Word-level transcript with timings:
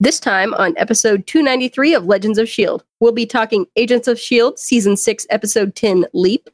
This 0.00 0.18
time 0.18 0.54
on 0.54 0.74
episode 0.76 1.24
293 1.28 1.94
of 1.94 2.06
Legends 2.06 2.36
of 2.36 2.48
S.H.I.E.L.D., 2.48 2.84
we'll 2.98 3.12
be 3.12 3.26
talking 3.26 3.64
Agents 3.76 4.08
of 4.08 4.16
S.H.I.E.L.D., 4.16 4.56
Season 4.56 4.96
6, 4.96 5.24
Episode 5.30 5.76
10, 5.76 6.06
Leap, 6.12 6.50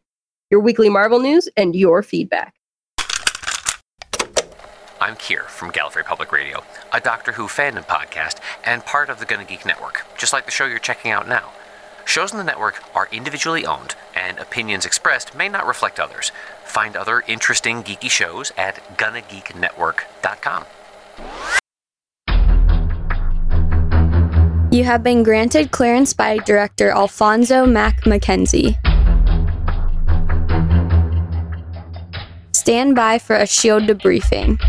your 0.51 0.61
weekly 0.61 0.91
Marvel 0.91 1.19
news, 1.19 1.49
and 1.57 1.75
your 1.75 2.03
feedback. 2.03 2.55
I'm 5.01 5.17
Kier 5.17 5.45
from 5.45 5.71
Gallifrey 5.73 6.05
Public 6.05 6.33
Radio, 6.33 6.63
a 6.93 7.01
Doctor 7.01 7.33
Who 7.33 7.45
fandom 7.45 7.87
podcast 7.87 8.41
and 8.67 8.85
part 8.85 9.09
of 9.09 9.19
the 9.19 9.25
Gonna 9.25 9.47
Geek 9.47 9.65
Network, 9.65 10.05
just 10.19 10.35
like 10.35 10.45
the 10.45 10.51
show 10.51 10.67
you're 10.67 10.79
checking 10.79 11.11
out 11.11 11.27
now. 11.27 11.51
Shows 12.05 12.33
in 12.33 12.39
the 12.39 12.45
network 12.45 12.83
are 12.95 13.09
individually 13.11 13.65
owned, 13.65 13.95
and 14.15 14.39
opinions 14.39 14.85
expressed 14.85 15.35
may 15.35 15.49
not 15.49 15.67
reflect 15.67 15.99
others. 15.99 16.31
Find 16.67 16.95
other 16.95 17.23
interesting 17.27 17.83
geeky 17.83 18.11
shows 18.11 18.53
at 18.59 18.77
GonnaGeekNetwork.com. 18.99 20.67
You 24.73 24.85
have 24.85 25.03
been 25.03 25.25
granted 25.25 25.73
clearance 25.73 26.13
by 26.13 26.37
director 26.39 26.91
Alphonso 26.91 27.67
Mack 27.67 28.07
Mackenzie. 28.07 28.79
Stand 32.53 32.95
by 32.95 33.19
for 33.19 33.35
a 33.35 33.49
shield 33.49 33.83
debriefing. 33.89 34.61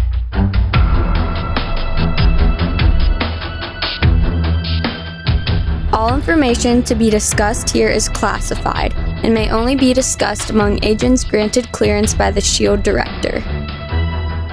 All 5.94 6.16
information 6.16 6.82
to 6.82 6.96
be 6.96 7.12
discussed 7.12 7.70
here 7.70 7.90
is 7.90 8.10
classified 8.10 8.96
and 8.96 9.36
may 9.36 9.52
only 9.52 9.76
be 9.76 9.94
discussed 9.94 10.50
among 10.50 10.84
agents 10.84 11.24
granted 11.24 11.72
clearance 11.74 12.16
by 12.16 12.32
the 12.32 12.42
SHIELD 12.42 12.82
director. 12.82 13.42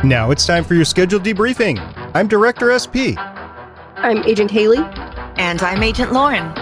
Now 0.05 0.31
it's 0.31 0.45
time 0.45 0.63
for 0.63 0.75
your 0.75 0.85
scheduled 0.85 1.23
debriefing. 1.25 1.81
I'm 2.15 2.29
Director 2.29 2.79
SP. 2.79 3.17
I'm 3.97 4.23
Agent 4.25 4.51
Haley. 4.51 4.85
And 5.39 5.63
I'm 5.63 5.83
Agent 5.85 6.13
Lauren. 6.13 6.53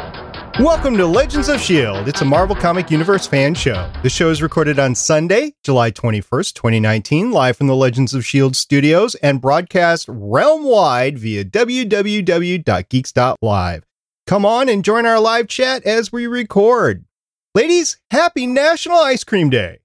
Welcome 0.61 0.99
to 0.99 1.07
Legends 1.07 1.49
of 1.49 1.55
S.H.I.E.L.D. 1.57 2.10
It's 2.10 2.21
a 2.21 2.27
Marvel 2.27 2.55
Comic 2.55 2.91
Universe 2.91 3.27
fan 3.27 3.55
show. 3.55 3.91
The 4.02 4.10
show 4.10 4.29
is 4.29 4.43
recorded 4.43 4.79
on 4.79 4.95
Sunday, 4.95 5.55
July 5.65 5.91
21st, 5.91 6.52
2019, 6.52 7.30
live 7.30 7.57
from 7.57 7.69
the 7.69 7.74
Legends 7.74 8.13
of 8.13 8.21
S.H.I.E.L.D. 8.21 8.54
studios 8.54 9.15
and 9.16 9.41
broadcast 9.41 10.07
realm 10.09 10.65
wide 10.65 11.19
via 11.19 11.43
www.geeks.live. 11.43 12.66
Come 14.27 14.45
on 14.45 14.69
and 14.69 14.85
join 14.85 15.07
our 15.07 15.21
live 15.21 15.49
chat 15.49 15.82
as 15.85 16.13
we 16.13 16.27
record. 16.27 17.07
Ladies, 17.54 17.97
happy 18.10 18.47
National 18.47 18.99
Ice 18.99 19.24
Cream 19.24 19.49
Day. 19.49 19.79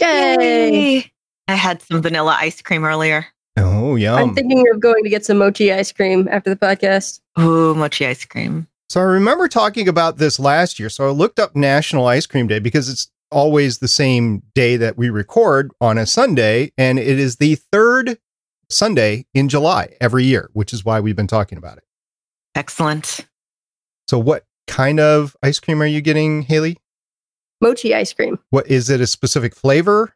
Yay! 0.00 1.10
I 1.48 1.54
had 1.54 1.82
some 1.82 2.00
vanilla 2.00 2.36
ice 2.38 2.62
cream 2.62 2.84
earlier. 2.84 3.26
Oh, 3.64 3.96
yeah. 3.96 4.14
I'm 4.14 4.34
thinking 4.34 4.64
of 4.72 4.80
going 4.80 5.02
to 5.04 5.10
get 5.10 5.24
some 5.24 5.38
mochi 5.38 5.72
ice 5.72 5.92
cream 5.92 6.28
after 6.30 6.50
the 6.50 6.56
podcast. 6.56 7.20
Oh, 7.36 7.74
mochi 7.74 8.06
ice 8.06 8.24
cream. 8.24 8.66
So 8.88 9.00
I 9.00 9.04
remember 9.04 9.48
talking 9.48 9.88
about 9.88 10.16
this 10.16 10.38
last 10.38 10.78
year. 10.78 10.88
So 10.88 11.06
I 11.06 11.10
looked 11.10 11.38
up 11.38 11.54
National 11.54 12.06
Ice 12.06 12.26
Cream 12.26 12.46
Day 12.46 12.58
because 12.58 12.88
it's 12.88 13.10
always 13.30 13.78
the 13.78 13.88
same 13.88 14.42
day 14.54 14.76
that 14.76 14.96
we 14.96 15.10
record 15.10 15.70
on 15.80 15.98
a 15.98 16.06
Sunday, 16.06 16.72
and 16.78 16.98
it 16.98 17.18
is 17.18 17.36
the 17.36 17.56
third 17.70 18.18
Sunday 18.70 19.26
in 19.34 19.48
July 19.48 19.94
every 20.00 20.24
year, 20.24 20.48
which 20.52 20.72
is 20.72 20.84
why 20.84 21.00
we've 21.00 21.16
been 21.16 21.26
talking 21.26 21.58
about 21.58 21.76
it. 21.78 21.84
Excellent. 22.54 23.26
So 24.08 24.18
what 24.18 24.44
kind 24.66 25.00
of 25.00 25.36
ice 25.42 25.60
cream 25.60 25.82
are 25.82 25.86
you 25.86 26.00
getting, 26.00 26.42
Haley? 26.42 26.78
Mochi 27.60 27.94
ice 27.94 28.12
cream. 28.12 28.38
What 28.50 28.68
is 28.68 28.88
it 28.88 29.00
a 29.00 29.06
specific 29.06 29.54
flavor? 29.54 30.14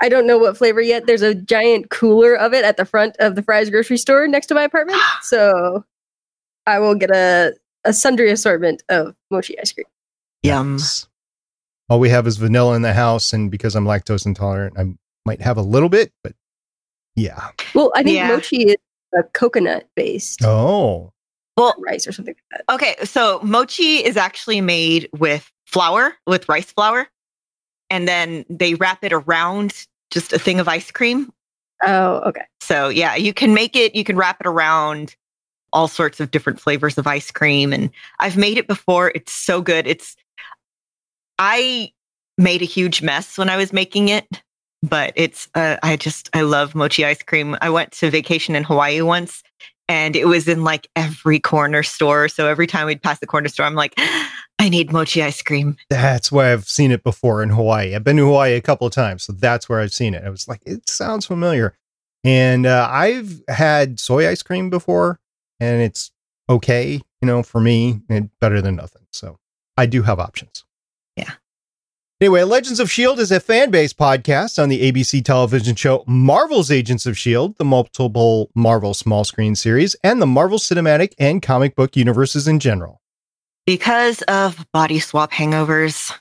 I 0.00 0.08
don't 0.08 0.26
know 0.26 0.38
what 0.38 0.56
flavor 0.56 0.80
yet. 0.80 1.06
There's 1.06 1.22
a 1.22 1.34
giant 1.34 1.90
cooler 1.90 2.34
of 2.34 2.54
it 2.54 2.64
at 2.64 2.76
the 2.76 2.84
front 2.84 3.16
of 3.18 3.34
the 3.34 3.42
Fry's 3.42 3.68
grocery 3.70 3.98
store 3.98 4.26
next 4.26 4.46
to 4.46 4.54
my 4.54 4.62
apartment. 4.62 4.98
So 5.22 5.84
I 6.66 6.78
will 6.78 6.94
get 6.94 7.10
a, 7.10 7.54
a 7.84 7.92
sundry 7.92 8.30
assortment 8.30 8.82
of 8.88 9.14
mochi 9.30 9.58
ice 9.58 9.72
cream. 9.72 9.86
Yum. 10.42 10.78
All 11.88 12.00
we 12.00 12.08
have 12.08 12.26
is 12.26 12.36
vanilla 12.36 12.74
in 12.76 12.82
the 12.82 12.92
house, 12.92 13.32
and 13.32 13.50
because 13.50 13.74
I'm 13.74 13.84
lactose 13.84 14.24
intolerant, 14.24 14.78
I 14.78 14.84
might 15.26 15.40
have 15.42 15.56
a 15.56 15.62
little 15.62 15.88
bit, 15.88 16.12
but 16.22 16.32
yeah. 17.16 17.48
Well, 17.74 17.92
I 17.94 18.02
think 18.02 18.16
Yeah. 18.16 18.28
mochi 18.28 18.62
is 18.70 18.76
a 19.18 19.22
coconut 19.24 19.88
based 19.96 20.44
Oh, 20.44 21.12
Well, 21.56 21.74
rice 21.78 22.06
or 22.06 22.12
something 22.12 22.34
like 22.52 22.64
that. 22.66 22.74
okay. 22.74 22.96
So 23.04 23.40
mochi 23.42 23.96
is 24.04 24.16
actually 24.16 24.60
made 24.60 25.08
with 25.18 25.50
flour, 25.66 26.14
with 26.26 26.48
rice 26.48 26.72
flour. 26.72 27.08
And 27.90 28.06
then 28.06 28.44
they 28.48 28.74
wrap 28.74 29.02
it 29.02 29.12
around 29.12 29.86
just 30.10 30.32
a 30.32 30.38
thing 30.38 30.60
of 30.60 30.68
ice 30.68 30.90
cream. 30.90 31.32
Oh, 31.84 32.16
okay. 32.26 32.42
So 32.60 32.88
yeah, 32.88 33.14
you 33.14 33.32
can 33.32 33.54
make 33.54 33.74
it, 33.76 33.94
you 33.94 34.04
can 34.04 34.16
wrap 34.16 34.40
it 34.40 34.46
around 34.46 35.16
all 35.72 35.88
sorts 35.88 36.20
of 36.20 36.30
different 36.30 36.60
flavors 36.60 36.98
of 36.98 37.06
ice 37.06 37.30
cream. 37.30 37.72
And 37.72 37.90
I've 38.18 38.36
made 38.36 38.58
it 38.58 38.66
before. 38.66 39.12
It's 39.14 39.32
so 39.32 39.62
good. 39.62 39.86
It's, 39.86 40.16
I 41.38 41.92
made 42.36 42.62
a 42.62 42.66
huge 42.66 43.02
mess 43.02 43.38
when 43.38 43.48
I 43.48 43.56
was 43.56 43.72
making 43.72 44.08
it, 44.08 44.26
but 44.82 45.12
it's, 45.16 45.48
uh, 45.54 45.76
I 45.82 45.96
just, 45.96 46.28
I 46.34 46.42
love 46.42 46.74
mochi 46.74 47.04
ice 47.04 47.22
cream. 47.22 47.56
I 47.60 47.70
went 47.70 47.92
to 47.92 48.10
vacation 48.10 48.56
in 48.56 48.64
Hawaii 48.64 49.00
once 49.00 49.42
and 49.88 50.16
it 50.16 50.26
was 50.26 50.48
in 50.48 50.64
like 50.64 50.88
every 50.96 51.40
corner 51.40 51.82
store. 51.82 52.28
So 52.28 52.46
every 52.46 52.66
time 52.66 52.86
we'd 52.86 53.02
pass 53.02 53.20
the 53.20 53.26
corner 53.26 53.48
store, 53.48 53.66
I'm 53.66 53.74
like, 53.74 53.94
I 54.60 54.68
need 54.68 54.92
mochi 54.92 55.22
ice 55.22 55.40
cream. 55.40 55.78
that's 55.88 56.30
why 56.30 56.52
I've 56.52 56.68
seen 56.68 56.92
it 56.92 57.02
before 57.02 57.42
in 57.42 57.48
Hawaii. 57.48 57.94
I've 57.94 58.04
been 58.04 58.18
to 58.18 58.26
Hawaii 58.26 58.52
a 58.52 58.60
couple 58.60 58.86
of 58.86 58.92
times, 58.92 59.22
so 59.22 59.32
that's 59.32 59.70
where 59.70 59.80
I've 59.80 59.94
seen 59.94 60.12
it. 60.12 60.22
I 60.22 60.28
was 60.28 60.46
like, 60.46 60.60
it 60.66 60.86
sounds 60.86 61.24
familiar. 61.24 61.78
And 62.24 62.66
uh, 62.66 62.86
I've 62.90 63.42
had 63.48 63.98
soy 63.98 64.28
ice 64.28 64.42
cream 64.42 64.68
before, 64.68 65.18
and 65.60 65.80
it's 65.80 66.10
okay, 66.50 67.00
you 67.22 67.26
know, 67.26 67.42
for 67.42 67.58
me, 67.58 68.02
and 68.10 68.28
better 68.38 68.60
than 68.60 68.76
nothing. 68.76 69.06
So 69.12 69.38
I 69.78 69.86
do 69.86 70.02
have 70.02 70.20
options. 70.20 70.66
Yeah. 71.16 71.32
Anyway, 72.20 72.42
Legends 72.42 72.80
of 72.80 72.88
S.H.I.E.L.D. 72.88 73.22
is 73.22 73.32
a 73.32 73.40
fan 73.40 73.70
based 73.70 73.96
podcast 73.96 74.62
on 74.62 74.68
the 74.68 74.92
ABC 74.92 75.24
television 75.24 75.74
show 75.74 76.04
Marvel's 76.06 76.70
Agents 76.70 77.06
of 77.06 77.12
S.H.I.E.L.D., 77.12 77.54
the 77.56 77.64
multiple 77.64 78.50
Marvel 78.54 78.92
small 78.92 79.24
screen 79.24 79.54
series, 79.54 79.96
and 80.04 80.20
the 80.20 80.26
Marvel 80.26 80.58
cinematic 80.58 81.14
and 81.18 81.40
comic 81.40 81.74
book 81.74 81.96
universes 81.96 82.46
in 82.46 82.60
general. 82.60 83.00
Because 83.66 84.22
of 84.22 84.66
body 84.72 84.98
swap 84.98 85.32
hangovers. 85.32 86.12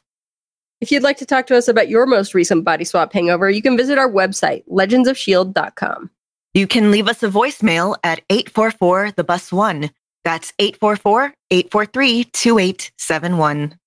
If 0.81 0.91
you'd 0.91 1.03
like 1.03 1.17
to 1.17 1.25
talk 1.25 1.45
to 1.47 1.57
us 1.57 1.67
about 1.67 1.89
your 1.89 2.05
most 2.05 2.33
recent 2.33 2.63
body 2.63 2.85
swap 2.85 3.11
hangover, 3.11 3.49
you 3.49 3.61
can 3.61 3.75
visit 3.75 3.97
our 3.97 4.09
website, 4.09 4.63
legendsofshield.com. 4.69 6.09
You 6.53 6.67
can 6.67 6.91
leave 6.91 7.07
us 7.07 7.21
a 7.21 7.29
voicemail 7.29 7.97
at 8.03 8.21
844 8.29 9.11
the 9.11 9.23
bus 9.23 9.51
one. 9.51 9.89
That's 10.23 10.53
844 10.59 11.33
843 11.51 12.23
2871. 12.25 13.77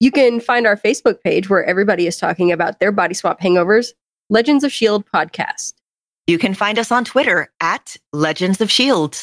You 0.00 0.10
can 0.10 0.40
find 0.40 0.66
our 0.66 0.76
Facebook 0.76 1.20
page 1.22 1.48
where 1.48 1.64
everybody 1.64 2.06
is 2.06 2.16
talking 2.16 2.50
about 2.50 2.80
their 2.80 2.92
body 2.92 3.14
swap 3.14 3.40
hangovers, 3.40 3.92
Legends 4.30 4.64
of 4.64 4.68
S.H.I.E.L.D. 4.68 5.04
podcast. 5.14 5.74
You 6.26 6.38
can 6.38 6.54
find 6.54 6.78
us 6.78 6.90
on 6.90 7.04
Twitter 7.04 7.52
at 7.60 7.96
Legends 8.12 8.60
of 8.60 8.66
S.H.I.E.L.D. 8.66 9.18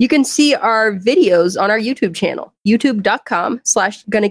You 0.00 0.08
can 0.08 0.24
see 0.24 0.54
our 0.54 0.92
videos 0.92 1.60
on 1.60 1.70
our 1.70 1.78
YouTube 1.78 2.14
channel, 2.14 2.54
youtube.com 2.66 3.60
slash 3.64 4.02
gonna. 4.04 4.30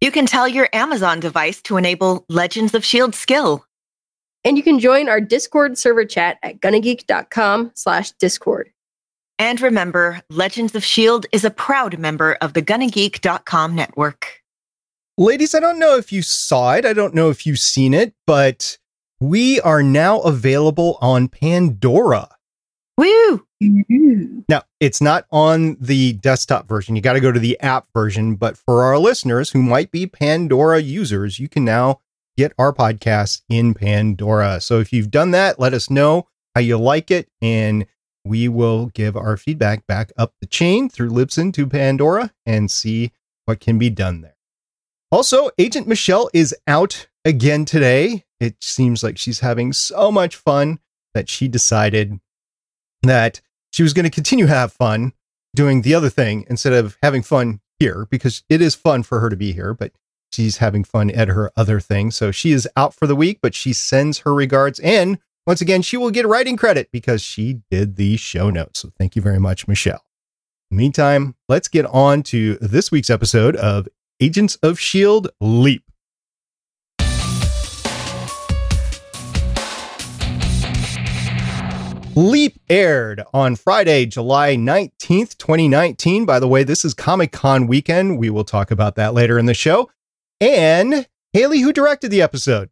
You 0.00 0.10
can 0.10 0.26
tell 0.26 0.48
your 0.48 0.68
Amazon 0.72 1.20
device 1.20 1.62
to 1.62 1.76
enable 1.76 2.24
Legends 2.28 2.74
of 2.74 2.82
S.H.I.E.L.D. 2.82 3.16
skill. 3.16 3.64
And 4.44 4.56
you 4.56 4.64
can 4.64 4.80
join 4.80 5.08
our 5.08 5.20
Discord 5.20 5.78
server 5.78 6.04
chat 6.04 6.38
at 6.42 6.60
gonnageek.com 6.60 7.70
slash 7.74 8.10
discord. 8.12 8.72
And 9.38 9.60
remember, 9.60 10.20
Legends 10.30 10.74
of 10.74 10.82
S.H.I.E.L.D. 10.82 11.28
is 11.30 11.44
a 11.44 11.50
proud 11.50 11.96
member 12.00 12.36
of 12.40 12.54
the 12.54 12.62
GonnaGeek.com 12.62 13.72
network. 13.76 14.42
Ladies, 15.16 15.54
I 15.54 15.60
don't 15.60 15.78
know 15.78 15.96
if 15.96 16.12
you 16.12 16.22
saw 16.22 16.74
it. 16.74 16.84
I 16.84 16.92
don't 16.92 17.14
know 17.14 17.30
if 17.30 17.46
you've 17.46 17.60
seen 17.60 17.94
it, 17.94 18.14
but 18.26 18.78
we 19.20 19.60
are 19.60 19.84
now 19.84 20.18
available 20.22 20.98
on 21.00 21.28
Pandora. 21.28 22.30
Woo! 22.98 23.45
Mm-hmm. 23.62 24.40
Now, 24.48 24.62
it's 24.80 25.00
not 25.00 25.26
on 25.32 25.76
the 25.80 26.12
desktop 26.14 26.68
version. 26.68 26.94
You 26.94 27.02
got 27.02 27.14
to 27.14 27.20
go 27.20 27.32
to 27.32 27.40
the 27.40 27.58
app 27.60 27.86
version. 27.94 28.34
But 28.36 28.56
for 28.56 28.82
our 28.82 28.98
listeners 28.98 29.50
who 29.50 29.62
might 29.62 29.90
be 29.90 30.06
Pandora 30.06 30.80
users, 30.80 31.38
you 31.38 31.48
can 31.48 31.64
now 31.64 32.00
get 32.36 32.52
our 32.58 32.72
podcast 32.72 33.42
in 33.48 33.74
Pandora. 33.74 34.60
So 34.60 34.78
if 34.80 34.92
you've 34.92 35.10
done 35.10 35.30
that, 35.30 35.58
let 35.58 35.72
us 35.72 35.88
know 35.88 36.28
how 36.54 36.60
you 36.60 36.76
like 36.76 37.10
it. 37.10 37.28
And 37.40 37.86
we 38.24 38.48
will 38.48 38.86
give 38.86 39.16
our 39.16 39.36
feedback 39.36 39.86
back 39.86 40.12
up 40.18 40.34
the 40.40 40.46
chain 40.46 40.88
through 40.88 41.10
Libsyn 41.10 41.52
to 41.54 41.66
Pandora 41.66 42.32
and 42.44 42.70
see 42.70 43.12
what 43.46 43.60
can 43.60 43.78
be 43.78 43.88
done 43.88 44.20
there. 44.20 44.36
Also, 45.10 45.50
Agent 45.58 45.86
Michelle 45.86 46.28
is 46.34 46.54
out 46.66 47.06
again 47.24 47.64
today. 47.64 48.24
It 48.40 48.56
seems 48.60 49.02
like 49.02 49.16
she's 49.16 49.40
having 49.40 49.72
so 49.72 50.10
much 50.10 50.36
fun 50.36 50.80
that 51.14 51.30
she 51.30 51.48
decided 51.48 52.20
that 53.02 53.40
she 53.76 53.82
was 53.82 53.92
going 53.92 54.04
to 54.04 54.10
continue 54.10 54.46
to 54.46 54.54
have 54.54 54.72
fun 54.72 55.12
doing 55.54 55.82
the 55.82 55.94
other 55.94 56.08
thing 56.08 56.46
instead 56.48 56.72
of 56.72 56.96
having 57.02 57.22
fun 57.22 57.60
here 57.78 58.06
because 58.10 58.42
it 58.48 58.62
is 58.62 58.74
fun 58.74 59.02
for 59.02 59.20
her 59.20 59.28
to 59.28 59.36
be 59.36 59.52
here, 59.52 59.74
but 59.74 59.92
she's 60.32 60.56
having 60.56 60.82
fun 60.82 61.10
at 61.10 61.28
her 61.28 61.52
other 61.58 61.78
thing. 61.78 62.10
So 62.10 62.30
she 62.30 62.52
is 62.52 62.66
out 62.74 62.94
for 62.94 63.06
the 63.06 63.14
week, 63.14 63.40
but 63.42 63.54
she 63.54 63.74
sends 63.74 64.20
her 64.20 64.32
regards 64.32 64.80
and 64.80 65.18
once 65.46 65.60
again, 65.60 65.82
she 65.82 65.98
will 65.98 66.10
get 66.10 66.26
writing 66.26 66.56
credit 66.56 66.88
because 66.90 67.20
she 67.20 67.60
did 67.70 67.96
the 67.96 68.16
show 68.16 68.48
notes. 68.48 68.80
So 68.80 68.90
thank 68.98 69.14
you 69.14 69.20
very 69.20 69.38
much, 69.38 69.68
Michelle. 69.68 70.04
Meantime, 70.70 71.34
let's 71.46 71.68
get 71.68 71.84
on 71.84 72.22
to 72.24 72.56
this 72.56 72.90
week's 72.90 73.10
episode 73.10 73.56
of 73.56 73.88
Agents 74.20 74.56
of 74.56 74.78
S.H.I.E.L.D. 74.78 75.28
Leap. 75.38 75.85
Leap 82.18 82.58
aired 82.70 83.22
on 83.34 83.56
Friday, 83.56 84.06
July 84.06 84.56
19th, 84.56 85.36
2019. 85.36 86.24
By 86.24 86.40
the 86.40 86.48
way, 86.48 86.64
this 86.64 86.82
is 86.82 86.94
Comic 86.94 87.30
Con 87.30 87.66
weekend. 87.66 88.18
We 88.18 88.30
will 88.30 88.42
talk 88.42 88.70
about 88.70 88.94
that 88.94 89.12
later 89.12 89.38
in 89.38 89.44
the 89.44 89.52
show. 89.52 89.90
And 90.40 91.06
Haley, 91.34 91.60
who 91.60 91.74
directed 91.74 92.10
the 92.10 92.22
episode? 92.22 92.70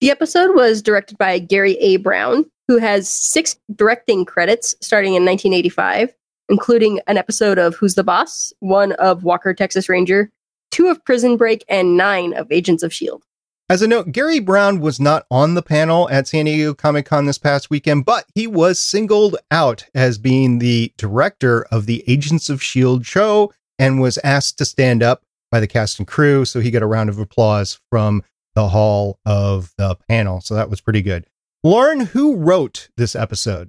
The 0.00 0.10
episode 0.10 0.56
was 0.56 0.82
directed 0.82 1.16
by 1.16 1.38
Gary 1.38 1.74
A. 1.74 1.98
Brown, 1.98 2.44
who 2.66 2.78
has 2.78 3.08
six 3.08 3.56
directing 3.76 4.24
credits 4.24 4.74
starting 4.80 5.14
in 5.14 5.24
1985, 5.24 6.12
including 6.48 6.98
an 7.06 7.18
episode 7.18 7.58
of 7.58 7.76
Who's 7.76 7.94
the 7.94 8.02
Boss, 8.02 8.52
one 8.58 8.94
of 8.94 9.22
Walker, 9.22 9.54
Texas 9.54 9.88
Ranger, 9.88 10.32
two 10.72 10.88
of 10.88 11.04
Prison 11.04 11.36
Break, 11.36 11.64
and 11.68 11.96
nine 11.96 12.34
of 12.34 12.50
Agents 12.50 12.82
of 12.82 12.90
S.H.I.E.L.D. 12.90 13.22
As 13.68 13.82
a 13.82 13.88
note, 13.88 14.12
Gary 14.12 14.38
Brown 14.38 14.78
was 14.78 15.00
not 15.00 15.26
on 15.28 15.54
the 15.54 15.62
panel 15.62 16.08
at 16.08 16.28
San 16.28 16.44
Diego 16.44 16.72
Comic 16.72 17.06
Con 17.06 17.26
this 17.26 17.36
past 17.36 17.68
weekend, 17.68 18.04
but 18.04 18.24
he 18.32 18.46
was 18.46 18.78
singled 18.78 19.36
out 19.50 19.86
as 19.92 20.18
being 20.18 20.60
the 20.60 20.92
director 20.96 21.64
of 21.72 21.86
the 21.86 22.04
Agents 22.06 22.48
of 22.48 22.60
S.H.I.E.L.D. 22.60 23.02
show 23.02 23.52
and 23.76 24.00
was 24.00 24.18
asked 24.18 24.58
to 24.58 24.64
stand 24.64 25.02
up 25.02 25.24
by 25.50 25.58
the 25.58 25.66
cast 25.66 25.98
and 25.98 26.06
crew. 26.06 26.44
So 26.44 26.60
he 26.60 26.70
got 26.70 26.84
a 26.84 26.86
round 26.86 27.10
of 27.10 27.18
applause 27.18 27.80
from 27.90 28.22
the 28.54 28.68
hall 28.68 29.18
of 29.26 29.72
the 29.78 29.96
panel. 30.08 30.40
So 30.40 30.54
that 30.54 30.70
was 30.70 30.80
pretty 30.80 31.02
good. 31.02 31.26
Lauren, 31.64 31.98
who 31.98 32.36
wrote 32.36 32.88
this 32.96 33.16
episode? 33.16 33.68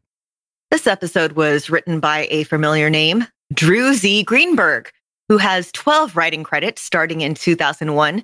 This 0.69 0.85
episode 0.85 1.31
was 1.31 1.71
written 1.71 1.99
by 1.99 2.27
a 2.29 2.43
familiar 2.43 2.91
name, 2.91 3.25
Drew 3.51 3.95
Z. 3.95 4.21
Greenberg, 4.23 4.91
who 5.27 5.37
has 5.37 5.71
12 5.71 6.15
writing 6.15 6.43
credits 6.43 6.83
starting 6.83 7.21
in 7.21 7.33
2001 7.33 8.23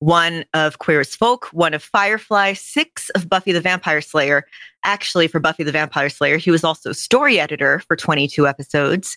one 0.00 0.44
of 0.54 0.78
Queer 0.78 1.00
as 1.00 1.14
Folk, 1.14 1.46
one 1.52 1.72
of 1.74 1.82
Firefly, 1.82 2.54
six 2.54 3.10
of 3.10 3.28
Buffy 3.28 3.52
the 3.52 3.60
Vampire 3.60 4.00
Slayer. 4.00 4.44
Actually, 4.84 5.28
for 5.28 5.38
Buffy 5.38 5.62
the 5.62 5.72
Vampire 5.72 6.08
Slayer, 6.08 6.38
he 6.38 6.50
was 6.50 6.64
also 6.64 6.92
story 6.92 7.38
editor 7.38 7.80
for 7.86 7.96
22 7.96 8.48
episodes, 8.48 9.16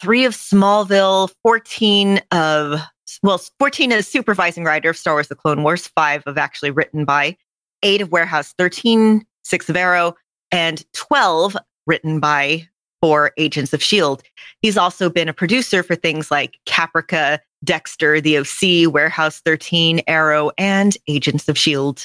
three 0.00 0.24
of 0.24 0.34
Smallville, 0.34 1.30
14 1.42 2.20
of, 2.32 2.80
well, 3.22 3.38
14 3.58 3.92
as 3.92 4.08
supervising 4.08 4.64
writer 4.64 4.90
of 4.90 4.96
Star 4.96 5.14
Wars 5.14 5.28
The 5.28 5.34
Clone 5.34 5.62
Wars, 5.62 5.86
five 5.88 6.22
of 6.26 6.38
actually 6.38 6.70
written 6.70 7.04
by, 7.04 7.36
eight 7.82 8.00
of 8.00 8.10
Warehouse 8.10 8.54
13, 8.58 9.24
six 9.42 9.68
of 9.68 9.76
Arrow, 9.76 10.14
and 10.50 10.82
12 10.94 11.56
written 11.86 12.20
by 12.20 12.66
for 13.00 13.32
Agents 13.36 13.72
of 13.72 13.80
S.H.I.E.L.D. 13.80 14.24
He's 14.62 14.76
also 14.76 15.08
been 15.08 15.28
a 15.28 15.32
producer 15.32 15.82
for 15.82 15.94
things 15.94 16.30
like 16.30 16.58
Caprica, 16.66 17.38
Dexter, 17.64 18.20
The 18.20 18.38
OC, 18.38 18.92
Warehouse 18.92 19.40
13, 19.40 20.02
Arrow, 20.06 20.50
and 20.58 20.96
Agents 21.08 21.48
of 21.48 21.56
S.H.I.E.L.D. 21.56 22.04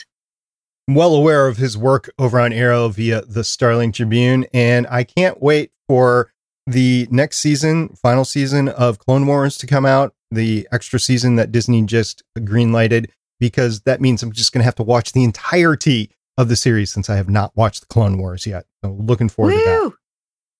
I'm 0.87 0.95
Well 0.95 1.15
aware 1.15 1.47
of 1.47 1.57
his 1.57 1.77
work 1.77 2.11
over 2.19 2.39
on 2.39 2.53
Arrow 2.53 2.89
via 2.89 3.21
the 3.21 3.43
Starling 3.43 3.91
Tribune, 3.91 4.45
and 4.53 4.85
I 4.89 5.03
can't 5.03 5.41
wait 5.41 5.71
for 5.87 6.31
the 6.67 7.07
next 7.11 7.37
season, 7.37 7.89
final 7.89 8.25
season 8.25 8.69
of 8.69 8.99
Clone 8.99 9.27
Wars 9.27 9.57
to 9.57 9.67
come 9.67 9.85
out, 9.85 10.13
the 10.31 10.67
extra 10.71 10.99
season 10.99 11.35
that 11.35 11.51
Disney 11.51 11.83
just 11.83 12.23
greenlighted, 12.37 13.07
because 13.39 13.81
that 13.81 14.01
means 14.01 14.23
I'm 14.23 14.31
just 14.31 14.51
going 14.51 14.61
to 14.61 14.65
have 14.65 14.75
to 14.75 14.83
watch 14.83 15.11
the 15.11 15.23
entirety 15.23 16.09
of 16.37 16.49
the 16.49 16.55
series 16.55 16.91
since 16.91 17.09
I 17.09 17.15
have 17.15 17.29
not 17.29 17.55
watched 17.55 17.81
the 17.81 17.87
Clone 17.87 18.17
Wars 18.17 18.45
yet. 18.45 18.65
So 18.83 18.91
looking 18.91 19.29
forward 19.29 19.53
Woo! 19.53 19.59
to 19.59 19.65
that. 19.65 19.93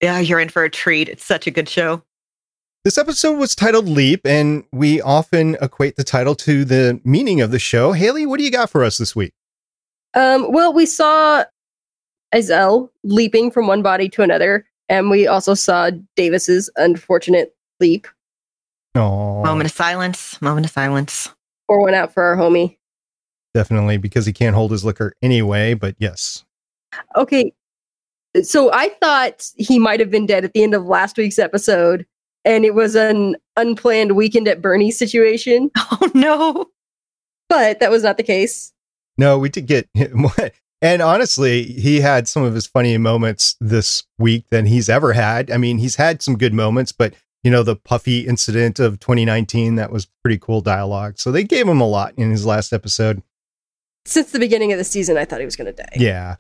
Yeah, 0.02 0.20
you're 0.20 0.40
in 0.40 0.50
for 0.50 0.64
a 0.64 0.70
treat. 0.70 1.10
It's 1.10 1.26
such 1.26 1.48
a 1.48 1.52
good 1.52 1.70
show. 1.70 2.04
This 2.84 2.98
episode 3.00 3.40
was 3.40 3.56
titled 3.56 3.88
Leap, 3.88 4.22
and 4.26 4.64
we 4.72 5.02
often 5.02 5.58
equate 5.62 5.96
the 5.96 6.04
title 6.04 6.36
to 6.36 6.64
the 6.64 7.02
meaning 7.04 7.42
of 7.42 7.50
the 7.50 7.58
show. 7.58 7.94
Haley, 7.94 8.28
what 8.28 8.38
do 8.38 8.44
you 8.44 8.52
got 8.52 8.70
for 8.70 8.84
us 8.84 9.00
this 9.00 9.16
week? 9.16 9.34
Um, 10.14 10.52
well, 10.52 10.72
we 10.72 10.86
saw 10.86 11.46
Azel 12.32 12.92
leaping 13.04 13.50
from 13.50 13.66
one 13.66 13.82
body 13.82 14.08
to 14.10 14.22
another, 14.22 14.68
and 14.88 15.10
we 15.10 15.26
also 15.26 15.56
saw 15.56 15.90
Davis's 16.16 16.70
unfortunate 16.76 17.56
leap. 17.80 18.08
Oh, 18.94 19.44
moment 19.44 19.70
of 19.70 19.76
silence. 19.76 20.40
Moment 20.42 20.68
of 20.68 20.72
silence. 20.72 21.30
Pour 21.68 21.82
one 21.82 21.96
out 21.96 22.14
for 22.14 22.22
our 22.24 22.38
homie. 22.38 22.78
Definitely, 23.56 23.98
because 23.98 24.26
he 24.26 24.34
can't 24.34 24.56
hold 24.56 24.72
his 24.72 24.86
liquor 24.86 25.14
anyway. 25.24 25.74
But 25.74 25.96
yes. 25.98 26.46
Okay, 27.16 27.52
so 28.44 28.72
I 28.74 28.90
thought 29.02 29.50
he 29.58 29.80
might 29.80 30.00
have 30.00 30.12
been 30.12 30.26
dead 30.26 30.44
at 30.46 30.54
the 30.54 30.64
end 30.64 30.74
of 30.74 30.86
last 30.86 31.18
week's 31.18 31.40
episode 31.40 32.06
and 32.46 32.64
it 32.64 32.76
was 32.76 32.96
an 32.96 33.36
unplanned 33.58 34.16
weekend 34.16 34.48
at 34.48 34.62
Bernie's 34.62 34.98
situation. 34.98 35.72
Oh 35.92 36.12
no. 36.14 36.66
But 37.48 37.80
that 37.80 37.92
was 37.92 38.04
not 38.04 38.18
the 38.18 38.24
case. 38.24 38.74
No, 39.18 39.38
we 39.38 39.50
did 39.50 39.68
get 39.68 39.88
him. 39.94 40.26
and 40.82 41.02
honestly, 41.02 41.64
he 41.64 42.02
had 42.02 42.28
some 42.28 42.44
of 42.44 42.54
his 42.54 42.66
funny 42.66 42.98
moments 42.98 43.56
this 43.62 44.04
week 44.18 44.48
than 44.50 44.66
he's 44.66 44.90
ever 44.90 45.14
had. 45.14 45.52
I 45.52 45.58
mean, 45.58 45.78
he's 45.78 45.96
had 45.96 46.22
some 46.22 46.38
good 46.38 46.54
moments, 46.54 46.92
but 46.92 47.14
you 47.44 47.52
know, 47.52 47.62
the 47.62 47.76
Puffy 47.76 48.22
incident 48.22 48.80
of 48.80 49.00
2019, 49.00 49.76
that 49.76 49.92
was 49.92 50.08
pretty 50.24 50.40
cool 50.40 50.62
dialogue. 50.62 51.20
So 51.20 51.32
they 51.32 51.44
gave 51.44 51.68
him 51.68 51.80
a 51.80 51.88
lot 51.88 52.14
in 52.18 52.32
his 52.32 52.46
last 52.46 52.74
episode. 52.74 53.22
Since 54.06 54.32
the 54.32 54.40
beginning 54.40 54.72
of 54.72 54.80
the 54.80 54.84
season, 54.84 55.18
I 55.18 55.26
thought 55.26 55.40
he 55.40 55.46
was 55.46 55.56
going 55.56 55.74
to 55.74 55.84
die. 55.84 55.94
Yeah. 55.96 56.38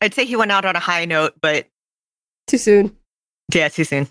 I'd 0.00 0.14
say 0.14 0.24
he 0.24 0.36
went 0.36 0.50
out 0.52 0.64
on 0.64 0.76
a 0.76 0.80
high 0.80 1.04
note, 1.04 1.34
but 1.40 1.66
too 2.46 2.58
soon. 2.58 2.96
Yeah, 3.52 3.68
too 3.68 3.84
soon. 3.84 4.08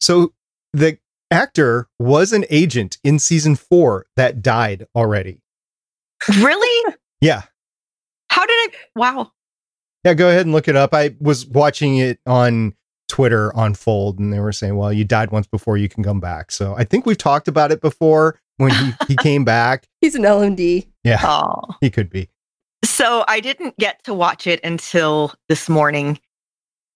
So 0.00 0.32
the 0.72 0.98
actor 1.30 1.88
was 1.98 2.32
an 2.32 2.44
agent 2.50 2.98
in 3.04 3.18
season 3.18 3.56
four 3.56 4.06
that 4.16 4.42
died 4.42 4.86
already. 4.94 5.40
Really? 6.40 6.94
yeah. 7.20 7.42
How 8.30 8.44
did 8.44 8.52
I? 8.52 8.68
Wow. 8.96 9.32
Yeah, 10.04 10.14
go 10.14 10.28
ahead 10.28 10.46
and 10.46 10.52
look 10.52 10.68
it 10.68 10.76
up. 10.76 10.94
I 10.94 11.16
was 11.20 11.46
watching 11.46 11.98
it 11.98 12.20
on 12.26 12.74
Twitter 13.08 13.52
unfold, 13.56 14.18
and 14.18 14.32
they 14.32 14.38
were 14.40 14.52
saying, 14.52 14.76
"Well, 14.76 14.92
you 14.92 15.04
died 15.04 15.30
once 15.30 15.46
before, 15.46 15.76
you 15.76 15.88
can 15.88 16.04
come 16.04 16.20
back." 16.20 16.52
So 16.52 16.74
I 16.76 16.84
think 16.84 17.04
we've 17.06 17.18
talked 17.18 17.48
about 17.48 17.72
it 17.72 17.80
before 17.80 18.38
when 18.58 18.70
he 18.70 18.92
he 19.08 19.16
came 19.22 19.44
back. 19.44 19.88
He's 20.00 20.14
an 20.14 20.22
LMD. 20.22 20.86
Yeah, 21.04 21.18
Aww. 21.18 21.74
he 21.80 21.90
could 21.90 22.10
be. 22.10 22.28
So 22.98 23.24
I 23.28 23.38
didn't 23.38 23.76
get 23.76 24.02
to 24.02 24.12
watch 24.12 24.44
it 24.48 24.58
until 24.64 25.32
this 25.48 25.68
morning, 25.68 26.18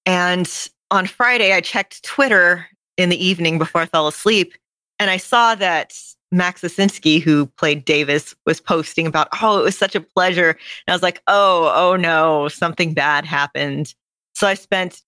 and 0.04 0.50
on 0.90 1.06
Friday 1.06 1.52
I 1.52 1.60
checked 1.60 2.02
Twitter 2.02 2.66
in 2.96 3.08
the 3.08 3.24
evening 3.24 3.56
before 3.56 3.82
I 3.82 3.86
fell 3.86 4.08
asleep. 4.08 4.54
And 4.98 5.10
I 5.12 5.16
saw 5.16 5.54
that 5.54 5.96
Max 6.32 6.62
Osinski, 6.62 7.22
who 7.22 7.46
played 7.46 7.84
Davis, 7.84 8.34
was 8.46 8.60
posting 8.60 9.06
about, 9.06 9.28
oh, 9.40 9.60
it 9.60 9.62
was 9.62 9.78
such 9.78 9.94
a 9.94 10.00
pleasure. 10.00 10.50
And 10.50 10.58
I 10.88 10.92
was 10.92 11.04
like, 11.04 11.22
oh, 11.28 11.70
oh 11.72 11.94
no, 11.94 12.48
something 12.48 12.94
bad 12.94 13.24
happened. 13.24 13.94
So 14.34 14.48
I 14.48 14.54
spent, 14.54 15.02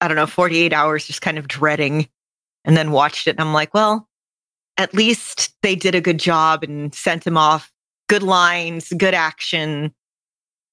I 0.00 0.06
don't 0.06 0.16
know, 0.16 0.26
48 0.26 0.72
hours 0.72 1.08
just 1.08 1.22
kind 1.22 1.38
of 1.38 1.48
dreading 1.48 2.08
and 2.64 2.76
then 2.76 2.92
watched 2.92 3.26
it. 3.26 3.30
And 3.30 3.40
I'm 3.40 3.52
like, 3.52 3.74
well, 3.74 4.08
at 4.76 4.94
least 4.94 5.56
they 5.64 5.74
did 5.74 5.96
a 5.96 6.00
good 6.00 6.20
job 6.20 6.62
and 6.62 6.94
sent 6.94 7.26
him 7.26 7.36
off. 7.36 7.72
Good 8.08 8.22
lines, 8.22 8.92
good 8.96 9.12
action. 9.12 9.92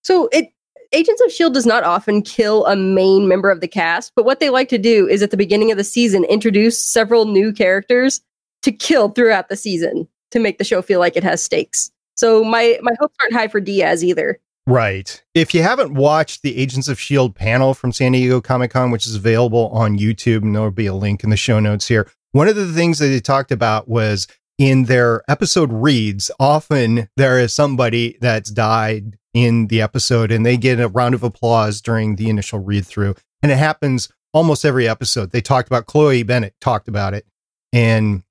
So 0.04 0.30
it 0.32 0.54
Agents 0.94 1.22
of 1.22 1.28
S.H.I.E.L.D. 1.28 1.56
does 1.56 1.66
not 1.66 1.84
often 1.84 2.22
kill 2.22 2.68
a 2.68 2.76
main 2.76 3.28
member 3.28 3.50
of 3.50 3.62
the 3.62 3.68
cast, 3.68 4.14
but 4.16 4.26
what 4.26 4.40
they 4.40 4.52
like 4.52 4.70
to 4.70 4.78
do 4.78 5.08
is 5.08 5.24
at 5.24 5.32
the 5.32 5.38
beginning 5.38 5.72
of 5.72 5.78
the 5.78 5.84
season 5.84 6.24
introduce 6.26 6.78
several 6.78 7.26
new 7.26 7.52
characters 7.52 8.22
to 8.62 8.72
kill 8.72 9.10
throughout 9.10 9.50
the 9.50 9.56
season 9.56 10.08
to 10.30 10.40
make 10.40 10.60
the 10.60 10.64
show 10.64 10.84
feel 10.84 11.00
like 11.00 11.18
it 11.18 11.24
has 11.24 11.44
stakes. 11.44 11.92
So 12.16 12.44
my 12.44 12.78
my 12.82 12.92
hopes 13.00 13.16
aren't 13.22 13.34
high 13.34 13.48
for 13.48 13.60
Diaz 13.60 14.04
either. 14.04 14.40
Right. 14.66 15.22
If 15.34 15.54
you 15.54 15.62
haven't 15.62 15.96
watched 15.96 16.42
the 16.42 16.58
Agents 16.58 16.88
of 16.88 16.98
S.H.I.E.L.D. 16.98 17.34
panel 17.34 17.74
from 17.74 17.92
San 17.92 18.14
Diego 18.14 18.40
Comic 18.40 18.72
Con, 18.72 18.92
which 18.92 19.06
is 19.06 19.16
available 19.16 19.70
on 19.70 19.98
YouTube, 19.98 20.44
and 20.44 20.56
there'll 20.56 20.72
be 20.72 20.86
a 20.86 20.94
link 20.94 21.24
in 21.24 21.32
the 21.32 21.38
show 21.38 21.60
notes 21.60 21.88
here, 21.88 22.10
one 22.32 22.48
of 22.48 22.56
the 22.56 22.72
things 22.72 23.00
that 23.00 23.08
they 23.08 23.20
talked 23.20 23.52
about 23.52 23.90
was 23.90 24.28
in 24.58 24.86
their 24.86 25.24
episode 25.28 25.74
reads, 25.74 26.32
often 26.40 27.10
there 27.18 27.40
is 27.40 27.52
somebody 27.52 28.18
that's 28.22 28.52
died 28.52 29.18
in 29.34 29.68
the 29.68 29.82
episode 29.82 30.32
and 30.32 30.46
they 30.46 30.58
get 30.58 30.80
a 30.80 30.88
round 30.88 31.16
of 31.16 31.24
applause 31.24 31.82
during 31.82 32.16
the 32.16 32.30
initial 32.30 32.60
read 32.60 32.86
through. 32.86 33.16
And 33.42 33.52
it 33.52 33.58
happens 33.58 34.10
almost 34.32 34.66
every 34.66 34.88
episode. 34.88 35.32
They 35.32 35.42
talked 35.42 35.68
about 35.68 35.86
Chloe 35.86 36.24
Bennet 36.24 36.54
talked 36.62 36.88
about 36.88 37.14
it 37.14 37.26
and 37.72 38.24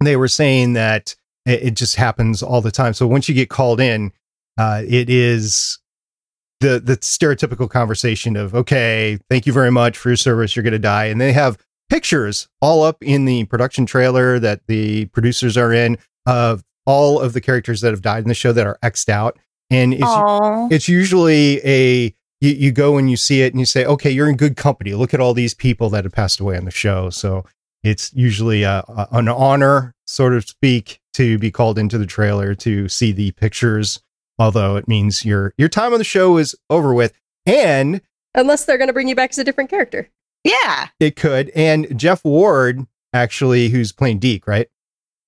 they 0.00 0.16
were 0.16 0.28
saying 0.28 0.74
that 0.74 1.14
it, 1.46 1.74
just 1.74 1.96
happens 1.96 2.42
all 2.42 2.60
the 2.60 2.70
time. 2.70 2.92
So 2.92 3.06
once 3.06 3.28
you 3.28 3.34
get 3.34 3.48
called 3.48 3.80
in, 3.80 4.12
uh, 4.58 4.82
it 4.86 5.08
is 5.08 5.78
the 6.60 6.80
the 6.80 6.96
stereotypical 6.98 7.70
conversation 7.70 8.36
of 8.36 8.54
okay, 8.54 9.18
thank 9.30 9.46
you 9.46 9.52
very 9.52 9.70
much 9.70 9.96
for 9.96 10.10
your 10.10 10.16
service. 10.16 10.54
You're 10.54 10.64
going 10.64 10.72
to 10.72 10.78
die, 10.78 11.06
and 11.06 11.20
they 11.20 11.32
have 11.32 11.56
pictures 11.88 12.48
all 12.60 12.82
up 12.82 12.98
in 13.02 13.24
the 13.24 13.44
production 13.44 13.86
trailer 13.86 14.38
that 14.38 14.66
the 14.66 15.06
producers 15.06 15.56
are 15.56 15.72
in 15.72 15.96
of 16.26 16.62
all 16.84 17.20
of 17.20 17.32
the 17.32 17.40
characters 17.40 17.80
that 17.80 17.92
have 17.92 18.02
died 18.02 18.24
in 18.24 18.28
the 18.28 18.34
show 18.34 18.52
that 18.52 18.66
are 18.66 18.78
xed 18.82 19.08
out 19.08 19.38
and 19.70 19.94
it's 19.94 20.72
it's 20.72 20.88
usually 20.88 21.60
a 21.64 22.14
you, 22.40 22.50
you 22.50 22.72
go 22.72 22.96
and 22.96 23.10
you 23.10 23.16
see 23.16 23.42
it 23.42 23.52
and 23.52 23.60
you 23.60 23.66
say, 23.66 23.84
okay, 23.84 24.10
you're 24.10 24.28
in 24.28 24.36
good 24.36 24.56
company. 24.56 24.94
Look 24.94 25.12
at 25.12 25.20
all 25.20 25.34
these 25.34 25.54
people 25.54 25.90
that 25.90 26.04
have 26.04 26.12
passed 26.12 26.40
away 26.40 26.56
on 26.56 26.64
the 26.64 26.70
show. 26.70 27.10
So 27.10 27.44
it's 27.82 28.12
usually 28.14 28.62
a, 28.62 28.84
a, 28.88 29.08
an 29.12 29.28
honor, 29.28 29.94
sort 30.06 30.34
of 30.34 30.48
speak, 30.48 31.00
to 31.14 31.38
be 31.38 31.50
called 31.50 31.78
into 31.78 31.98
the 31.98 32.06
trailer 32.06 32.54
to 32.56 32.88
see 32.88 33.12
the 33.12 33.32
pictures. 33.32 34.00
Although 34.38 34.76
it 34.76 34.86
means 34.86 35.24
your 35.24 35.52
your 35.58 35.68
time 35.68 35.92
on 35.92 35.98
the 35.98 36.04
show 36.04 36.36
is 36.36 36.54
over 36.70 36.94
with, 36.94 37.12
and 37.44 38.00
Unless 38.34 38.66
they're 38.66 38.78
going 38.78 38.88
to 38.88 38.94
bring 38.94 39.08
you 39.08 39.16
back 39.16 39.30
as 39.30 39.38
a 39.38 39.44
different 39.44 39.70
character. 39.70 40.08
Yeah. 40.44 40.88
it 41.00 41.16
could. 41.16 41.50
And 41.50 41.98
Jeff 41.98 42.24
Ward, 42.24 42.86
actually, 43.12 43.68
who's 43.70 43.90
playing 43.90 44.20
Deke, 44.20 44.46
right? 44.46 44.68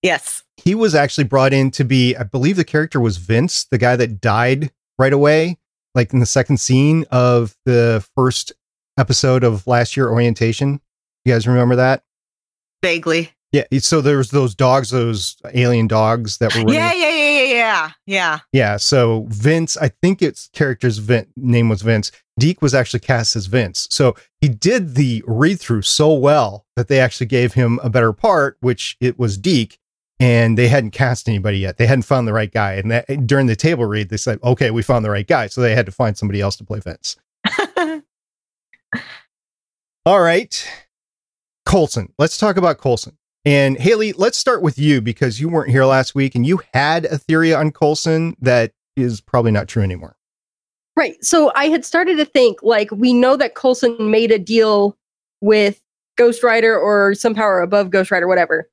Yes. 0.02 0.42
He 0.56 0.74
was 0.74 0.94
actually 0.94 1.24
brought 1.24 1.52
in 1.52 1.70
to 1.72 1.84
be, 1.84 2.16
I 2.16 2.22
believe 2.22 2.56
the 2.56 2.64
character 2.64 3.00
was 3.00 3.16
Vince, 3.16 3.64
the 3.64 3.78
guy 3.78 3.96
that 3.96 4.20
died 4.20 4.70
right 4.98 5.12
away, 5.12 5.58
like 5.94 6.12
in 6.12 6.20
the 6.20 6.26
second 6.26 6.58
scene 6.58 7.04
of 7.10 7.56
the 7.64 8.06
first 8.16 8.52
episode 8.98 9.44
of 9.44 9.66
last 9.66 9.96
year 9.96 10.08
orientation. 10.08 10.80
You 11.24 11.34
guys 11.34 11.46
remember 11.46 11.76
that? 11.76 12.02
Vaguely. 12.82 13.32
Yeah. 13.52 13.64
So 13.80 14.00
there 14.00 14.16
was 14.16 14.30
those 14.30 14.54
dogs, 14.54 14.90
those 14.90 15.36
alien 15.52 15.88
dogs 15.88 16.38
that 16.38 16.54
were 16.54 16.60
running. 16.60 16.74
Yeah, 16.74 16.92
yeah, 16.92 17.10
yeah, 17.10 17.30
yeah, 17.30 17.52
yeah. 17.52 17.90
Yeah. 18.06 18.38
Yeah. 18.52 18.76
So 18.76 19.26
Vince, 19.28 19.76
I 19.76 19.88
think 19.88 20.22
its 20.22 20.48
character's 20.52 20.98
Vin- 20.98 21.26
name 21.36 21.68
was 21.68 21.82
Vince. 21.82 22.12
Deke 22.38 22.62
was 22.62 22.74
actually 22.74 23.00
cast 23.00 23.34
as 23.36 23.46
Vince. 23.46 23.88
So 23.90 24.14
he 24.40 24.48
did 24.48 24.94
the 24.94 25.22
read 25.26 25.60
through 25.60 25.82
so 25.82 26.14
well 26.14 26.64
that 26.76 26.88
they 26.88 27.00
actually 27.00 27.26
gave 27.26 27.54
him 27.54 27.80
a 27.82 27.90
better 27.90 28.12
part, 28.12 28.56
which 28.60 28.96
it 29.00 29.18
was 29.18 29.36
Deke. 29.36 29.78
And 30.20 30.58
they 30.58 30.68
hadn't 30.68 30.90
cast 30.90 31.28
anybody 31.28 31.58
yet. 31.58 31.78
They 31.78 31.86
hadn't 31.86 32.02
found 32.02 32.28
the 32.28 32.34
right 32.34 32.52
guy. 32.52 32.74
And 32.74 32.90
that, 32.90 33.26
during 33.26 33.46
the 33.46 33.56
table 33.56 33.86
read, 33.86 34.10
they 34.10 34.18
said, 34.18 34.38
okay, 34.44 34.70
we 34.70 34.82
found 34.82 35.04
the 35.04 35.10
right 35.10 35.26
guy. 35.26 35.46
So 35.46 35.62
they 35.62 35.74
had 35.74 35.86
to 35.86 35.92
find 35.92 36.16
somebody 36.16 36.42
else 36.42 36.56
to 36.56 36.64
play 36.64 36.80
Vince. 36.80 37.16
All 40.06 40.20
right. 40.20 40.68
Coulson. 41.64 42.12
Let's 42.18 42.36
talk 42.36 42.58
about 42.58 42.78
Coulson. 42.78 43.16
And 43.46 43.78
Haley, 43.78 44.12
let's 44.12 44.36
start 44.36 44.60
with 44.60 44.78
you 44.78 45.00
because 45.00 45.40
you 45.40 45.48
weren't 45.48 45.70
here 45.70 45.86
last 45.86 46.14
week 46.14 46.34
and 46.34 46.44
you 46.44 46.60
had 46.74 47.06
a 47.06 47.16
theory 47.16 47.54
on 47.54 47.72
Coulson 47.72 48.36
that 48.40 48.72
is 48.96 49.22
probably 49.22 49.50
not 49.50 49.68
true 49.68 49.82
anymore. 49.82 50.16
Right. 50.96 51.22
So 51.24 51.50
I 51.54 51.68
had 51.68 51.84
started 51.84 52.18
to 52.18 52.26
think 52.26 52.62
like 52.62 52.90
we 52.90 53.14
know 53.14 53.36
that 53.36 53.54
Coulson 53.54 54.10
made 54.10 54.30
a 54.30 54.38
deal 54.38 54.98
with 55.40 55.80
Ghost 56.16 56.42
Rider 56.42 56.78
or 56.78 57.14
some 57.14 57.34
power 57.34 57.62
above 57.62 57.88
Ghost 57.90 58.10
Rider, 58.10 58.28
whatever, 58.28 58.68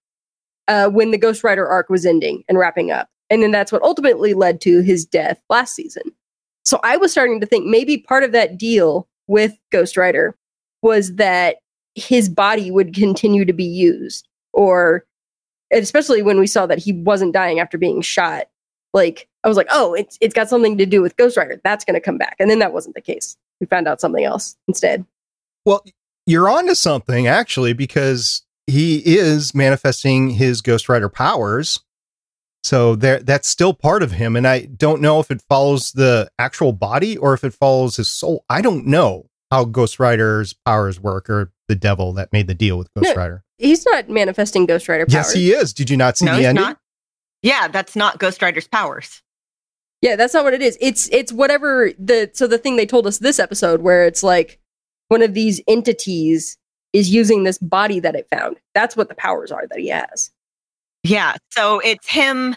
uh, 0.67 0.89
when 0.89 1.11
the 1.11 1.17
Ghost 1.17 1.43
Rider 1.43 1.67
arc 1.67 1.89
was 1.89 2.05
ending 2.05 2.43
and 2.47 2.57
wrapping 2.57 2.91
up. 2.91 3.09
And 3.29 3.43
then 3.43 3.51
that's 3.51 3.71
what 3.71 3.81
ultimately 3.83 4.33
led 4.33 4.61
to 4.61 4.81
his 4.81 5.05
death 5.05 5.41
last 5.49 5.75
season. 5.75 6.03
So 6.65 6.79
I 6.83 6.97
was 6.97 7.11
starting 7.11 7.39
to 7.39 7.45
think 7.45 7.65
maybe 7.65 7.97
part 7.97 8.23
of 8.23 8.31
that 8.33 8.57
deal 8.57 9.07
with 9.27 9.57
Ghost 9.71 9.97
Rider 9.97 10.35
was 10.81 11.15
that 11.15 11.57
his 11.95 12.29
body 12.29 12.71
would 12.71 12.93
continue 12.93 13.45
to 13.45 13.53
be 13.53 13.63
used, 13.63 14.27
or 14.53 15.05
especially 15.71 16.21
when 16.21 16.39
we 16.39 16.47
saw 16.47 16.65
that 16.65 16.77
he 16.77 16.93
wasn't 16.93 17.33
dying 17.33 17.59
after 17.59 17.77
being 17.77 18.01
shot. 18.01 18.47
Like 18.93 19.27
I 19.43 19.47
was 19.47 19.57
like, 19.57 19.67
oh, 19.71 19.93
it's 19.93 20.17
it's 20.21 20.33
got 20.33 20.49
something 20.49 20.77
to 20.77 20.85
do 20.85 21.01
with 21.01 21.17
Ghost 21.17 21.37
Rider. 21.37 21.59
That's 21.63 21.85
going 21.85 21.95
to 21.95 22.01
come 22.01 22.17
back, 22.17 22.35
and 22.39 22.49
then 22.49 22.59
that 22.59 22.73
wasn't 22.73 22.95
the 22.95 23.01
case. 23.01 23.37
We 23.59 23.67
found 23.67 23.87
out 23.87 23.99
something 23.99 24.23
else 24.23 24.55
instead. 24.67 25.05
Well, 25.65 25.83
you're 26.25 26.49
onto 26.49 26.75
something 26.75 27.27
actually 27.27 27.73
because 27.73 28.43
he 28.67 28.97
is 28.97 29.55
manifesting 29.55 30.29
his 30.29 30.61
Ghost 30.61 30.89
Rider 30.89 31.09
powers. 31.09 31.79
So 32.63 32.95
there 32.95 33.19
that's 33.19 33.47
still 33.47 33.73
part 33.73 34.03
of 34.03 34.11
him 34.11 34.35
and 34.35 34.45
I 34.45 34.65
don't 34.65 35.01
know 35.01 35.19
if 35.19 35.31
it 35.31 35.41
follows 35.47 35.93
the 35.93 36.29
actual 36.37 36.73
body 36.73 37.17
or 37.17 37.33
if 37.33 37.43
it 37.45 37.53
follows 37.53 37.95
his 37.95 38.11
soul. 38.11 38.43
I 38.49 38.61
don't 38.61 38.85
know 38.85 39.29
how 39.51 39.63
Ghost 39.63 39.99
Rider's 39.99 40.53
powers 40.65 40.99
work 40.99 41.29
or 41.29 41.53
the 41.69 41.75
devil 41.75 42.11
that 42.13 42.33
made 42.33 42.47
the 42.47 42.53
deal 42.53 42.77
with 42.77 42.93
Ghost 42.93 43.15
No, 43.15 43.15
Rider. 43.15 43.43
He's 43.57 43.85
not 43.85 44.09
manifesting 44.09 44.65
Ghost 44.65 44.89
Rider 44.89 45.05
powers. 45.05 45.13
Yes, 45.13 45.33
he 45.33 45.51
is. 45.51 45.73
Did 45.73 45.89
you 45.89 45.95
not 45.95 46.17
see 46.17 46.25
no, 46.25 46.33
the 46.33 46.37
he's 46.39 46.47
ending? 46.47 46.63
not. 46.63 46.77
Yeah, 47.41 47.69
that's 47.69 47.95
not 47.95 48.19
Ghost 48.19 48.41
Rider's 48.41 48.67
powers. 48.67 49.21
Yeah, 50.01 50.15
that's 50.15 50.33
not 50.33 50.43
what 50.43 50.53
it 50.53 50.61
is. 50.61 50.77
It's 50.81 51.07
it's 51.09 51.31
whatever 51.31 51.91
the 51.97 52.29
so 52.33 52.47
the 52.47 52.57
thing 52.57 52.75
they 52.75 52.85
told 52.85 53.07
us 53.07 53.19
this 53.19 53.39
episode 53.39 53.81
where 53.81 54.05
it's 54.05 54.23
like 54.23 54.59
one 55.07 55.21
of 55.21 55.33
these 55.33 55.61
entities 55.67 56.57
is 56.97 57.09
using 57.09 57.43
this 57.43 57.57
body 57.57 57.99
that 57.99 58.15
it 58.15 58.27
found. 58.29 58.57
That's 58.73 58.97
what 58.97 59.09
the 59.09 59.15
powers 59.15 59.51
are 59.51 59.67
that 59.67 59.79
he 59.79 59.87
has. 59.89 60.31
Yeah. 61.03 61.35
So 61.51 61.79
it's 61.79 62.07
him. 62.07 62.55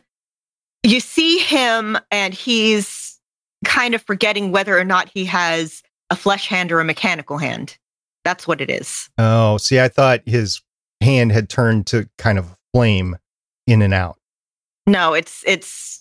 You 0.83 1.01
see 1.01 1.39
him, 1.39 1.99
and 2.11 2.33
he's 2.33 3.21
kind 3.65 3.95
of 3.95 4.03
forgetting 4.03 4.51
whether 4.51 4.79
or 4.79 4.85
not 4.85 5.11
he 5.13 5.27
has 5.27 5.83
a 6.09 6.17
flesh 6.17 6.49
hand 6.49 6.73
or 6.73 6.81
a 6.81 6.85
mechanical 6.85 7.37
hand. 7.37 7.77
That's 8.25 8.47
what 8.47 8.61
it 8.61 8.71
is. 8.71 9.09
Oh, 9.19 9.59
see, 9.59 9.79
I 9.79 9.89
thought 9.89 10.21
his 10.25 10.63
hand 11.03 11.33
had 11.33 11.49
turned 11.49 11.87
to 11.89 12.09
kind 12.19 12.39
of 12.39 12.57
flame 12.73 13.17
in 13.67 13.83
and 13.83 13.93
out. 13.93 14.17
No, 14.87 15.13
it's 15.13 15.45
it's 15.47 16.00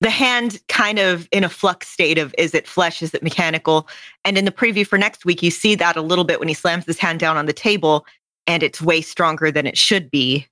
the 0.00 0.10
hand 0.10 0.60
kind 0.68 0.98
of 0.98 1.28
in 1.32 1.42
a 1.44 1.48
flux 1.48 1.88
state 1.88 2.18
of 2.18 2.34
is 2.38 2.54
it 2.54 2.68
flesh, 2.68 3.02
is 3.02 3.14
it 3.14 3.22
mechanical? 3.22 3.88
And 4.24 4.38
in 4.38 4.44
the 4.44 4.52
preview 4.52 4.86
for 4.86 4.96
next 4.98 5.24
week, 5.24 5.42
you 5.42 5.50
see 5.50 5.74
that 5.74 5.96
a 5.96 6.02
little 6.02 6.24
bit 6.24 6.38
when 6.38 6.48
he 6.48 6.54
slams 6.54 6.84
his 6.84 6.98
hand 6.98 7.18
down 7.20 7.36
on 7.36 7.46
the 7.46 7.52
table, 7.52 8.06
and 8.46 8.62
it's 8.62 8.80
way 8.80 9.00
stronger 9.00 9.50
than 9.50 9.66
it 9.66 9.76
should 9.76 10.10
be. 10.10 10.46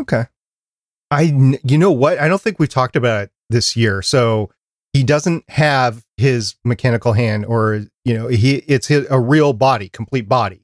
Okay. 0.00 0.24
i 1.10 1.22
you 1.64 1.78
know 1.78 1.90
what? 1.90 2.18
I 2.18 2.28
don't 2.28 2.40
think 2.40 2.58
we 2.58 2.66
talked 2.66 2.96
about 2.96 3.24
it 3.24 3.30
this 3.50 3.76
year. 3.76 4.02
So 4.02 4.50
he 4.92 5.02
doesn't 5.02 5.48
have 5.50 6.04
his 6.16 6.54
mechanical 6.64 7.12
hand, 7.12 7.46
or 7.46 7.86
you 8.04 8.14
know, 8.14 8.28
he 8.28 8.56
it's 8.66 8.86
his, 8.86 9.06
a 9.10 9.20
real 9.20 9.52
body, 9.52 9.88
complete 9.88 10.28
body. 10.28 10.62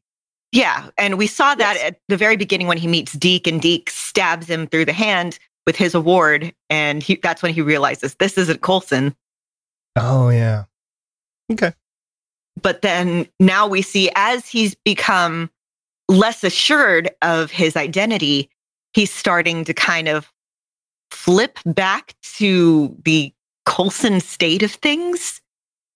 Yeah, 0.52 0.90
and 0.96 1.18
we 1.18 1.26
saw 1.26 1.54
that 1.56 1.74
Yes. 1.74 1.84
at 1.84 2.00
the 2.08 2.16
very 2.16 2.36
beginning 2.36 2.68
when 2.68 2.78
he 2.78 2.86
meets 2.86 3.12
Deke, 3.12 3.48
and 3.48 3.60
Deke 3.60 3.90
stabs 3.90 4.48
him 4.48 4.68
through 4.68 4.84
the 4.84 4.92
hand 4.92 5.38
with 5.66 5.76
his 5.76 5.94
award, 5.94 6.54
and 6.70 7.02
he, 7.02 7.16
that's 7.16 7.42
when 7.42 7.52
he 7.52 7.60
realizes 7.60 8.14
this 8.14 8.38
isn't 8.38 8.62
Coulson. 8.62 9.14
Oh 9.96 10.28
yeah. 10.28 10.64
Okay. 11.52 11.72
But 12.60 12.82
then 12.82 13.26
now 13.38 13.66
we 13.66 13.82
see 13.82 14.10
as 14.14 14.48
he's 14.48 14.74
become 14.74 15.50
less 16.08 16.44
assured 16.44 17.10
of 17.22 17.50
his 17.50 17.76
identity, 17.76 18.48
he's 18.94 19.12
starting 19.12 19.64
to 19.64 19.74
kind 19.74 20.08
of 20.08 20.32
flip 21.10 21.58
back 21.66 22.14
to 22.36 22.96
the 23.04 23.32
Coulson 23.66 24.20
state 24.20 24.62
of 24.62 24.70
things. 24.70 25.40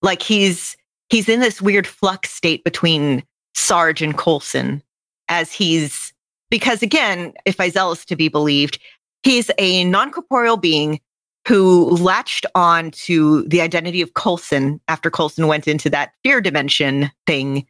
Like 0.03 0.23
he's 0.23 0.77
he's 1.09 1.29
in 1.29 1.41
this 1.41 1.63
weird 1.63 1.87
flux 1.87 2.31
state 2.31 2.65
between 2.65 3.23
Sarge 3.55 4.03
and 4.03 4.17
Coulson 4.17 4.83
as 5.29 5.53
he's 5.53 6.13
because 6.51 6.83
again, 6.83 7.33
if 7.45 7.57
Izel 7.59 7.93
is 7.93 8.05
to 8.07 8.17
be 8.17 8.29
believed, 8.29 8.79
he's 9.23 9.51
a 9.59 9.85
non-corporeal 9.85 10.57
being 10.57 11.01
who 11.49 11.91
latched 11.97 12.47
on 12.55 12.91
to 12.91 13.43
the 13.45 13.61
identity 13.61 14.03
of 14.03 14.15
Coulson 14.15 14.81
after 14.89 15.11
Coulson 15.11 15.47
went 15.47 15.67
into 15.67 15.89
that 15.91 16.13
fear 16.23 16.41
dimension 16.41 17.11
thing 17.27 17.67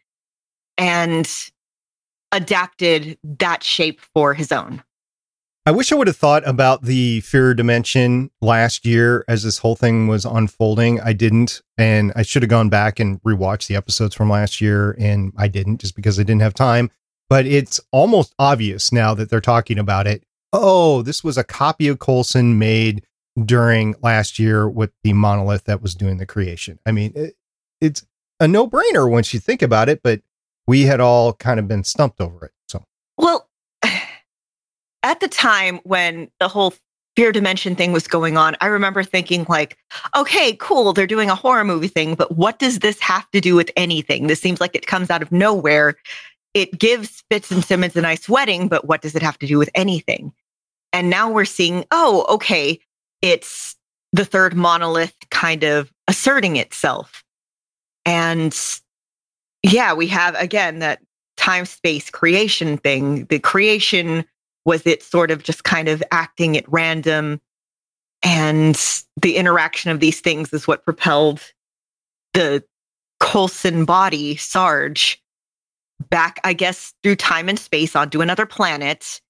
and 0.77 1.31
adapted 2.33 3.19
that 3.23 3.63
shape 3.63 4.01
for 4.15 4.35
his 4.35 4.53
own. 4.53 4.83
I 5.67 5.73
wish 5.73 5.93
I 5.93 5.95
would 5.95 6.07
have 6.07 6.17
thought 6.17 6.47
about 6.49 6.83
the 6.83 7.21
fear 7.21 7.53
dimension 7.55 8.31
last 8.41 8.87
year 8.87 9.25
as 9.29 9.43
this 9.43 9.59
whole 9.59 9.77
thing 9.77 10.09
was 10.09 10.25
unfolding. 10.25 11.01
I 11.01 11.13
didn't, 11.13 11.61
and 11.77 12.13
I 12.17 12.23
should 12.23 12.43
have 12.43 12.49
gone 12.49 12.71
back 12.71 12.99
and 12.99 13.23
rewatched 13.23 13.67
the 13.67 13.77
episodes 13.77 14.15
from 14.15 14.31
last 14.31 14.61
year, 14.61 14.97
and 14.99 15.33
I 15.37 15.49
didn't 15.49 15.81
just 15.81 15.95
because 15.95 16.19
I 16.19 16.23
didn't 16.23 16.43
have 16.43 16.55
time. 16.55 16.91
But 17.29 17.47
it's 17.47 17.79
almost 17.93 18.35
obvious 18.39 18.91
now 18.91 19.15
that 19.15 19.29
they're 19.29 19.41
talking 19.41 19.79
about 19.79 20.07
it. 20.07 20.25
Oh, 20.53 21.03
this 21.03 21.23
was 21.23 21.39
a 21.39 21.45
copy 21.45 21.89
of 21.89 21.99
Coulson 21.99 22.59
made 22.59 23.05
during 23.45 23.95
last 24.03 24.39
year 24.39 24.69
with 24.69 24.91
the 25.03 25.13
monolith 25.13 25.65
that 25.65 25.83
was 25.83 25.95
doing 25.95 26.19
the 26.19 26.27
creation. 26.27 26.79
I 26.85 26.93
mean, 26.93 27.13
it, 27.15 27.37
it's 27.81 28.05
a 28.41 28.49
no 28.49 28.69
brainer 28.69 29.09
once 29.09 29.33
you 29.33 29.41
think 29.41 29.63
about 29.63 29.89
it, 29.89 30.03
but 30.03 30.21
we 30.67 30.83
had 30.83 31.01
all 31.01 31.35
kind 31.35 31.61
of 31.61 31.69
been 31.69 31.85
stumped 31.85 32.21
over 32.21 32.47
it. 32.47 32.53
So, 32.69 32.85
Well, 33.17 33.49
at 35.03 35.21
the 35.21 35.29
time 35.29 35.81
when 35.85 36.31
the 36.41 36.49
whole 36.49 36.75
fear 37.17 37.33
dimension 37.33 37.77
thing 37.77 37.93
was 37.93 38.07
going 38.07 38.37
on, 38.37 38.57
I 38.61 38.67
remember 38.67 39.03
thinking 39.03 39.47
like, 39.49 39.77
okay, 40.17 40.57
cool, 40.57 40.93
they're 40.93 41.07
doing 41.07 41.31
a 41.31 41.35
horror 41.35 41.65
movie 41.65 41.89
thing, 41.89 42.15
but 42.15 42.37
what 42.37 42.59
does 42.59 42.81
this 42.81 43.01
have 43.01 43.31
to 43.31 43.41
do 43.41 43.55
with 43.55 43.71
anything? 43.77 44.27
This 44.27 44.41
seems 44.41 44.61
like 44.61 44.75
it 44.75 44.87
comes 44.87 45.11
out 45.11 45.23
of 45.23 45.31
nowhere. 45.31 45.97
It 46.55 46.79
gives 46.79 47.23
Fitz 47.31 47.51
and 47.51 47.65
Simmons 47.65 47.95
a 47.95 48.01
nice 48.01 48.29
wedding, 48.29 48.69
but 48.69 48.87
what 48.87 49.03
does 49.03 49.15
it 49.15 49.23
have 49.23 49.39
to 49.39 49.47
do 49.47 49.59
with 49.59 49.71
anything? 49.75 50.33
And 50.93 51.11
now 51.11 51.31
we're 51.31 51.45
seeing, 51.45 51.85
oh, 51.91 52.27
okay, 52.29 52.81
it's 53.23 53.77
the 54.13 54.25
third 54.25 54.55
monolith 54.55 55.15
kind 55.31 55.63
of 55.63 55.93
asserting 56.09 56.57
itself. 56.57 57.23
And 58.05 58.57
yeah, 59.63 59.93
we 59.93 60.07
have 60.09 60.35
again 60.37 60.81
that 60.81 61.01
time 61.37 61.65
space 61.65 62.11
creation 62.11 62.77
thing. 62.79 63.27
The 63.27 63.39
creation 63.39 64.25
was 64.65 64.87
it 64.87 65.03
sort 65.03 65.31
of 65.31 65.43
just 65.43 65.65
kind 65.65 65.89
of 65.89 66.03
acting 66.11 66.57
at 66.57 66.71
random. 66.71 67.41
And 68.23 68.79
the 69.21 69.37
interaction 69.37 69.91
of 69.91 70.01
these 70.01 70.21
things 70.21 70.53
is 70.53 70.67
what 70.67 70.85
propelled 70.85 71.41
the 72.35 72.63
Coulson 73.21 73.85
body, 73.85 74.37
Sarge, 74.37 75.23
back, 76.09 76.41
I 76.45 76.53
guess, 76.53 76.93
through 77.03 77.17
time 77.17 77.49
and 77.49 77.59
space 77.59 77.97
onto 77.97 78.21
another 78.21 78.47
planet. 78.47 79.21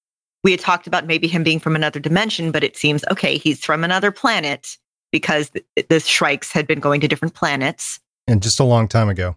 We 0.43 0.51
had 0.53 0.61
talked 0.61 0.87
about 0.87 1.07
maybe 1.07 1.29
him 1.29 1.43
being 1.43 1.61
from 1.61 1.77
another 1.77 2.01
dimension, 2.01 2.51
but 2.51 2.65
it 2.65 2.77
seems 2.77 3.05
okay, 3.11 3.37
he's 3.37 3.65
from 3.65 3.85
another 3.85 4.11
planet 4.11 4.77
because 5.13 5.51
th- 5.51 5.89
the 5.89 6.01
Shrikes 6.01 6.53
had 6.53 6.67
been 6.67 6.81
going 6.81 7.01
to 7.01 7.09
different 7.09 7.35
planets. 7.35 8.01
And 8.27 8.43
just 8.43 8.61
a 8.61 8.65
long 8.65 8.89
time 8.89 9.09
ago. 9.09 9.37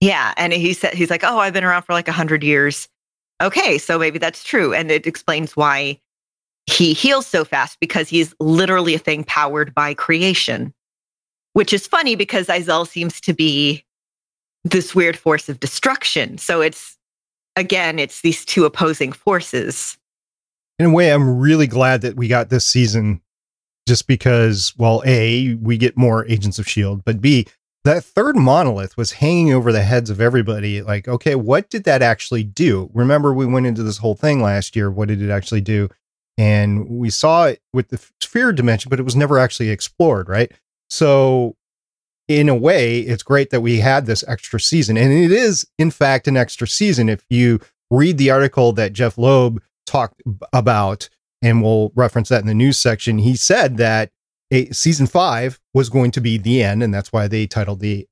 Yeah. 0.00 0.34
And 0.36 0.52
he 0.52 0.74
said, 0.74 0.94
he's 0.94 1.10
like, 1.10 1.24
oh, 1.24 1.38
I've 1.38 1.52
been 1.52 1.64
around 1.64 1.82
for 1.82 1.92
like 1.92 2.08
a 2.08 2.12
hundred 2.12 2.44
years. 2.44 2.88
Okay. 3.42 3.78
So 3.78 3.98
maybe 3.98 4.18
that's 4.18 4.44
true. 4.44 4.72
And 4.74 4.90
it 4.90 5.06
explains 5.06 5.56
why 5.56 6.00
he 6.66 6.92
heals 6.92 7.26
so 7.26 7.44
fast 7.44 7.78
because 7.80 8.08
he's 8.08 8.34
literally 8.40 8.94
a 8.94 8.98
thing 8.98 9.24
powered 9.24 9.74
by 9.74 9.94
creation, 9.94 10.74
which 11.54 11.72
is 11.72 11.86
funny 11.86 12.14
because 12.14 12.46
Izel 12.46 12.86
seems 12.86 13.20
to 13.22 13.32
be 13.32 13.84
this 14.64 14.94
weird 14.94 15.16
force 15.16 15.48
of 15.48 15.60
destruction. 15.60 16.36
So 16.36 16.60
it's, 16.60 16.98
again, 17.56 17.98
it's 17.98 18.20
these 18.20 18.44
two 18.44 18.66
opposing 18.66 19.12
forces. 19.12 19.96
In 20.78 20.86
a 20.86 20.90
way, 20.90 21.12
I'm 21.12 21.38
really 21.38 21.66
glad 21.66 22.02
that 22.02 22.16
we 22.16 22.28
got 22.28 22.50
this 22.50 22.64
season 22.64 23.20
just 23.86 24.06
because, 24.06 24.74
well, 24.76 25.02
A, 25.06 25.54
we 25.54 25.76
get 25.76 25.96
more 25.96 26.26
Agents 26.26 26.58
of 26.58 26.66
S.H.I.E.L.D., 26.66 27.02
but 27.04 27.20
B, 27.20 27.46
that 27.84 28.04
third 28.04 28.36
monolith 28.36 28.96
was 28.96 29.12
hanging 29.12 29.52
over 29.52 29.72
the 29.72 29.82
heads 29.82 30.10
of 30.10 30.20
everybody. 30.20 30.82
Like, 30.82 31.08
okay, 31.08 31.34
what 31.34 31.70
did 31.70 31.84
that 31.84 32.02
actually 32.02 32.44
do? 32.44 32.90
Remember, 32.92 33.32
we 33.32 33.46
went 33.46 33.66
into 33.66 33.82
this 33.82 33.98
whole 33.98 34.14
thing 34.14 34.42
last 34.42 34.76
year. 34.76 34.90
What 34.90 35.08
did 35.08 35.22
it 35.22 35.30
actually 35.30 35.62
do? 35.62 35.88
And 36.36 36.88
we 36.88 37.10
saw 37.10 37.46
it 37.46 37.62
with 37.72 37.88
the 37.88 37.98
fear 38.22 38.52
dimension, 38.52 38.90
but 38.90 39.00
it 39.00 39.04
was 39.04 39.16
never 39.16 39.38
actually 39.38 39.70
explored, 39.70 40.28
right? 40.28 40.52
So, 40.90 41.56
in 42.28 42.48
a 42.48 42.54
way, 42.54 43.00
it's 43.00 43.22
great 43.22 43.50
that 43.50 43.62
we 43.62 43.78
had 43.78 44.06
this 44.06 44.22
extra 44.28 44.60
season. 44.60 44.96
And 44.96 45.10
it 45.10 45.32
is, 45.32 45.66
in 45.78 45.90
fact, 45.90 46.28
an 46.28 46.36
extra 46.36 46.68
season. 46.68 47.08
If 47.08 47.24
you 47.30 47.58
read 47.90 48.18
the 48.18 48.30
article 48.30 48.72
that 48.72 48.92
Jeph 48.92 49.16
Loeb 49.16 49.62
talked 49.88 50.22
about, 50.52 51.08
and 51.42 51.62
we'll 51.62 51.92
reference 51.94 52.28
that 52.28 52.40
in 52.40 52.46
the 52.46 52.54
news 52.54 52.78
section, 52.78 53.18
he 53.18 53.34
said 53.36 53.76
that 53.78 54.10
a, 54.50 54.70
season 54.70 55.06
five 55.06 55.58
was 55.74 55.88
going 55.88 56.10
to 56.12 56.20
be 56.20 56.38
the 56.38 56.62
end, 56.62 56.82
and 56.82 56.92
that's 56.92 57.12
why 57.12 57.28
they 57.28 57.46
titled 57.46 57.80
the 57.80 58.06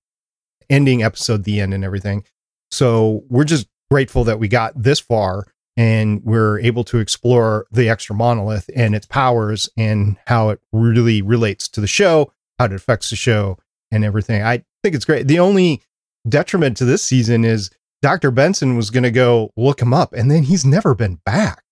ending 0.68 1.02
episode 1.02 1.44
"The 1.44 1.60
End" 1.60 1.72
and 1.72 1.84
everything. 1.84 2.24
So 2.70 3.24
we're 3.28 3.44
just 3.44 3.68
grateful 3.90 4.24
that 4.24 4.38
we 4.38 4.48
got 4.48 4.80
this 4.80 4.98
far 4.98 5.46
and 5.76 6.22
we're 6.24 6.58
able 6.60 6.84
to 6.84 6.98
explore 6.98 7.66
the 7.70 7.88
extra 7.88 8.16
monolith 8.16 8.68
and 8.74 8.94
its 8.94 9.06
powers 9.06 9.68
and 9.76 10.16
how 10.26 10.48
it 10.48 10.60
really 10.72 11.20
relates 11.22 11.68
to 11.68 11.80
the 11.80 11.86
show, 11.86 12.32
how 12.58 12.64
it 12.64 12.72
affects 12.72 13.10
the 13.10 13.16
show, 13.16 13.58
and 13.90 14.04
everything. 14.04 14.42
I 14.42 14.64
think 14.82 14.94
it's 14.94 15.04
great. 15.04 15.28
The 15.28 15.38
only 15.38 15.82
detriment 16.28 16.76
to 16.78 16.84
this 16.84 17.02
season 17.02 17.44
is 17.44 17.70
Dr. 18.02 18.30
Benson 18.30 18.76
was 18.76 18.90
going 18.90 19.02
to 19.02 19.10
go 19.10 19.50
look 19.56 19.80
him 19.80 19.92
up, 19.92 20.12
and 20.12 20.30
then 20.30 20.44
he's 20.44 20.64
never 20.64 20.94
been 20.94 21.20
back 21.26 21.62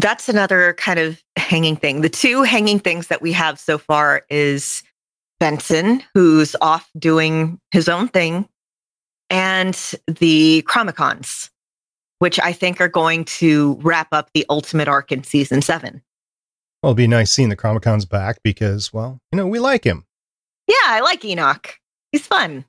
that's 0.00 0.28
another 0.28 0.74
kind 0.74 0.98
of 0.98 1.22
hanging 1.36 1.76
thing. 1.76 2.00
The 2.00 2.08
two 2.08 2.42
hanging 2.42 2.78
things 2.78 3.08
that 3.08 3.22
we 3.22 3.32
have 3.32 3.58
so 3.58 3.78
far 3.78 4.22
is 4.30 4.82
Benson, 5.38 6.02
who's 6.14 6.54
off 6.60 6.88
doing 6.98 7.58
his 7.72 7.88
own 7.88 8.08
thing, 8.08 8.48
and 9.30 9.74
the 10.06 10.62
Chronicoms, 10.68 11.50
which 12.18 12.38
I 12.40 12.52
think 12.52 12.80
are 12.80 12.88
going 12.88 13.24
to 13.26 13.78
wrap 13.82 14.08
up 14.12 14.30
the 14.34 14.44
ultimate 14.48 14.88
arc 14.88 15.12
in 15.12 15.24
season 15.24 15.62
seven. 15.62 16.02
Well, 16.82 16.92
it'll 16.92 16.96
be 16.96 17.06
nice 17.06 17.30
seeing 17.30 17.48
the 17.48 17.56
Chronicoms 17.56 18.08
back 18.08 18.42
because, 18.42 18.92
well, 18.92 19.20
you 19.32 19.36
know, 19.36 19.46
we 19.46 19.58
like 19.58 19.84
him. 19.84 20.06
Yeah, 20.66 20.76
I 20.84 21.00
like 21.00 21.24
Enoch. 21.24 21.78
He's 22.12 22.26
fun. 22.26 22.64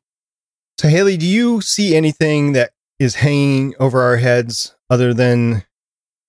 So, 0.80 0.88
Haley, 0.88 1.18
do 1.18 1.28
you 1.28 1.62
see 1.62 1.96
anything 1.96 2.54
that 2.54 2.72
is 3.00 3.16
hanging 3.16 3.74
over 3.80 4.02
our 4.02 4.18
heads 4.18 4.76
other 4.90 5.14
than 5.14 5.64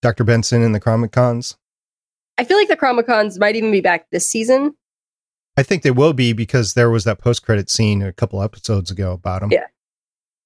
Dr. 0.02 0.24
Benson 0.24 0.62
and 0.62 0.74
the 0.74 0.80
Comic 0.80 1.12
Chronicoms? 1.12 1.56
I 2.36 2.44
feel 2.44 2.56
like 2.56 2.68
the 2.68 2.76
Comic 2.76 3.06
Chronicoms 3.06 3.38
might 3.38 3.56
even 3.56 3.70
be 3.70 3.80
back 3.80 4.10
this 4.10 4.28
season. 4.28 4.74
I 5.56 5.62
think 5.62 5.82
they 5.82 5.90
will 5.90 6.12
be 6.12 6.32
because 6.32 6.74
there 6.74 6.90
was 6.90 7.04
that 7.04 7.18
post 7.18 7.42
credit 7.42 7.70
scene 7.70 8.02
a 8.02 8.12
couple 8.12 8.42
episodes 8.42 8.90
ago 8.90 9.12
about 9.12 9.42
them. 9.42 9.50
Yeah. 9.52 9.66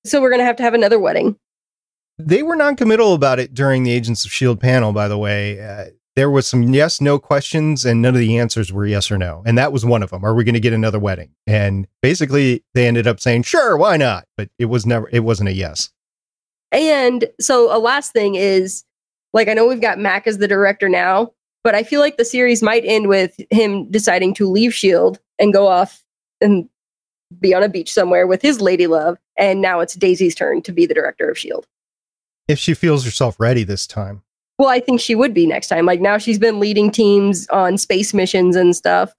So 0.04 0.20
we're 0.20 0.30
going 0.30 0.40
to 0.40 0.44
have 0.44 0.56
to 0.56 0.62
have 0.62 0.74
another 0.74 0.98
wedding. 0.98 1.36
They 2.18 2.42
were 2.42 2.56
non 2.56 2.76
committal 2.76 3.14
about 3.14 3.38
it 3.38 3.54
during 3.54 3.82
the 3.82 3.92
Agents 3.92 4.24
of 4.24 4.30
S.H.I.E.L.D. 4.30 4.60
panel, 4.60 4.92
by 4.92 5.08
the 5.08 5.18
way. 5.18 5.60
Uh, 5.60 5.86
there 6.16 6.30
was 6.30 6.46
some 6.46 6.62
yes, 6.62 7.00
no 7.00 7.18
questions, 7.18 7.84
and 7.84 8.00
none 8.00 8.14
of 8.14 8.20
the 8.20 8.38
answers 8.38 8.72
were 8.72 8.86
yes 8.86 9.10
or 9.10 9.18
no. 9.18 9.42
And 9.44 9.58
that 9.58 9.70
was 9.70 9.84
one 9.84 10.02
of 10.02 10.10
them. 10.10 10.24
Are 10.24 10.34
we 10.34 10.44
going 10.44 10.54
to 10.54 10.60
get 10.60 10.72
another 10.72 10.98
wedding? 10.98 11.34
And 11.46 11.86
basically, 12.00 12.64
they 12.72 12.86
ended 12.86 13.06
up 13.06 13.20
saying, 13.20 13.42
sure, 13.42 13.76
why 13.76 13.98
not? 13.98 14.24
But 14.36 14.48
it 14.58 14.64
was 14.64 14.86
never, 14.86 15.10
it 15.12 15.20
wasn't 15.20 15.50
a 15.50 15.52
yes. 15.52 15.90
And 16.72 17.26
so, 17.38 17.74
a 17.74 17.78
last 17.78 18.12
thing 18.12 18.34
is 18.34 18.84
like 19.36 19.48
I 19.48 19.54
know 19.54 19.66
we've 19.66 19.82
got 19.82 19.98
Mac 19.98 20.26
as 20.26 20.38
the 20.38 20.48
director 20.48 20.88
now, 20.88 21.30
but 21.62 21.74
I 21.74 21.82
feel 21.82 22.00
like 22.00 22.16
the 22.16 22.24
series 22.24 22.62
might 22.62 22.84
end 22.86 23.06
with 23.06 23.38
him 23.50 23.88
deciding 23.90 24.32
to 24.34 24.50
leave 24.50 24.72
Shield 24.72 25.20
and 25.38 25.52
go 25.52 25.68
off 25.68 26.02
and 26.40 26.68
be 27.38 27.52
on 27.52 27.62
a 27.62 27.68
beach 27.68 27.92
somewhere 27.92 28.26
with 28.26 28.40
his 28.40 28.62
lady 28.62 28.86
love. 28.86 29.18
And 29.36 29.60
now 29.60 29.80
it's 29.80 29.94
Daisy's 29.94 30.34
turn 30.34 30.62
to 30.62 30.72
be 30.72 30.86
the 30.86 30.94
director 30.94 31.28
of 31.28 31.38
Shield. 31.38 31.66
If 32.48 32.58
she 32.58 32.72
feels 32.72 33.04
herself 33.04 33.38
ready 33.38 33.62
this 33.62 33.86
time. 33.86 34.22
Well, 34.58 34.70
I 34.70 34.80
think 34.80 35.02
she 35.02 35.14
would 35.14 35.34
be 35.34 35.46
next 35.46 35.68
time. 35.68 35.84
Like 35.84 36.00
now 36.00 36.16
she's 36.16 36.38
been 36.38 36.58
leading 36.58 36.90
teams 36.90 37.46
on 37.48 37.76
space 37.76 38.14
missions 38.14 38.56
and 38.56 38.74
stuff. 38.74 39.12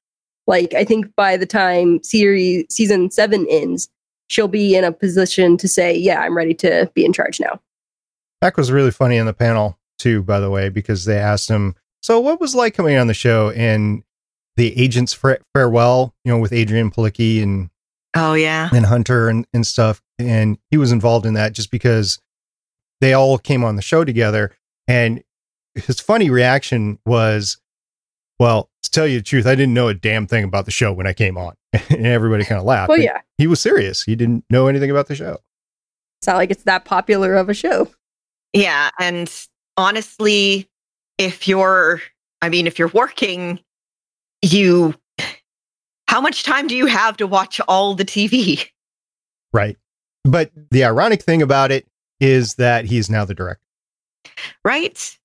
Like 0.47 0.73
I 0.73 0.84
think 0.84 1.15
by 1.15 1.38
the 1.38 1.45
time 1.45 2.01
series 2.01 2.65
season 2.71 3.12
7 3.12 3.45
ends, 3.51 3.88
she'll 4.30 4.47
be 4.47 4.75
in 4.75 4.84
a 4.84 4.91
position 4.91 5.58
to 5.58 5.67
say, 5.67 5.95
"Yeah, 5.95 6.21
I'm 6.21 6.36
ready 6.36 6.56
to 6.56 6.89
be 6.95 7.06
in 7.06 7.13
charge 7.13 7.39
now." 7.39 7.60
Mac 8.41 8.58
was 8.58 8.71
really 8.71 8.91
funny 8.91 9.17
in 9.17 9.27
the 9.27 9.34
panel 9.34 9.77
too, 9.97 10.23
by 10.23 10.39
the 10.39 10.49
way, 10.49 10.69
because 10.69 11.05
they 11.05 11.17
asked 11.17 11.49
him, 11.49 11.75
"So, 12.01 12.19
what 12.19 12.39
was 12.39 12.55
like 12.55 12.73
coming 12.73 12.97
on 12.97 13.07
the 13.07 13.13
show?" 13.13 13.51
And 13.51 14.03
the 14.55 14.77
agents 14.81 15.13
farewell, 15.53 16.15
you 16.25 16.31
know, 16.31 16.39
with 16.39 16.51
Adrianne 16.51 16.93
Palicki 16.93 17.41
and 17.41 17.69
oh 18.15 18.33
yeah, 18.33 18.69
and 18.73 18.86
Hunter 18.86 19.29
and 19.29 19.45
and 19.53 19.65
stuff, 19.65 20.01
and 20.19 20.57
he 20.71 20.77
was 20.77 20.91
involved 20.91 21.25
in 21.25 21.33
that 21.36 21.53
just 21.53 21.71
because 21.71 22.19
they 23.01 23.13
all 23.13 23.38
came 23.38 23.63
on 23.63 23.75
the 23.75 23.81
show 23.81 24.03
together, 24.03 24.55
and 24.88 25.23
his 25.75 25.99
funny 25.99 26.29
reaction 26.29 26.99
was, 27.05 27.57
"Well, 28.39 28.69
to 28.83 28.91
tell 28.91 29.07
you 29.07 29.19
the 29.19 29.23
truth, 29.23 29.45
I 29.45 29.55
didn't 29.55 29.73
know 29.73 29.88
a 29.88 29.93
damn 29.93 30.27
thing 30.27 30.43
about 30.43 30.65
the 30.65 30.71
show 30.71 30.91
when 30.91 31.07
I 31.07 31.13
came 31.13 31.38
on," 31.38 31.55
and 31.89 32.05
everybody 32.07 32.43
kind 32.43 32.60
of 32.60 32.65
laughed. 32.65 32.89
Well, 32.89 32.99
yeah, 32.99 33.21
he 33.38 33.47
was 33.47 33.62
serious. 33.62 34.03
He 34.03 34.15
didn't 34.15 34.45
know 34.49 34.67
anything 34.67 34.91
about 34.91 35.07
the 35.07 35.15
show. 35.15 35.39
It's 36.19 36.27
not 36.27 36.38
like 36.38 36.51
it's 36.51 36.63
that 36.63 36.86
popular 36.86 37.36
of 37.36 37.49
a 37.49 37.53
show. 37.53 37.91
Yeah, 38.53 38.89
and 38.99 39.31
honestly, 39.77 40.67
if 41.17 41.47
you're, 41.47 42.01
I 42.41 42.49
mean, 42.49 42.67
if 42.67 42.77
you're 42.77 42.89
working, 42.89 43.59
you, 44.41 44.95
how 46.07 46.19
much 46.19 46.43
time 46.43 46.67
do 46.67 46.75
you 46.75 46.87
have 46.87 47.17
to 47.17 47.27
watch 47.27 47.61
all 47.67 47.93
the 47.93 48.05
TV? 48.05 48.67
Right. 49.53 49.77
But 50.23 50.51
the 50.71 50.83
ironic 50.83 51.23
thing 51.23 51.41
about 51.41 51.71
it 51.71 51.87
is 52.19 52.55
that 52.55 52.85
he's 52.85 53.09
now 53.09 53.23
the 53.23 53.33
director. 53.33 53.61
Right. 54.65 55.17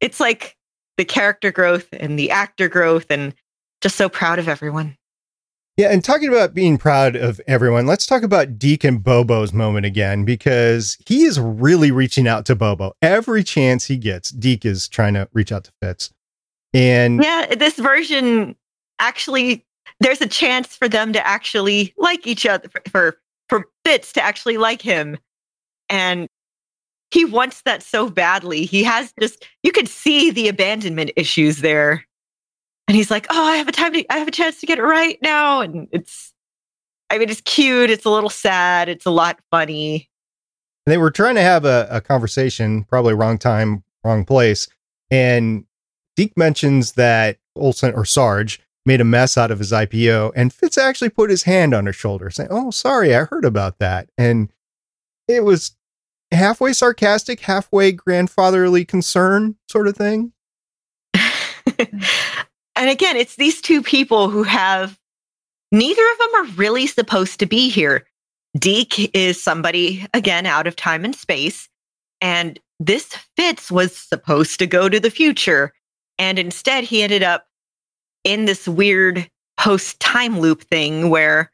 It's 0.00 0.20
like 0.20 0.56
the 0.96 1.04
character 1.04 1.50
growth 1.50 1.88
and 1.92 2.18
the 2.18 2.30
actor 2.30 2.68
growth, 2.68 3.06
and 3.10 3.34
just 3.80 3.96
so 3.96 4.08
proud 4.08 4.38
of 4.38 4.48
everyone. 4.48 4.96
Yeah, 5.80 5.88
and 5.88 6.04
talking 6.04 6.28
about 6.28 6.52
being 6.52 6.76
proud 6.76 7.16
of 7.16 7.40
everyone, 7.46 7.86
let's 7.86 8.04
talk 8.04 8.22
about 8.22 8.58
and 8.84 9.02
Bobo's 9.02 9.54
moment 9.54 9.86
again 9.86 10.26
because 10.26 10.98
he 11.06 11.22
is 11.22 11.40
really 11.40 11.90
reaching 11.90 12.28
out 12.28 12.44
to 12.46 12.54
Bobo. 12.54 12.92
Every 13.00 13.42
chance 13.42 13.86
he 13.86 13.96
gets, 13.96 14.28
Deke 14.28 14.66
is 14.66 14.88
trying 14.88 15.14
to 15.14 15.26
reach 15.32 15.52
out 15.52 15.64
to 15.64 15.72
Fitz. 15.80 16.12
And 16.74 17.24
yeah, 17.24 17.54
this 17.54 17.78
version 17.78 18.56
actually 18.98 19.64
there's 20.00 20.20
a 20.20 20.26
chance 20.26 20.76
for 20.76 20.86
them 20.86 21.14
to 21.14 21.26
actually 21.26 21.94
like 21.96 22.26
each 22.26 22.44
other 22.44 22.68
for 22.90 23.16
for 23.48 23.64
Fitz 23.86 24.12
to 24.12 24.22
actually 24.22 24.58
like 24.58 24.82
him. 24.82 25.16
And 25.88 26.28
he 27.10 27.24
wants 27.24 27.62
that 27.62 27.82
so 27.82 28.10
badly. 28.10 28.66
He 28.66 28.84
has 28.84 29.14
just 29.18 29.46
you 29.62 29.72
could 29.72 29.88
see 29.88 30.30
the 30.30 30.48
abandonment 30.48 31.12
issues 31.16 31.62
there 31.62 32.04
and 32.90 32.96
he's 32.96 33.08
like, 33.08 33.28
"Oh, 33.30 33.44
I 33.44 33.54
have 33.54 33.68
a 33.68 33.72
time 33.72 33.92
to, 33.92 34.04
I 34.12 34.18
have 34.18 34.26
a 34.26 34.32
chance 34.32 34.58
to 34.58 34.66
get 34.66 34.80
it 34.80 34.82
right 34.82 35.16
now." 35.22 35.60
And 35.60 35.86
it's, 35.92 36.34
I 37.08 37.18
mean, 37.18 37.30
it's 37.30 37.40
cute. 37.42 37.88
It's 37.88 38.04
a 38.04 38.10
little 38.10 38.28
sad. 38.28 38.88
It's 38.88 39.06
a 39.06 39.12
lot 39.12 39.38
funny. 39.48 40.10
They 40.86 40.98
were 40.98 41.12
trying 41.12 41.36
to 41.36 41.40
have 41.40 41.64
a, 41.64 41.86
a 41.88 42.00
conversation, 42.00 42.82
probably 42.82 43.14
wrong 43.14 43.38
time, 43.38 43.84
wrong 44.02 44.24
place. 44.24 44.66
And 45.08 45.66
Deke 46.16 46.36
mentions 46.36 46.94
that 46.94 47.38
Coulson 47.56 47.94
or 47.94 48.04
Sarge 48.04 48.60
made 48.84 49.00
a 49.00 49.04
mess 49.04 49.38
out 49.38 49.52
of 49.52 49.60
his 49.60 49.70
IPO, 49.70 50.32
and 50.34 50.52
Fitz 50.52 50.76
actually 50.76 51.10
put 51.10 51.30
his 51.30 51.44
hand 51.44 51.72
on 51.72 51.86
her 51.86 51.92
shoulder, 51.92 52.28
saying, 52.28 52.48
"Oh, 52.50 52.72
sorry, 52.72 53.14
I 53.14 53.22
heard 53.22 53.44
about 53.44 53.78
that." 53.78 54.08
And 54.18 54.52
it 55.28 55.44
was 55.44 55.76
halfway 56.32 56.72
sarcastic, 56.72 57.38
halfway 57.38 57.92
grandfatherly 57.92 58.84
concern, 58.84 59.54
sort 59.68 59.86
of 59.86 59.96
thing. 59.96 60.32
and 62.76 62.88
again, 62.90 63.16
it's 63.16 63.36
these 63.36 63.60
two 63.60 63.82
people 63.82 64.30
who 64.30 64.42
have 64.42 64.98
neither 65.72 66.02
of 66.02 66.18
them 66.18 66.34
are 66.36 66.56
really 66.56 66.86
supposed 66.86 67.38
to 67.40 67.46
be 67.46 67.68
here. 67.68 68.06
Deke 68.58 69.14
is 69.14 69.42
somebody, 69.42 70.06
again, 70.14 70.46
out 70.46 70.66
of 70.66 70.76
time 70.76 71.04
and 71.04 71.14
space. 71.14 71.68
And 72.20 72.58
this 72.78 73.14
Fitz 73.36 73.70
was 73.70 73.96
supposed 73.96 74.58
to 74.58 74.66
go 74.66 74.88
to 74.88 74.98
the 74.98 75.10
future. 75.10 75.72
And 76.18 76.38
instead, 76.38 76.84
he 76.84 77.02
ended 77.02 77.22
up 77.22 77.46
in 78.24 78.44
this 78.44 78.66
weird 78.66 79.28
post 79.58 80.00
time 80.00 80.40
loop 80.40 80.62
thing 80.62 81.10
where 81.10 81.52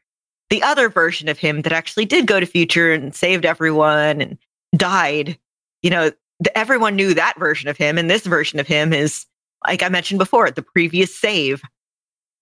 the 0.49 0.63
other 0.63 0.89
version 0.89 1.27
of 1.27 1.37
him 1.37 1.61
that 1.63 1.73
actually 1.73 2.05
did 2.05 2.25
go 2.25 2.39
to 2.39 2.45
future 2.45 2.91
and 2.91 3.13
saved 3.13 3.45
everyone 3.45 4.21
and 4.21 4.37
died, 4.75 5.37
you 5.81 5.89
know, 5.89 6.11
everyone 6.55 6.95
knew 6.95 7.13
that 7.13 7.37
version 7.37 7.69
of 7.69 7.77
him. 7.77 7.97
And 7.97 8.09
this 8.09 8.25
version 8.25 8.59
of 8.59 8.67
him 8.67 8.93
is, 8.93 9.25
like 9.65 9.83
I 9.83 9.89
mentioned 9.89 10.19
before, 10.19 10.49
the 10.51 10.61
previous 10.61 11.15
save. 11.17 11.61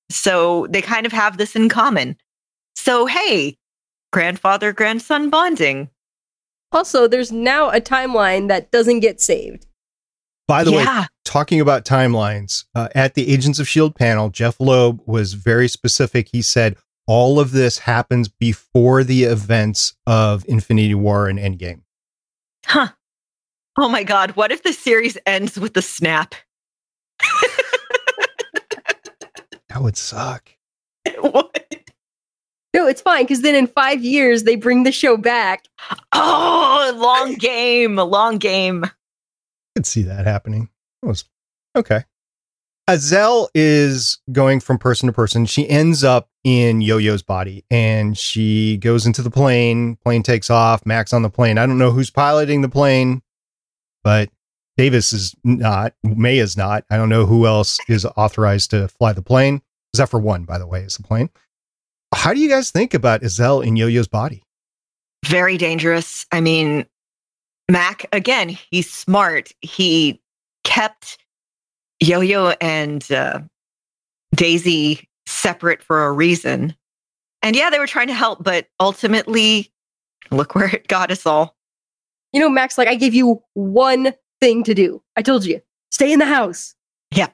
So 0.09 0.67
they 0.69 0.81
kind 0.81 1.05
of 1.05 1.11
have 1.11 1.37
this 1.37 1.55
in 1.55 1.69
common. 1.69 2.17
So, 2.75 3.05
hey, 3.05 3.57
grandfather 4.11 4.73
grandson 4.73 5.29
bonding. 5.29 5.89
Also, 6.71 7.07
there's 7.07 7.31
now 7.31 7.69
a 7.69 7.79
timeline 7.79 8.47
that 8.49 8.71
doesn't 8.71 8.99
get 8.99 9.21
saved. 9.21 9.65
By 10.47 10.63
the 10.63 10.71
Yeah. 10.71 11.01
way, 11.01 11.07
talking 11.23 11.59
about 11.59 11.85
timelines, 11.85 12.65
uh, 12.75 12.89
at 12.93 13.15
the 13.15 13.31
Agents 13.31 13.59
of 13.59 13.63
S.H.I.E.L.D. 13.65 13.93
panel, 13.97 14.29
Jeph 14.29 14.59
Loeb 14.59 15.01
was 15.07 15.33
very 15.33 15.67
specific. 15.67 16.29
He 16.31 16.41
said 16.41 16.75
all 17.07 17.39
of 17.39 17.51
this 17.51 17.79
happens 17.79 18.27
before 18.27 19.03
the 19.03 19.23
events 19.23 19.95
of 20.05 20.43
Infinity 20.47 20.93
War 20.95 21.27
and 21.27 21.39
Endgame. 21.39 21.81
Huh. 22.65 22.89
Oh 23.77 23.89
my 23.89 24.03
God. 24.03 24.31
What 24.31 24.51
if 24.51 24.63
the 24.63 24.73
series 24.73 25.17
ends 25.25 25.57
with 25.59 25.73
the 25.73 25.81
snap? 25.81 26.35
That 29.75 29.83
would 29.83 29.97
suck. 29.97 30.51
what? 31.19 31.91
No, 32.73 32.87
it's 32.87 33.01
fine 33.01 33.25
because 33.25 33.41
then 33.41 33.55
in 33.55 33.67
five 33.67 34.01
years 34.05 34.43
they 34.43 34.55
bring 34.55 34.83
the 34.83 34.91
show 34.93 35.17
back. 35.17 35.65
Oh, 36.13 36.93
long 36.97 37.33
game, 37.33 37.99
a 37.99 38.05
long 38.05 38.37
game. 38.37 38.85
I 38.85 38.91
could 39.75 39.85
see 39.85 40.03
that 40.03 40.25
happening. 40.25 40.69
That 41.01 41.09
was 41.09 41.25
okay. 41.75 42.05
Azelle 42.89 43.49
is 43.53 44.19
going 44.31 44.61
from 44.61 44.77
person 44.77 45.07
to 45.07 45.13
person. 45.13 45.45
She 45.45 45.67
ends 45.67 46.05
up 46.05 46.29
in 46.45 46.79
Yo-Yo's 46.79 47.23
body 47.23 47.65
and 47.69 48.17
she 48.17 48.77
goes 48.77 49.05
into 49.05 49.21
the 49.21 49.31
plane. 49.31 49.97
Plane 50.05 50.23
takes 50.23 50.49
off. 50.49 50.85
Max 50.85 51.11
on 51.11 51.21
the 51.21 51.29
plane. 51.29 51.57
I 51.57 51.65
don't 51.65 51.79
know 51.79 51.91
who's 51.91 52.11
piloting 52.11 52.61
the 52.61 52.69
plane, 52.69 53.23
but 54.05 54.29
Davis 54.77 55.13
is 55.13 55.35
not. 55.43 55.93
May 56.03 56.37
is 56.37 56.57
not. 56.57 56.83
I 56.89 56.97
don't 56.97 57.09
know 57.09 57.25
who 57.25 57.45
else 57.47 57.79
is 57.87 58.05
authorized 58.17 58.71
to 58.71 58.87
fly 58.87 59.13
the 59.13 59.21
plane. 59.21 59.61
Zephyr 59.95 60.19
One, 60.19 60.43
by 60.43 60.57
the 60.57 60.67
way, 60.67 60.81
is 60.81 60.97
the 60.97 61.03
plane. 61.03 61.29
How 62.13 62.33
do 62.33 62.39
you 62.39 62.49
guys 62.49 62.71
think 62.71 62.93
about 62.93 63.23
Azel 63.23 63.61
in 63.61 63.75
Yo-Yo's 63.75 64.07
body? 64.07 64.43
Very 65.25 65.57
dangerous. 65.57 66.25
I 66.31 66.41
mean, 66.41 66.85
Mac, 67.69 68.05
again, 68.11 68.49
he's 68.69 68.91
smart. 68.91 69.51
He 69.61 70.21
kept 70.63 71.17
Yo 71.99 72.21
Yo 72.21 72.49
and 72.61 73.09
uh, 73.11 73.39
Daisy 74.35 75.07
separate 75.25 75.81
for 75.81 76.05
a 76.05 76.11
reason. 76.11 76.75
And 77.41 77.55
yeah, 77.55 77.69
they 77.69 77.79
were 77.79 77.87
trying 77.87 78.07
to 78.07 78.13
help, 78.13 78.43
but 78.43 78.67
ultimately, 78.79 79.71
look 80.31 80.55
where 80.55 80.73
it 80.73 80.87
got 80.87 81.11
us 81.11 81.25
all. 81.25 81.55
You 82.33 82.39
know, 82.39 82.49
Max, 82.49 82.77
like 82.77 82.87
I 82.87 82.95
gave 82.95 83.13
you 83.13 83.41
one 83.53 84.13
thing 84.39 84.63
to 84.63 84.73
do. 84.73 85.01
I 85.15 85.21
told 85.21 85.45
you, 85.45 85.61
stay 85.91 86.11
in 86.11 86.19
the 86.19 86.25
house. 86.25 86.75
Yeah. 87.11 87.29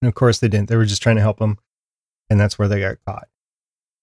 And 0.00 0.08
of 0.08 0.14
course, 0.14 0.38
they 0.38 0.48
didn't. 0.48 0.68
They 0.68 0.76
were 0.76 0.84
just 0.84 1.02
trying 1.02 1.16
to 1.16 1.22
help 1.22 1.40
him, 1.40 1.58
and 2.28 2.40
that's 2.40 2.58
where 2.58 2.68
they 2.68 2.80
got 2.80 2.98
caught. 3.06 3.28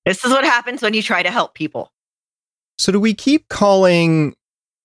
This 0.05 0.23
is 0.23 0.31
what 0.31 0.43
happens 0.43 0.81
when 0.81 0.93
you 0.93 1.03
try 1.03 1.21
to 1.23 1.29
help 1.29 1.53
people. 1.53 1.91
So 2.77 2.91
do 2.91 2.99
we 2.99 3.13
keep 3.13 3.49
calling 3.49 4.35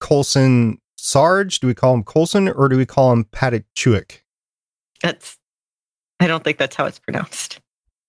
Coulson 0.00 0.78
Sarge? 0.96 1.60
Do 1.60 1.68
we 1.68 1.74
call 1.74 1.94
him 1.94 2.02
Coulson 2.02 2.48
or 2.48 2.68
do 2.68 2.76
we 2.76 2.84
call 2.84 3.12
him 3.12 3.24
Patachuik? 3.24 4.22
That's, 5.02 5.38
I 6.18 6.26
don't 6.26 6.42
think 6.42 6.58
that's 6.58 6.74
how 6.74 6.86
it's 6.86 6.98
pronounced. 6.98 7.60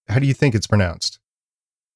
How 0.08 0.20
do 0.20 0.26
you 0.26 0.34
think 0.34 0.56
it's 0.56 0.68
pronounced? 0.68 1.20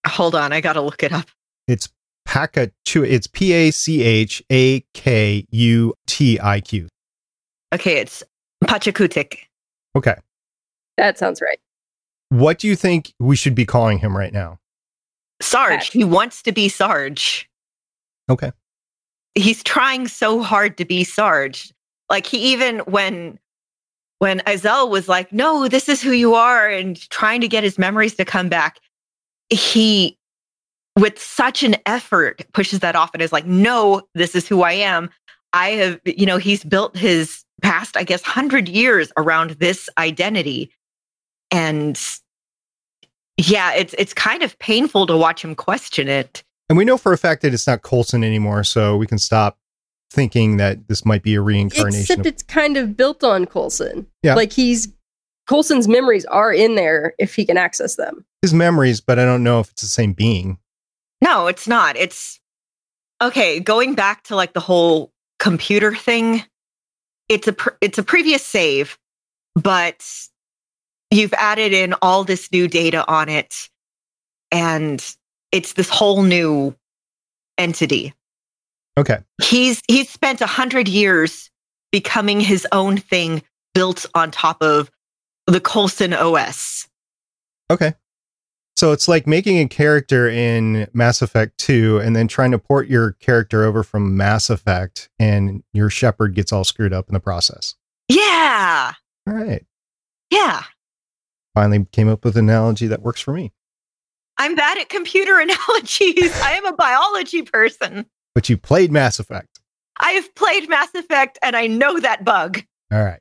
Hold 0.06 0.36
on, 0.36 0.54
I 0.54 0.62
got 0.62 0.74
to 0.74 0.82
look 0.82 1.04
it 1.04 1.12
up. 1.12 1.26
It's 1.68 1.90
Pakachuik. 2.28 3.10
It's 3.10 3.28
P 3.28 3.52
A 3.54 3.72
C 3.72 4.04
H 4.04 4.44
A 4.52 4.82
K 4.94 5.46
U 5.50 5.94
T 6.06 6.40
I 6.40 6.62
Q. 6.62 6.88
Okay, 7.74 7.98
it's 7.98 8.24
Pachakutiq. 8.64 9.38
Okay. 9.96 10.16
That 10.98 11.18
sounds 11.18 11.42
right. 11.42 11.60
What 12.30 12.60
do 12.60 12.68
you 12.68 12.76
think 12.76 13.14
we 13.20 13.36
should 13.36 13.56
be 13.56 13.66
calling 13.66 14.00
him 14.00 14.16
right 14.16 14.34
now? 14.34 14.60
Sarge. 15.42 15.86
Pat. 15.86 15.94
He 15.94 16.04
wants 16.04 16.42
to 16.44 16.52
be 16.52 16.70
Sarge. 16.70 17.50
Okay. 18.30 18.52
he's 19.36 19.64
trying 19.64 20.08
so 20.08 20.42
hard 20.42 20.78
to 20.78 20.86
be 20.86 21.04
Sarge. 21.04 21.72
Like 22.10 22.26
he 22.26 22.38
even 22.52 22.80
when 22.80 23.40
when 24.20 24.42
Azel 24.48 24.90
was 24.90 25.08
like, 25.08 25.32
"No, 25.32 25.68
this 25.68 25.88
is 25.88 26.02
who 26.02 26.12
you 26.12 26.34
are," 26.36 26.68
and 26.70 27.00
trying 27.10 27.40
to 27.42 27.48
get 27.48 27.64
his 27.64 27.78
memories 27.80 28.16
to 28.16 28.26
come 28.26 28.50
back, 28.50 28.80
he, 29.50 30.18
with 30.98 31.18
such 31.20 31.64
an 31.64 31.78
effort, 31.86 32.46
pushes 32.54 32.80
that 32.80 32.96
off 32.96 33.12
and 33.14 33.22
is 33.22 33.32
like, 33.32 33.46
"No, 33.46 34.02
this 34.16 34.36
is 34.36 34.48
who 34.48 34.62
I 34.64 34.74
am." 34.74 35.10
I 35.54 35.70
have, 35.72 36.00
you 36.06 36.26
know, 36.26 36.38
he's 36.38 36.64
built 36.64 36.98
his 36.98 37.44
past, 37.62 37.98
I 37.98 38.04
guess, 38.04 38.22
hundred 38.24 38.70
years 38.70 39.12
around 39.18 39.52
this 39.52 39.90
identity, 39.98 40.72
and 41.52 42.00
yeah, 43.38 43.74
it's 43.74 43.96
it's 43.98 44.14
kind 44.14 44.44
of 44.44 44.58
painful 44.60 45.08
to 45.08 45.18
watch 45.18 45.44
him 45.44 45.56
question 45.56 46.08
it. 46.08 46.44
And 46.70 46.78
we 46.78 46.86
know 46.86 46.98
for 46.98 47.14
a 47.14 47.18
fact 47.18 47.42
that 47.42 47.54
it's 47.54 47.68
not 47.68 47.82
Coulson 47.82 48.24
anymore, 48.24 48.64
so 48.64 48.96
we 48.98 49.08
can 49.08 49.18
stop 49.18 49.58
thinking 50.12 50.58
that 50.58 50.88
this 50.88 51.06
might 51.06 51.24
be 51.24 51.36
a 51.36 51.42
reincarnation. 51.42 52.02
Except 52.02 52.20
of- 52.22 52.26
it's 52.26 52.44
kind 52.44 52.78
of 52.78 52.98
built 52.98 53.24
on 53.24 53.46
Coulson. 53.46 54.08
Yeah. 54.24 54.36
Like 54.36 54.52
he's 54.52 54.88
Coulson's 55.48 55.88
memories 55.88 56.26
are 56.26 56.54
in 56.54 56.76
there 56.76 57.14
if 57.18 57.34
he 57.36 57.46
can 57.46 57.58
access 57.58 57.96
them. 57.96 58.24
his 58.42 58.54
memories, 58.54 59.02
but 59.02 59.18
I 59.18 59.26
don't 59.26 59.44
know 59.44 59.60
if 59.60 59.72
it's 59.72 59.82
the 59.82 59.88
same 59.88 60.14
being. 60.14 60.60
No, 61.24 61.48
it's 61.48 61.68
not. 61.68 61.98
It's 61.98 62.40
okay. 63.22 63.60
Going 63.60 63.96
back 63.96 64.24
to 64.26 64.36
like 64.36 64.54
the 64.54 64.60
whole 64.60 65.12
computer 65.40 65.96
thing, 65.96 66.44
it's 67.30 67.48
a 67.48 67.54
pr- 67.54 67.78
it's 67.82 67.98
a 67.98 68.04
previous 68.04 68.46
save, 68.46 68.98
but 69.56 70.06
you've 71.12 71.34
added 71.34 71.74
in 71.74 71.94
all 72.02 72.24
this 72.24 72.52
new 72.52 72.68
data 72.68 73.08
on 73.08 73.30
it, 73.30 73.70
and 74.52 75.16
it's 75.52 75.74
this 75.74 75.90
whole 75.90 76.24
new 76.24 76.76
entity. 77.58 78.14
Okay. 78.98 79.20
He's 79.42 79.82
he's 79.88 80.10
spent 80.10 80.42
a 80.42 80.48
hundred 80.48 80.88
years 80.88 81.50
becoming 81.92 82.40
his 82.40 82.68
own 82.72 82.98
thing 82.98 83.42
built 83.74 84.06
on 84.14 84.32
top 84.32 84.62
of 84.62 84.92
the 85.48 85.62
Coulson 85.62 86.14
OS. 86.14 86.88
Okay. 87.72 87.94
So 88.80 88.94
it's 88.94 89.10
like 89.10 89.28
making 89.28 89.58
a 89.58 89.68
character 89.68 90.30
in 90.30 90.88
Mass 90.94 91.22
Effect 91.22 91.58
2 91.58 92.00
and 92.00 92.16
then 92.16 92.30
trying 92.30 92.52
to 92.52 92.58
port 92.58 92.88
your 92.88 93.12
character 93.12 93.66
over 93.66 93.84
from 93.84 94.16
Mass 94.16 94.50
Effect 94.50 95.10
and 95.20 95.64
your 95.74 95.90
Shepard 95.90 96.34
gets 96.34 96.54
all 96.54 96.64
screwed 96.64 96.94
up 96.94 97.10
in 97.10 97.14
the 97.14 97.20
process. 97.20 97.76
Yeah, 98.08 98.94
All 99.28 99.34
right. 99.34 99.66
yeah. 100.32 100.64
Finally 101.54 101.88
came 101.92 102.08
up 102.08 102.24
with 102.24 102.38
an 102.38 102.46
analogy 102.46 102.88
that 102.88 103.02
works 103.02 103.20
for 103.20 103.34
me. 103.34 103.52
I'm 104.38 104.56
bad 104.56 104.78
at 104.78 104.88
computer 104.88 105.38
analogies. 105.42 106.32
I 106.42 106.54
am 106.54 106.66
a 106.66 106.72
biology 106.74 107.42
person. 107.42 108.06
But 108.34 108.48
you 108.48 108.56
played 108.56 108.94
Mass 108.94 109.20
Effect. 109.20 109.60
I 110.00 110.12
have 110.12 110.34
played 110.36 110.70
Mass 110.70 110.96
Effect 110.96 111.38
and 111.44 111.58
I 111.58 111.68
know 111.68 112.00
that 112.00 112.24
bug. 112.24 112.64
All 112.94 113.04
right. 113.04 113.20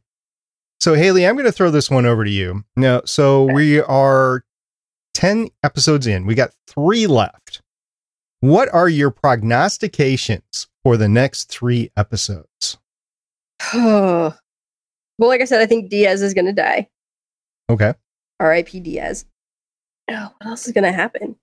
So 0.79 0.95
Haley, 0.95 1.27
I'm 1.27 1.35
going 1.35 1.47
to 1.47 1.53
throw 1.53 1.73
this 1.73 1.91
one 1.91 2.07
over 2.07 2.25
to 2.25 2.31
you. 2.31 2.63
Now, 2.77 3.03
so 3.07 3.43
we 3.43 3.81
are 3.81 4.45
10 5.19 5.49
episodes 5.65 6.07
in. 6.07 6.27
We 6.27 6.37
got 6.37 6.53
3 6.69 7.09
left. 7.09 7.61
What 8.39 8.73
are 8.73 8.89
your 8.89 9.11
prognostications 9.11 10.69
for 10.85 10.97
the 10.97 11.09
next 11.09 11.51
3 11.51 11.91
episodes? 11.97 12.79
well, 13.75 14.33
like 15.19 15.41
I 15.41 15.45
said, 15.45 15.61
I 15.61 15.67
think 15.67 15.91
Diaz 15.91 16.23
is 16.23 16.35
going 16.35 16.45
to 16.45 16.53
die. 16.53 16.89
Okay. 17.69 17.95
R.I.P. 18.39 18.79
Diaz. 18.79 19.25
Oh, 20.09 20.33
what 20.39 20.51
else 20.51 20.69
is 20.69 20.73
going 20.73 20.85
to 20.85 20.93
happen? 20.93 21.35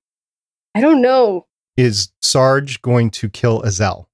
I 0.73 0.79
don't 0.79 1.01
know. 1.01 1.45
Is 1.75 2.13
Sarge 2.21 2.81
going 2.81 3.11
to 3.11 3.29
kill 3.29 3.61
Azelle? 3.63 4.05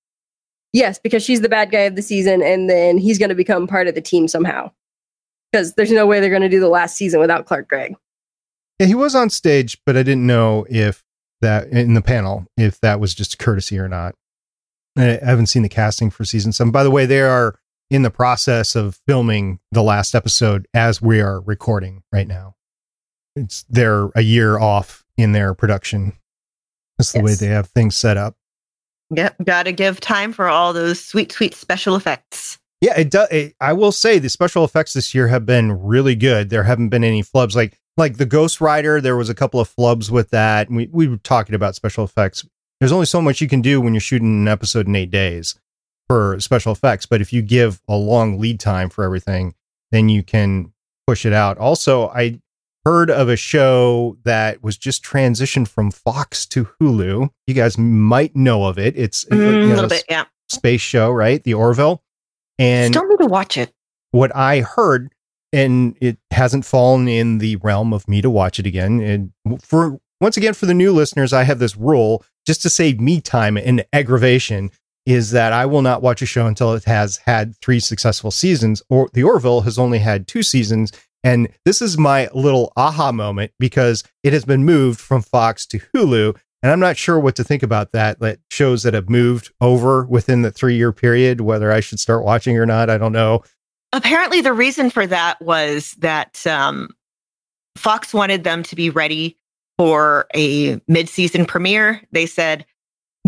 Yes, 0.73 0.97
because 0.97 1.21
she's 1.21 1.41
the 1.41 1.49
bad 1.49 1.69
guy 1.69 1.81
of 1.81 1.95
the 1.95 2.01
season, 2.01 2.41
and 2.41 2.67
then 2.67 2.97
he's 2.97 3.19
going 3.19 3.29
to 3.29 3.35
become 3.35 3.67
part 3.67 3.87
of 3.87 3.93
the 3.93 4.01
team 4.01 4.27
somehow. 4.27 4.71
Because 5.51 5.75
there's 5.75 5.91
no 5.91 6.07
way 6.07 6.19
they're 6.19 6.31
going 6.31 6.41
to 6.41 6.49
do 6.49 6.59
the 6.59 6.67
last 6.67 6.97
season 6.97 7.19
without 7.19 7.45
Clark 7.45 7.67
Gregg. 7.67 7.95
Yeah, 8.81 8.87
he 8.87 8.95
was 8.95 9.13
on 9.13 9.29
stage, 9.29 9.77
but 9.85 9.95
I 9.95 10.01
didn't 10.01 10.25
know 10.25 10.65
if 10.67 11.03
that 11.41 11.67
in 11.67 11.93
the 11.93 12.01
panel 12.01 12.47
if 12.57 12.79
that 12.81 12.99
was 12.99 13.13
just 13.13 13.37
courtesy 13.37 13.77
or 13.77 13.87
not. 13.87 14.15
I 14.97 15.19
haven't 15.21 15.45
seen 15.47 15.61
the 15.61 15.69
casting 15.69 16.09
for 16.09 16.25
season 16.25 16.51
seven. 16.51 16.71
By 16.71 16.83
the 16.83 16.89
way, 16.89 17.05
they 17.05 17.21
are 17.21 17.59
in 17.91 18.01
the 18.01 18.09
process 18.09 18.75
of 18.75 18.99
filming 19.07 19.59
the 19.71 19.83
last 19.83 20.15
episode 20.15 20.67
as 20.73 20.99
we 20.99 21.21
are 21.21 21.41
recording 21.41 22.01
right 22.11 22.27
now. 22.27 22.55
It's 23.35 23.65
they're 23.69 24.09
a 24.15 24.21
year 24.21 24.57
off 24.57 25.05
in 25.15 25.33
their 25.33 25.53
production. 25.53 26.13
That's 26.97 27.11
the 27.11 27.21
way 27.21 27.35
they 27.35 27.47
have 27.47 27.67
things 27.67 27.95
set 27.95 28.17
up. 28.17 28.35
Yep, 29.11 29.35
gotta 29.43 29.73
give 29.73 29.99
time 29.99 30.33
for 30.33 30.47
all 30.47 30.73
those 30.73 30.99
sweet, 30.99 31.31
sweet 31.31 31.53
special 31.53 31.95
effects. 31.95 32.57
Yeah, 32.81 32.97
it 32.97 33.11
does. 33.11 33.29
I 33.61 33.73
will 33.73 33.91
say 33.91 34.17
the 34.17 34.27
special 34.27 34.63
effects 34.63 34.93
this 34.93 35.13
year 35.13 35.27
have 35.27 35.45
been 35.45 35.83
really 35.83 36.15
good. 36.15 36.49
There 36.49 36.63
haven't 36.63 36.89
been 36.89 37.03
any 37.03 37.21
flubs 37.21 37.55
like 37.55 37.77
like 38.01 38.17
the 38.17 38.25
Ghost 38.25 38.59
Rider. 38.61 38.99
There 39.01 39.15
was 39.15 39.29
a 39.29 39.33
couple 39.35 39.59
of 39.59 39.73
flubs 39.73 40.09
with 40.11 40.29
that. 40.31 40.69
We 40.69 40.89
we 40.91 41.07
were 41.07 41.17
talking 41.17 41.55
about 41.55 41.75
special 41.75 42.03
effects. 42.03 42.45
There's 42.79 42.91
only 42.91 43.05
so 43.05 43.21
much 43.21 43.41
you 43.41 43.47
can 43.47 43.61
do 43.61 43.79
when 43.79 43.93
you're 43.93 44.01
shooting 44.01 44.41
an 44.41 44.47
episode 44.47 44.87
in 44.87 44.95
eight 44.95 45.11
days 45.11 45.55
for 46.09 46.39
special 46.39 46.71
effects. 46.71 47.05
But 47.05 47.21
if 47.21 47.31
you 47.31 47.41
give 47.41 47.81
a 47.87 47.95
long 47.95 48.39
lead 48.39 48.59
time 48.59 48.89
for 48.89 49.03
everything, 49.03 49.53
then 49.91 50.09
you 50.09 50.23
can 50.23 50.73
push 51.07 51.25
it 51.25 51.33
out. 51.33 51.57
Also, 51.57 52.09
I 52.09 52.39
heard 52.83 53.11
of 53.11 53.29
a 53.29 53.35
show 53.35 54.17
that 54.23 54.63
was 54.63 54.75
just 54.77 55.03
transitioned 55.03 55.67
from 55.67 55.91
Fox 55.91 56.45
to 56.47 56.65
Hulu. 56.81 57.29
You 57.45 57.53
guys 57.53 57.77
might 57.77 58.35
know 58.35 58.65
of 58.65 58.79
it. 58.79 58.97
It's 58.97 59.25
Mm, 59.25 59.37
you 59.67 59.73
a 59.73 59.75
little 59.75 59.89
bit, 59.89 60.03
yeah. 60.09 60.25
space 60.49 60.81
show, 60.81 61.11
right? 61.11 61.43
The 61.43 61.53
Orville. 61.53 62.01
And 62.57 62.93
Still 62.93 63.07
need 63.07 63.19
to 63.19 63.27
watch 63.27 63.57
it. 63.57 63.71
what 64.11 64.35
I 64.35 64.61
heard, 64.61 65.11
and 65.53 65.97
it 65.99 66.17
hasn't 66.31 66.65
fallen 66.65 67.07
in 67.07 67.39
the 67.39 67.57
realm 67.57 67.93
of 67.93 68.07
me 68.07 68.21
to 68.21 68.29
watch 68.29 68.59
it 68.59 68.65
again. 68.65 69.01
And 69.01 69.61
for 69.61 69.99
once 70.19 70.37
again, 70.37 70.53
for 70.53 70.65
the 70.65 70.73
new 70.73 70.93
listeners, 70.93 71.33
I 71.33 71.43
have 71.43 71.59
this 71.59 71.75
rule 71.75 72.23
just 72.45 72.61
to 72.63 72.69
save 72.69 72.99
me 72.99 73.21
time 73.21 73.57
and 73.57 73.85
aggravation 73.91 74.71
is 75.05 75.31
that 75.31 75.51
I 75.51 75.65
will 75.65 75.81
not 75.81 76.01
watch 76.01 76.21
a 76.21 76.27
show 76.27 76.45
until 76.45 76.73
it 76.73 76.83
has 76.83 77.17
had 77.25 77.55
three 77.57 77.79
successful 77.79 78.29
seasons, 78.31 78.83
or 78.89 79.09
the 79.13 79.23
Orville 79.23 79.61
has 79.61 79.79
only 79.79 79.99
had 79.99 80.27
two 80.27 80.43
seasons. 80.43 80.91
And 81.23 81.49
this 81.65 81.81
is 81.81 81.97
my 81.97 82.29
little 82.33 82.71
aha 82.75 83.11
moment 83.11 83.51
because 83.59 84.03
it 84.23 84.33
has 84.33 84.45
been 84.45 84.63
moved 84.63 84.99
from 84.99 85.21
Fox 85.21 85.65
to 85.67 85.79
Hulu. 85.79 86.37
And 86.63 86.71
I'm 86.71 86.79
not 86.79 86.97
sure 86.97 87.19
what 87.19 87.35
to 87.37 87.43
think 87.43 87.63
about 87.63 87.91
that. 87.91 88.19
That 88.19 88.39
shows 88.51 88.83
that 88.83 88.93
have 88.93 89.09
moved 89.09 89.51
over 89.59 90.05
within 90.05 90.43
the 90.43 90.51
three 90.51 90.75
year 90.75 90.91
period, 90.91 91.41
whether 91.41 91.71
I 91.71 91.79
should 91.79 91.99
start 91.99 92.23
watching 92.23 92.57
or 92.57 92.67
not. 92.67 92.89
I 92.89 92.99
don't 92.99 93.11
know. 93.11 93.43
Apparently, 93.93 94.41
the 94.41 94.53
reason 94.53 94.89
for 94.89 95.05
that 95.07 95.41
was 95.41 95.93
that 95.99 96.45
um, 96.47 96.89
Fox 97.75 98.13
wanted 98.13 98.43
them 98.43 98.63
to 98.63 98.75
be 98.75 98.89
ready 98.89 99.37
for 99.77 100.27
a 100.35 100.79
mid-season 100.87 101.45
premiere. 101.45 102.01
They 102.11 102.25
said, 102.25 102.65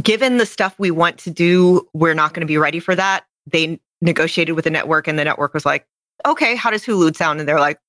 given 0.02 0.38
the 0.38 0.46
stuff 0.46 0.76
we 0.78 0.92
want 0.92 1.18
to 1.20 1.32
do, 1.32 1.88
we're 1.94 2.14
not 2.14 2.34
going 2.34 2.42
to 2.42 2.48
be 2.48 2.58
ready 2.58 2.80
for 2.80 2.96
that. 2.96 3.26
They 3.46 3.80
negotiated 4.02 4.56
with 4.56 4.64
the 4.64 4.72
network, 4.72 5.08
and 5.08 5.20
the 5.20 5.26
network 5.26 5.54
was 5.54 5.66
like, 5.66 5.86
okay, 6.26 6.56
how 6.56 6.72
does 6.72 6.86
Hulu 6.86 7.16
sound? 7.16 7.40
And 7.40 7.50
they're 7.50 7.60
like, 7.60 7.80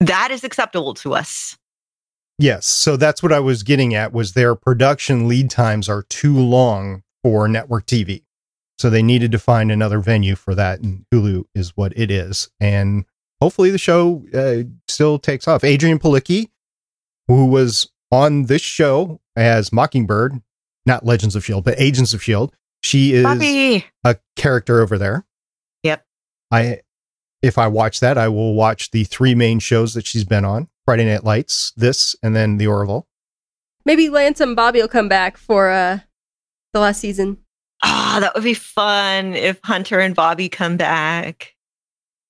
that 0.00 0.30
is 0.30 0.44
acceptable 0.44 0.94
to 0.94 1.14
us. 1.14 1.56
Yes, 2.38 2.66
so 2.66 2.96
that's 2.96 3.22
what 3.22 3.32
I 3.32 3.40
was 3.40 3.62
getting 3.62 3.94
at 3.94 4.12
was 4.12 4.32
their 4.32 4.54
production 4.54 5.28
lead 5.28 5.48
times 5.50 5.88
are 5.88 6.02
too 6.02 6.36
long 6.36 7.02
for 7.22 7.46
network 7.46 7.86
TV. 7.86 8.24
So 8.78 8.90
they 8.90 9.02
needed 9.02 9.30
to 9.32 9.38
find 9.38 9.70
another 9.70 10.00
venue 10.00 10.34
for 10.34 10.54
that 10.54 10.80
and 10.80 11.04
Hulu 11.12 11.44
is 11.54 11.76
what 11.76 11.92
it 11.96 12.10
is. 12.10 12.50
And 12.60 13.04
hopefully 13.40 13.70
the 13.70 13.78
show 13.78 14.24
uh, 14.34 14.68
still 14.88 15.18
takes 15.18 15.46
off. 15.46 15.62
Adrianne 15.62 16.00
Palicki, 16.00 16.50
who 17.28 17.46
was 17.46 17.90
on 18.10 18.44
this 18.44 18.62
show 18.62 19.20
as 19.36 19.72
Mockingbird, 19.72 20.40
not 20.84 21.04
Legends 21.04 21.36
of 21.36 21.44
Shield, 21.44 21.64
but 21.64 21.80
Agents 21.80 22.12
of 22.12 22.22
Shield, 22.22 22.54
she 22.82 23.12
is 23.12 23.22
Bobby. 23.22 23.86
a 24.04 24.16
character 24.36 24.80
over 24.80 24.98
there. 24.98 25.24
Yep. 25.82 26.04
I 26.50 26.80
if 27.42 27.58
I 27.58 27.66
watch 27.68 28.00
that, 28.00 28.18
I 28.18 28.28
will 28.28 28.54
watch 28.54 28.90
the 28.90 29.04
three 29.04 29.34
main 29.34 29.58
shows 29.58 29.94
that 29.94 30.06
she's 30.06 30.24
been 30.24 30.44
on. 30.44 30.68
Friday 30.84 31.04
Night 31.04 31.24
Lights, 31.24 31.72
this, 31.76 32.16
and 32.22 32.34
then 32.34 32.56
the 32.56 32.66
Orville. 32.66 33.06
Maybe 33.84 34.08
Lance 34.08 34.40
and 34.40 34.54
Bobby 34.56 34.80
will 34.80 34.88
come 34.88 35.08
back 35.08 35.36
for 35.36 35.70
uh 35.70 36.00
the 36.72 36.80
last 36.80 37.00
season. 37.00 37.38
Ah, 37.82 38.18
that 38.20 38.34
would 38.34 38.44
be 38.44 38.54
fun 38.54 39.34
if 39.34 39.58
Hunter 39.64 39.98
and 39.98 40.14
Bobby 40.14 40.48
come 40.48 40.76
back. 40.76 41.54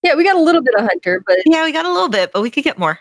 Yeah, 0.02 0.14
we 0.14 0.24
got 0.24 0.36
a 0.36 0.40
little 0.40 0.62
bit 0.62 0.74
of 0.74 0.80
Hunter, 0.82 1.22
but 1.26 1.38
Yeah, 1.46 1.64
we 1.64 1.72
got 1.72 1.84
a 1.84 1.92
little 1.92 2.08
bit, 2.08 2.32
but 2.32 2.42
we 2.42 2.50
could 2.50 2.64
get 2.64 2.78
more. 2.78 2.98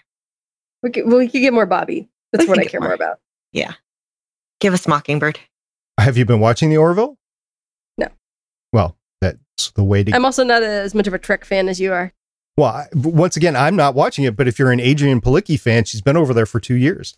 we 0.84 0.90
could, 0.92 1.08
we 1.08 1.28
could 1.28 1.40
get 1.40 1.54
more 1.54 1.66
Bobby. 1.66 2.10
That's 2.32 2.46
We 2.46 2.50
what 2.50 2.60
I 2.60 2.66
care 2.66 2.80
more 2.80 2.90
more. 2.90 2.96
about. 2.96 3.20
Yeah, 3.54 3.74
give 4.60 4.74
us 4.74 4.88
Mockingbird. 4.88 5.40
Have 6.00 6.18
you 6.18 6.26
been 6.26 6.40
watching 6.40 6.70
the 6.70 6.78
Orville? 6.78 7.18
No. 7.98 8.08
Well, 8.74 8.98
that's 9.20 9.72
the 9.76 9.84
way 9.84 10.04
to. 10.04 10.14
I'm 10.16 10.26
also 10.26 10.44
not 10.44 10.64
as 10.64 10.94
much 10.96 11.08
of 11.08 11.14
a 11.14 11.20
Trek 11.20 11.44
fan 11.46 11.68
as 11.70 11.80
you 11.80 11.92
are. 11.94 12.14
well, 12.58 12.70
I, 12.70 12.88
once 12.94 13.36
again, 13.38 13.56
I'm 13.56 13.76
not 13.76 13.96
watching 13.96 14.24
it, 14.26 14.36
but 14.36 14.48
if 14.48 14.58
you're 14.60 14.72
an 14.72 14.80
Adrianne 14.80 15.22
Palicki 15.22 15.60
fan, 15.60 15.84
she's 15.86 16.02
been 16.02 16.18
over 16.18 16.34
there 16.34 16.46
for 16.46 16.60
two 16.60 16.76
years. 16.76 17.18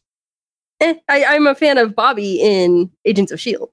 Eh, 0.80 0.96
I, 1.08 1.24
I'm 1.26 1.46
a 1.48 1.54
fan 1.56 1.78
of 1.78 1.96
Bobby 1.96 2.40
in 2.42 2.92
Agents 3.06 3.32
of 3.32 3.40
Shield. 3.40 3.70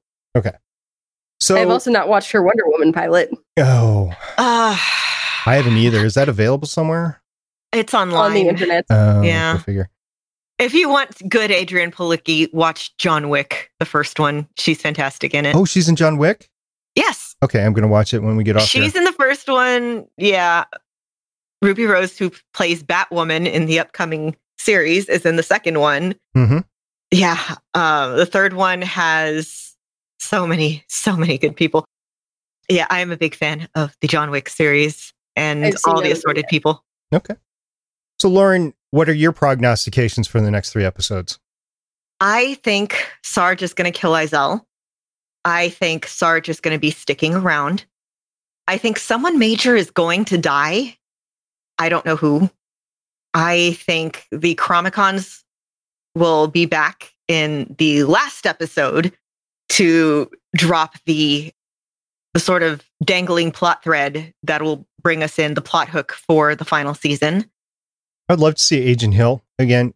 So, 1.51 1.61
I've 1.61 1.69
also 1.71 1.91
not 1.91 2.09
watched 2.09 2.31
her 2.33 2.43
Wonder 2.43 2.63
Woman 2.67 2.93
pilot 2.93 3.31
oh, 3.59 4.13
Ah, 4.39 5.43
I 5.47 5.55
haven't 5.57 5.77
either. 5.77 6.05
Is 6.05 6.15
that 6.15 6.29
available 6.29 6.67
somewhere? 6.69 7.21
it's 7.73 7.95
online 7.95 8.21
on 8.27 8.35
the 8.35 8.49
internet. 8.49 8.85
Oh, 8.91 9.23
Yeah. 9.23 9.59
Figure. 9.59 9.89
If 10.59 10.75
you 10.75 10.89
want 10.91 11.27
good 11.29 11.51
Adrianne 11.51 11.93
Palicki, 11.95 12.53
watch 12.53 12.95
John 12.99 13.29
Wick, 13.31 13.71
the 13.79 13.87
first 13.87 14.19
one. 14.21 14.47
She's 14.59 14.81
fantastic 14.81 15.33
in 15.35 15.47
it. 15.47 15.55
Oh, 15.55 15.65
she's 15.65 15.89
in 15.89 15.97
John 15.97 16.19
Wick. 16.19 16.49
yes, 16.95 17.35
Okay, 17.43 17.65
I'm 17.65 17.73
going 17.73 17.83
to 17.83 17.89
watch 17.89 18.13
it 18.13 18.19
when 18.23 18.37
we 18.37 18.45
get 18.45 18.57
off. 18.57 18.65
she's 18.65 18.93
here. 18.93 18.99
in 19.01 19.05
the 19.05 19.13
first 19.13 19.49
one. 19.49 20.07
Yeah, 20.19 20.65
Ruby 21.63 21.87
Rose, 21.87 22.19
who 22.19 22.31
plays 22.53 22.83
Batwoman 22.83 23.51
in 23.51 23.65
the 23.67 23.79
upcoming 23.81 24.37
series, 24.59 25.09
is 25.09 25.25
in 25.25 25.37
the 25.37 25.43
second 25.43 25.79
one. 25.81 26.15
Mhm. 26.37 26.65
Yeah, 27.11 27.39
uh, 27.75 28.15
the 28.17 28.27
third 28.27 28.53
one 28.53 28.83
has 28.83 29.70
so 30.21 30.47
many, 30.47 30.85
so 30.89 31.17
many 31.17 31.39
good 31.39 31.57
people. 31.57 31.85
Yeah, 32.69 32.87
I 32.89 33.01
am 33.01 33.11
a 33.11 33.17
big 33.17 33.35
fan 33.35 33.69
of 33.75 33.97
the 34.01 34.07
John 34.07 34.31
Wick 34.31 34.49
series 34.49 35.13
and 35.35 35.75
all 35.85 36.01
the 36.01 36.13
assorted 36.13 36.45
yeah. 36.47 36.51
people. 36.51 36.85
Okay. 37.13 37.35
So, 38.19 38.29
Lauren, 38.29 38.75
what 38.91 39.09
are 39.09 39.15
your 39.15 39.33
prognostications 39.33 40.29
for 40.29 40.41
the 40.41 40.51
next 40.51 40.73
three 40.73 40.85
episodes? 40.85 41.39
I 42.21 42.55
think 42.63 43.09
Sarge 43.23 43.63
is 43.63 43.75
going 43.75 43.91
to 43.91 43.99
kill 43.99 44.13
Izel. 44.13 44.65
I 45.45 45.71
think 45.71 46.07
Sarge 46.07 46.49
is 46.49 46.61
going 46.61 46.77
to 46.77 46.81
be 46.81 46.91
sticking 46.91 47.35
around. 47.35 47.87
I 48.69 48.77
think 48.77 48.99
someone 48.99 49.39
major 49.39 49.75
is 49.75 49.91
going 49.91 50.27
to 50.27 50.39
die. 50.39 50.97
I 51.79 51.89
don't 51.89 52.05
know 52.05 52.17
who. 52.17 52.51
I 53.33 53.73
think 53.81 54.27
the 54.31 54.55
Chronicoms 54.57 55.43
will 56.15 56.47
be 56.47 56.67
back 56.67 57.13
in 57.27 57.75
the 57.79 58.05
last 58.05 58.45
episode 58.45 59.17
to 59.81 60.31
drop 60.55 60.95
the 61.07 61.53
the 62.35 62.41
sort 62.41 62.63
of 62.63 62.85
dangling 63.05 63.51
plot 63.51 63.83
thread 63.83 64.33
that 64.43 64.61
will 64.63 64.87
bring 65.03 65.23
us 65.23 65.39
in 65.39 65.55
the 65.55 65.61
plot 65.63 65.89
hook 65.89 66.13
for 66.13 66.55
the 66.55 66.65
final 66.65 66.95
season. 66.95 67.51
I'd 68.29 68.39
love 68.39 68.55
to 68.57 68.63
see 68.63 68.79
Agent 68.79 69.15
Hill 69.15 69.43
again. 69.59 69.95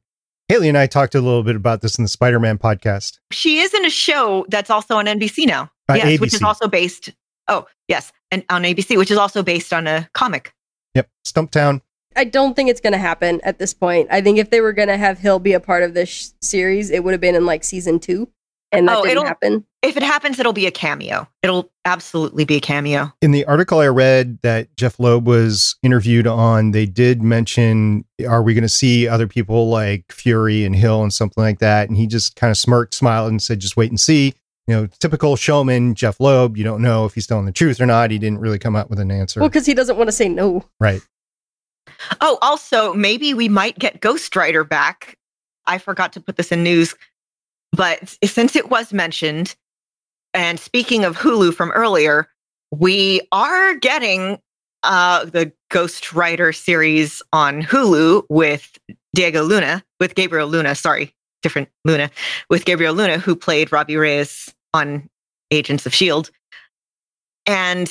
Haley 0.48 0.68
and 0.68 0.76
I 0.76 0.86
talked 0.86 1.14
a 1.14 1.20
little 1.20 1.42
bit 1.42 1.54
about 1.54 1.80
this 1.82 1.96
in 1.98 2.02
the 2.04 2.08
Spider 2.08 2.40
Man 2.40 2.58
podcast. 2.58 3.18
She 3.30 3.58
is 3.58 3.72
in 3.74 3.84
a 3.84 3.90
show 3.90 4.46
that's 4.48 4.70
also 4.70 4.96
on 4.96 5.04
NBC 5.06 5.46
now. 5.46 5.70
Uh, 5.88 5.94
yes, 5.94 6.18
which 6.20 6.34
is 6.34 6.42
also 6.42 6.66
based. 6.66 7.10
Oh, 7.46 7.66
yes, 7.88 8.10
and 8.30 8.42
on 8.48 8.62
ABC, 8.64 8.96
which 8.96 9.10
is 9.10 9.18
also 9.18 9.42
based 9.42 9.72
on 9.72 9.86
a 9.86 10.08
comic. 10.14 10.52
Yep, 10.94 11.08
Stumptown. 11.26 11.82
I 12.16 12.24
don't 12.24 12.54
think 12.56 12.70
it's 12.70 12.80
going 12.80 12.92
to 12.94 12.98
happen 12.98 13.40
at 13.44 13.58
this 13.58 13.74
point. 13.74 14.08
I 14.10 14.20
think 14.22 14.38
if 14.38 14.48
they 14.50 14.60
were 14.62 14.72
going 14.72 14.88
to 14.88 14.96
have 14.96 15.18
Hill 15.18 15.38
be 15.40 15.52
a 15.52 15.60
part 15.60 15.82
of 15.82 15.92
this 15.94 16.08
sh- 16.08 16.26
series, 16.40 16.90
it 16.90 17.04
would 17.04 17.12
have 17.12 17.20
been 17.20 17.34
in 17.34 17.44
like 17.46 17.62
season 17.64 18.00
two, 18.00 18.28
and 18.72 18.88
that 18.88 18.96
Oh, 18.98 19.02
didn't 19.02 19.10
it'll- 19.18 19.26
happen. 19.26 19.66
If 19.84 19.98
it 19.98 20.02
happens, 20.02 20.38
it'll 20.38 20.54
be 20.54 20.66
a 20.66 20.70
cameo. 20.70 21.28
It'll 21.42 21.70
absolutely 21.84 22.46
be 22.46 22.56
a 22.56 22.60
cameo. 22.60 23.12
In 23.20 23.32
the 23.32 23.44
article 23.44 23.80
I 23.80 23.88
read 23.88 24.40
that 24.40 24.74
Jeph 24.78 24.98
Loeb 24.98 25.26
was 25.26 25.76
interviewed 25.82 26.26
on, 26.26 26.70
they 26.70 26.86
did 26.86 27.22
mention, 27.22 28.06
are 28.26 28.42
we 28.42 28.54
going 28.54 28.62
to 28.62 28.68
see 28.68 29.06
other 29.06 29.26
people 29.26 29.68
like 29.68 30.10
Fury 30.10 30.64
and 30.64 30.74
Hill 30.74 31.02
and 31.02 31.12
something 31.12 31.44
like 31.44 31.58
that? 31.58 31.88
And 31.88 31.98
he 31.98 32.06
just 32.06 32.34
kind 32.34 32.50
of 32.50 32.56
smirked, 32.56 32.94
smiled, 32.94 33.30
and 33.30 33.42
said, 33.42 33.60
just 33.60 33.76
wait 33.76 33.90
and 33.90 34.00
see. 34.00 34.34
You 34.66 34.74
know, 34.74 34.86
typical 35.00 35.36
showman, 35.36 35.94
Jeph 35.94 36.18
Loeb. 36.18 36.56
You 36.56 36.64
don't 36.64 36.80
know 36.80 37.04
if 37.04 37.12
he's 37.12 37.26
telling 37.26 37.44
the 37.44 37.52
truth 37.52 37.78
or 37.78 37.84
not. 37.84 38.10
He 38.10 38.18
didn't 38.18 38.38
really 38.38 38.58
come 38.58 38.74
out 38.74 38.88
with 38.88 38.98
an 38.98 39.10
answer. 39.10 39.40
Well, 39.40 39.50
because 39.50 39.66
he 39.66 39.74
doesn't 39.74 39.98
want 39.98 40.08
to 40.08 40.12
say 40.12 40.30
no. 40.30 40.64
right. 40.80 41.02
Oh, 42.22 42.38
also, 42.40 42.94
maybe 42.94 43.34
we 43.34 43.50
might 43.50 43.78
get 43.78 44.00
Ghost 44.00 44.34
Rider 44.34 44.64
back. 44.64 45.18
I 45.66 45.76
forgot 45.76 46.14
to 46.14 46.20
put 46.20 46.36
this 46.36 46.50
in 46.50 46.62
news, 46.62 46.94
but 47.72 48.16
since 48.24 48.56
it 48.56 48.70
was 48.70 48.92
mentioned, 48.92 49.54
and 50.34 50.58
speaking 50.58 51.04
of 51.04 51.16
Hulu 51.16 51.54
from 51.54 51.70
earlier, 51.70 52.28
we 52.70 53.20
are 53.32 53.74
getting 53.76 54.38
uh, 54.82 55.24
the 55.24 55.52
Ghost 55.70 56.12
Rider 56.12 56.52
series 56.52 57.22
on 57.32 57.62
Hulu 57.62 58.24
with 58.28 58.76
Diego 59.14 59.42
Luna, 59.42 59.82
with 60.00 60.14
Gabriel 60.14 60.48
Luna, 60.48 60.74
sorry, 60.74 61.14
different 61.42 61.68
Luna, 61.84 62.10
with 62.50 62.64
Gabriel 62.64 62.94
Luna, 62.94 63.18
who 63.18 63.36
played 63.36 63.72
Robbie 63.72 63.96
Reyes 63.96 64.52
on 64.74 65.08
Agents 65.50 65.86
of 65.86 65.92
S.H.I.E.L.D. 65.92 66.30
And 67.46 67.90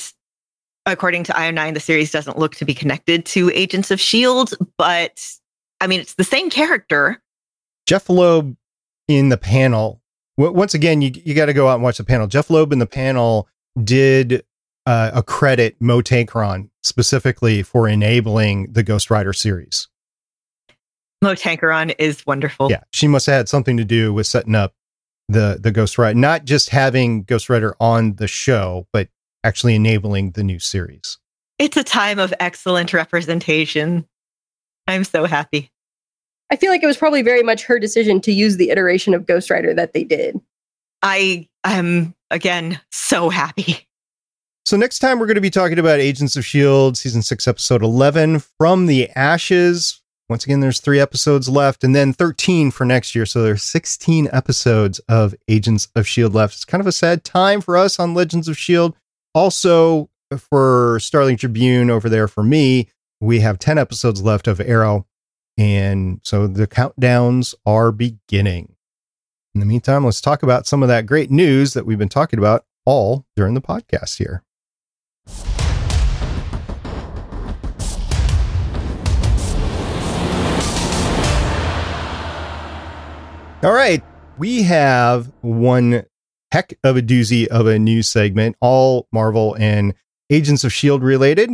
according 0.86 1.24
to 1.24 1.34
IO9, 1.34 1.74
the 1.74 1.80
series 1.80 2.12
doesn't 2.12 2.38
look 2.38 2.56
to 2.56 2.66
be 2.66 2.74
connected 2.74 3.26
to 3.28 3.50
Agents 3.52 3.90
of 3.90 4.00
S.H.I.E.L.D., 4.00 4.58
but 4.78 5.26
I 5.80 5.88
mean, 5.88 6.02
it's 6.02 6.16
the 6.16 6.24
same 6.24 6.50
character. 6.50 7.22
Jeph 7.88 8.10
Loeb 8.10 8.56
in 9.08 9.30
the 9.30 9.38
panel 9.38 10.02
once 10.38 10.74
again, 10.74 11.02
you 11.02 11.12
you 11.24 11.34
got 11.34 11.46
to 11.48 11.54
go 11.54 11.68
out 11.68 11.76
and 11.76 11.84
watch 11.84 11.98
the 11.98 12.04
panel. 12.04 12.28
Jeph 12.28 12.50
Loeb 12.50 12.72
in 12.72 12.80
the 12.80 12.86
panel 12.86 13.48
did 13.84 14.44
uh, 14.86 15.12
a 15.14 15.24
credit 15.24 15.76
Mo 15.80 16.02
Tancharoen 16.02 16.70
specifically 16.82 17.64
for 17.64 17.88
enabling 17.88 18.72
the 18.72 18.84
Ghost 18.84 19.10
Rider 19.10 19.34
series. 19.34 19.88
Mo 21.22 21.36
Tancharoen 21.36 21.96
is 22.00 22.26
wonderful. 22.26 22.70
Yeah, 22.70 22.84
she 22.92 23.08
must 23.08 23.26
have 23.28 23.34
had 23.34 23.50
something 23.50 23.78
to 23.78 23.86
do 23.86 24.14
with 24.14 24.28
setting 24.28 24.56
up 24.56 24.74
the 25.30 25.58
the 25.62 25.72
Ghost 25.72 25.98
Rider, 25.98 26.20
not 26.20 26.46
just 26.46 26.70
having 26.70 27.24
Ghost 27.24 27.50
Rider 27.50 27.76
on 27.80 28.16
the 28.16 28.28
show, 28.28 28.88
but 28.92 29.10
actually 29.44 29.76
enabling 29.76 30.32
the 30.32 30.44
new 30.44 30.60
series. 30.60 31.18
It's 31.60 31.78
a 31.78 31.84
time 31.84 32.20
of 32.20 32.34
excellent 32.40 32.94
representation. 32.94 34.08
I'm 34.88 35.04
so 35.04 35.26
happy. 35.26 35.72
I 36.54 36.56
feel 36.56 36.70
like 36.70 36.84
it 36.84 36.88
was 36.88 36.98
probably 36.98 37.24
very 37.24 37.42
much 37.42 37.64
her 37.64 37.80
decision 37.80 38.22
to 38.22 38.32
use 38.32 38.58
the 38.58 38.70
iteration 38.70 39.16
of 39.16 39.26
Ghost 39.26 39.50
Rider 39.50 39.74
that 39.74 39.94
they 39.94 40.04
did. 40.04 40.40
I 41.02 41.50
am 41.64 42.14
again 42.30 42.80
so 42.92 43.30
happy. 43.30 43.88
So 44.68 44.78
next 44.78 45.00
time 45.00 45.18
we're 45.18 45.26
going 45.26 45.34
to 45.34 45.42
be 45.42 45.50
talking 45.50 45.80
about 45.80 46.00
Agents 46.00 46.36
of 46.36 46.46
Shield 46.46 46.96
season 46.96 47.24
6 47.24 47.48
episode 47.48 47.82
11 47.82 48.38
from 48.60 48.86
the 48.86 49.10
ashes. 49.16 50.04
Once 50.30 50.46
again 50.46 50.60
there's 50.60 50.80
3 50.80 51.00
episodes 51.00 51.50
left 51.50 51.84
and 51.84 51.96
then 51.96 52.14
13 52.14 52.70
for 52.70 52.86
next 52.86 53.16
year. 53.16 53.26
So 53.26 53.42
there's 53.42 53.64
16 53.64 54.30
episodes 54.32 55.00
of 55.10 55.34
Agents 55.48 55.88
of 55.96 56.08
Shield 56.08 56.36
left. 56.36 56.54
It's 56.54 56.66
kind 56.66 56.82
of 56.82 56.88
a 56.88 56.92
sad 56.92 57.24
time 57.24 57.62
for 57.62 57.76
us 57.76 58.00
on 58.00 58.14
Legends 58.14 58.48
of 58.48 58.60
Shield. 58.60 58.96
Also 59.34 60.08
for 60.38 61.00
Starling 61.00 61.36
Tribune 61.36 61.90
over 61.90 62.10
there 62.10 62.28
for 62.28 62.44
me, 62.44 62.90
we 63.20 63.40
have 63.40 63.58
10 63.58 63.80
episodes 63.80 64.22
left 64.22 64.48
of 64.48 64.62
Arrow 64.62 65.08
and 65.58 66.20
so 66.24 66.48
the 66.48 66.68
countdowns 66.68 67.54
are 67.66 67.92
beginning. 67.92 68.76
In 69.54 69.60
the 69.60 69.66
meantime, 69.66 70.06
let's 70.06 70.22
talk 70.22 70.42
about 70.42 70.66
some 70.66 70.82
of 70.82 70.90
that 70.90 71.06
great 71.06 71.30
news 71.30 71.74
that 71.74 71.86
we've 71.86 72.00
been 72.00 72.10
talking 72.10 72.40
about 72.40 72.66
all 72.86 73.26
during 73.36 73.54
the 73.54 73.62
podcast 73.62 74.18
here. 74.18 74.44
All 83.64 83.72
right. 83.72 84.04
We 84.38 84.64
have 84.64 85.32
one 85.42 86.04
heck 86.52 86.74
of 86.84 86.98
a 86.98 87.02
doozy 87.02 87.48
of 87.48 87.66
a 87.66 87.80
news 87.80 88.10
segment, 88.10 88.58
all 88.60 89.08
Marvel 89.14 89.56
and 89.58 89.94
Agents 90.30 90.64
of 90.64 90.72
S.H.I.E.L.D. 90.72 91.06
related. 91.06 91.52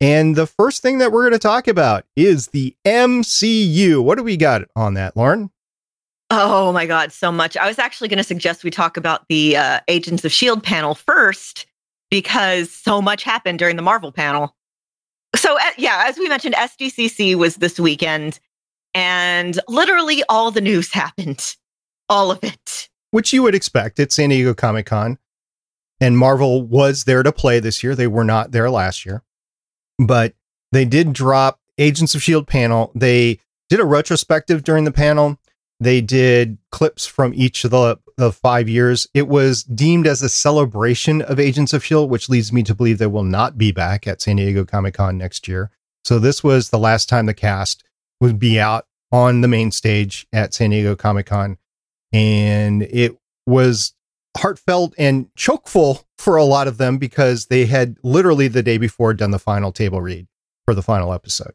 And 0.00 0.36
the 0.36 0.46
first 0.46 0.82
thing 0.82 0.98
that 0.98 1.12
we're 1.12 1.22
going 1.22 1.32
to 1.32 1.38
talk 1.38 1.68
about 1.68 2.04
is 2.16 2.48
the 2.48 2.76
MCU. 2.84 4.02
What 4.02 4.18
do 4.18 4.24
we 4.24 4.36
got 4.36 4.62
on 4.76 4.94
that, 4.94 5.16
Lauren? 5.16 5.50
Oh 6.30 6.72
my 6.72 6.86
God, 6.86 7.12
so 7.12 7.30
much. 7.30 7.56
I 7.56 7.66
was 7.66 7.78
actually 7.78 8.08
going 8.08 8.18
to 8.18 8.24
suggest 8.24 8.64
we 8.64 8.70
talk 8.70 8.96
about 8.96 9.26
the 9.28 9.56
uh, 9.56 9.80
Agents 9.88 10.24
of 10.24 10.30
S.H.I.E.L.D. 10.30 10.62
panel 10.62 10.94
first 10.94 11.66
because 12.10 12.70
so 12.70 13.00
much 13.00 13.22
happened 13.22 13.58
during 13.58 13.76
the 13.76 13.82
Marvel 13.82 14.10
panel. 14.10 14.56
So, 15.36 15.56
uh, 15.56 15.70
yeah, 15.76 16.04
as 16.06 16.18
we 16.18 16.28
mentioned, 16.28 16.54
SDCC 16.54 17.34
was 17.34 17.56
this 17.56 17.78
weekend 17.78 18.40
and 18.94 19.58
literally 19.68 20.22
all 20.28 20.50
the 20.50 20.60
news 20.60 20.92
happened. 20.92 21.56
All 22.08 22.30
of 22.30 22.42
it. 22.42 22.88
Which 23.10 23.32
you 23.32 23.42
would 23.42 23.54
expect 23.54 23.98
at 23.98 24.12
San 24.12 24.30
Diego 24.30 24.54
Comic 24.54 24.86
Con. 24.86 25.18
And 26.00 26.18
Marvel 26.18 26.62
was 26.62 27.04
there 27.04 27.22
to 27.22 27.32
play 27.32 27.60
this 27.60 27.82
year. 27.82 27.94
They 27.94 28.06
were 28.06 28.24
not 28.24 28.52
there 28.52 28.70
last 28.70 29.06
year. 29.06 29.22
But 29.98 30.34
they 30.72 30.84
did 30.84 31.12
drop 31.12 31.60
Agents 31.78 32.14
of 32.14 32.20
S.H.I.E.L.D. 32.20 32.46
panel. 32.46 32.92
They 32.94 33.40
did 33.68 33.80
a 33.80 33.84
retrospective 33.84 34.62
during 34.64 34.84
the 34.84 34.92
panel. 34.92 35.38
They 35.80 36.00
did 36.00 36.58
clips 36.70 37.06
from 37.06 37.32
each 37.34 37.64
of 37.64 37.70
the, 37.70 37.98
the 38.16 38.32
five 38.32 38.68
years. 38.68 39.06
It 39.12 39.28
was 39.28 39.64
deemed 39.64 40.06
as 40.06 40.22
a 40.22 40.28
celebration 40.28 41.22
of 41.22 41.40
Agents 41.40 41.72
of 41.72 41.82
S.H.I.E.L.D., 41.82 42.10
which 42.10 42.28
leads 42.28 42.52
me 42.52 42.62
to 42.62 42.74
believe 42.74 42.98
they 42.98 43.06
will 43.06 43.24
not 43.24 43.58
be 43.58 43.72
back 43.72 44.06
at 44.06 44.22
San 44.22 44.36
Diego 44.36 44.64
Comic 44.64 44.94
Con 44.94 45.18
next 45.18 45.48
year. 45.48 45.70
So 46.04 46.18
this 46.18 46.44
was 46.44 46.70
the 46.70 46.78
last 46.78 47.08
time 47.08 47.26
the 47.26 47.34
cast 47.34 47.82
would 48.20 48.38
be 48.38 48.60
out 48.60 48.86
on 49.10 49.40
the 49.40 49.48
main 49.48 49.70
stage 49.70 50.26
at 50.32 50.54
San 50.54 50.70
Diego 50.70 50.96
Comic 50.96 51.26
Con. 51.26 51.56
And 52.12 52.82
it 52.82 53.16
was 53.46 53.94
heartfelt 54.36 54.94
and 54.98 55.34
chokeful 55.36 56.04
for 56.18 56.36
a 56.36 56.44
lot 56.44 56.68
of 56.68 56.78
them 56.78 56.98
because 56.98 57.46
they 57.46 57.66
had 57.66 57.96
literally 58.02 58.48
the 58.48 58.62
day 58.62 58.78
before 58.78 59.14
done 59.14 59.30
the 59.30 59.38
final 59.38 59.72
table 59.72 60.00
read 60.00 60.26
for 60.64 60.74
the 60.74 60.82
final 60.82 61.12
episode. 61.12 61.52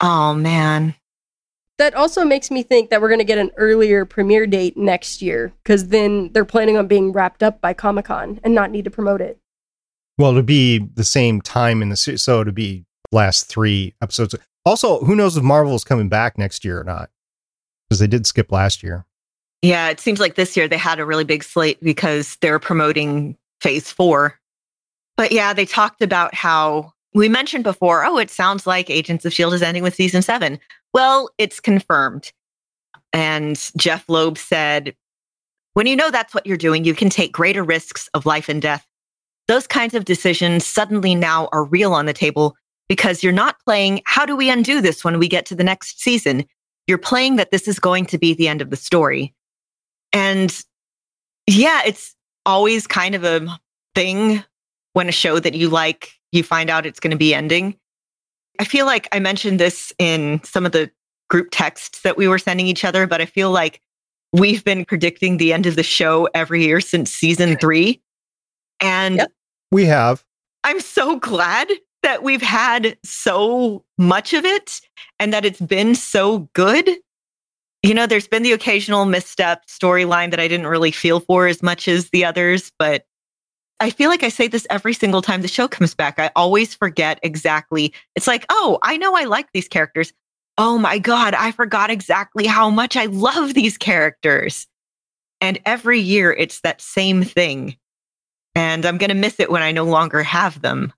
Oh, 0.00 0.34
man. 0.34 0.94
That 1.78 1.94
also 1.94 2.24
makes 2.24 2.50
me 2.50 2.62
think 2.62 2.90
that 2.90 3.00
we're 3.00 3.08
going 3.08 3.20
to 3.20 3.24
get 3.24 3.38
an 3.38 3.52
earlier 3.56 4.04
premiere 4.04 4.46
date 4.46 4.76
next 4.76 5.22
year 5.22 5.52
because 5.62 5.88
then 5.88 6.32
they're 6.32 6.44
planning 6.44 6.76
on 6.76 6.88
being 6.88 7.12
wrapped 7.12 7.42
up 7.42 7.60
by 7.60 7.72
Comic 7.72 8.06
Con 8.06 8.40
and 8.42 8.54
not 8.54 8.70
need 8.70 8.84
to 8.84 8.90
promote 8.90 9.20
it. 9.20 9.38
Well, 10.18 10.34
to 10.34 10.42
be 10.42 10.78
the 10.78 11.04
same 11.04 11.40
time 11.40 11.80
in 11.80 11.88
the 11.88 11.96
series, 11.96 12.22
so 12.22 12.42
to 12.42 12.50
be 12.50 12.84
last 13.12 13.44
three 13.44 13.94
episodes. 14.02 14.34
Also, 14.64 14.98
who 15.04 15.14
knows 15.14 15.36
if 15.36 15.44
Marvel 15.44 15.76
is 15.76 15.84
coming 15.84 16.08
back 16.08 16.36
next 16.36 16.64
year 16.64 16.80
or 16.80 16.84
not? 16.84 17.10
Because 17.88 18.00
they 18.00 18.08
did 18.08 18.26
skip 18.26 18.50
last 18.50 18.82
year. 18.82 19.06
Yeah, 19.62 19.88
it 19.88 20.00
seems 20.00 20.20
like 20.20 20.36
this 20.36 20.56
year 20.56 20.68
they 20.68 20.76
had 20.76 21.00
a 21.00 21.06
really 21.06 21.24
big 21.24 21.42
slate 21.42 21.82
because 21.82 22.36
they're 22.40 22.58
promoting 22.58 23.36
phase 23.60 23.90
four. 23.90 24.38
But 25.16 25.32
yeah, 25.32 25.52
they 25.52 25.66
talked 25.66 26.00
about 26.00 26.34
how 26.34 26.92
we 27.12 27.28
mentioned 27.28 27.64
before, 27.64 28.04
oh, 28.04 28.18
it 28.18 28.30
sounds 28.30 28.66
like 28.66 28.88
Agents 28.88 29.24
of 29.24 29.32
S.H.I.E.L.D. 29.32 29.56
is 29.56 29.62
ending 29.62 29.82
with 29.82 29.94
season 29.94 30.22
seven. 30.22 30.60
Well, 30.94 31.30
it's 31.38 31.58
confirmed. 31.58 32.32
And 33.12 33.58
Jeph 33.76 34.04
Loeb 34.08 34.38
said, 34.38 34.94
when 35.74 35.86
you 35.86 35.96
know 35.96 36.10
that's 36.10 36.34
what 36.34 36.46
you're 36.46 36.56
doing, 36.56 36.84
you 36.84 36.94
can 36.94 37.08
take 37.08 37.32
greater 37.32 37.64
risks 37.64 38.08
of 38.14 38.26
life 38.26 38.48
and 38.48 38.62
death. 38.62 38.86
Those 39.48 39.66
kinds 39.66 39.94
of 39.94 40.04
decisions 40.04 40.64
suddenly 40.64 41.14
now 41.14 41.48
are 41.52 41.64
real 41.64 41.94
on 41.94 42.06
the 42.06 42.12
table 42.12 42.54
because 42.88 43.22
you're 43.22 43.32
not 43.32 43.58
playing, 43.64 44.02
how 44.04 44.24
do 44.26 44.36
we 44.36 44.50
undo 44.50 44.80
this 44.80 45.04
when 45.04 45.18
we 45.18 45.28
get 45.28 45.46
to 45.46 45.54
the 45.54 45.64
next 45.64 46.00
season? 46.00 46.44
You're 46.86 46.98
playing 46.98 47.36
that 47.36 47.50
this 47.50 47.66
is 47.66 47.78
going 47.78 48.06
to 48.06 48.18
be 48.18 48.34
the 48.34 48.48
end 48.48 48.60
of 48.60 48.70
the 48.70 48.76
story. 48.76 49.34
And 50.12 50.56
yeah, 51.46 51.82
it's 51.86 52.14
always 52.46 52.86
kind 52.86 53.14
of 53.14 53.24
a 53.24 53.58
thing 53.94 54.42
when 54.92 55.08
a 55.08 55.12
show 55.12 55.38
that 55.38 55.54
you 55.54 55.68
like, 55.68 56.12
you 56.32 56.42
find 56.42 56.70
out 56.70 56.86
it's 56.86 57.00
going 57.00 57.10
to 57.10 57.16
be 57.16 57.34
ending. 57.34 57.76
I 58.58 58.64
feel 58.64 58.86
like 58.86 59.08
I 59.12 59.20
mentioned 59.20 59.60
this 59.60 59.92
in 59.98 60.40
some 60.42 60.66
of 60.66 60.72
the 60.72 60.90
group 61.30 61.48
texts 61.50 62.02
that 62.02 62.16
we 62.16 62.26
were 62.26 62.38
sending 62.38 62.66
each 62.66 62.84
other, 62.84 63.06
but 63.06 63.20
I 63.20 63.26
feel 63.26 63.50
like 63.50 63.80
we've 64.32 64.64
been 64.64 64.84
predicting 64.84 65.36
the 65.36 65.52
end 65.52 65.66
of 65.66 65.76
the 65.76 65.82
show 65.82 66.28
every 66.34 66.64
year 66.64 66.80
since 66.80 67.12
season 67.12 67.56
three. 67.58 68.02
And 68.80 69.16
Yep. 69.16 69.32
We 69.70 69.84
have. 69.86 70.24
I'm 70.64 70.80
so 70.80 71.18
glad 71.18 71.68
that 72.02 72.22
we've 72.22 72.42
had 72.42 72.96
so 73.04 73.84
much 73.98 74.32
of 74.32 74.44
it 74.44 74.80
and 75.18 75.32
that 75.32 75.44
it's 75.44 75.60
been 75.60 75.94
so 75.94 76.48
good. 76.54 76.88
You 77.82 77.94
know, 77.94 78.06
there's 78.06 78.28
been 78.28 78.42
the 78.42 78.52
occasional 78.52 79.04
misstep 79.04 79.66
storyline 79.66 80.30
that 80.30 80.40
I 80.40 80.48
didn't 80.48 80.66
really 80.66 80.90
feel 80.90 81.20
for 81.20 81.46
as 81.46 81.62
much 81.62 81.86
as 81.86 82.10
the 82.10 82.24
others, 82.24 82.72
but 82.78 83.04
I 83.80 83.90
feel 83.90 84.10
like 84.10 84.24
I 84.24 84.28
say 84.28 84.48
this 84.48 84.66
every 84.70 84.92
single 84.92 85.22
time 85.22 85.42
the 85.42 85.48
show 85.48 85.68
comes 85.68 85.94
back. 85.94 86.18
I 86.18 86.30
always 86.34 86.74
forget 86.74 87.20
exactly. 87.22 87.94
It's 88.16 88.26
like, 88.26 88.44
oh, 88.48 88.78
I 88.82 88.96
know 88.96 89.14
I 89.14 89.24
like 89.24 89.52
these 89.52 89.68
characters. 89.68 90.12
Oh 90.56 90.78
my 90.78 90.98
God, 90.98 91.34
I 91.34 91.52
forgot 91.52 91.88
exactly 91.88 92.46
how 92.46 92.68
much 92.70 92.96
I 92.96 93.06
love 93.06 93.54
these 93.54 93.78
characters. 93.78 94.66
And 95.40 95.60
every 95.64 96.00
year 96.00 96.32
it's 96.32 96.60
that 96.62 96.80
same 96.80 97.22
thing. 97.22 97.76
And 98.56 98.84
I'm 98.84 98.98
going 98.98 99.10
to 99.10 99.14
miss 99.14 99.38
it 99.38 99.52
when 99.52 99.62
I 99.62 99.70
no 99.70 99.84
longer 99.84 100.24
have 100.24 100.60
them. 100.62 100.92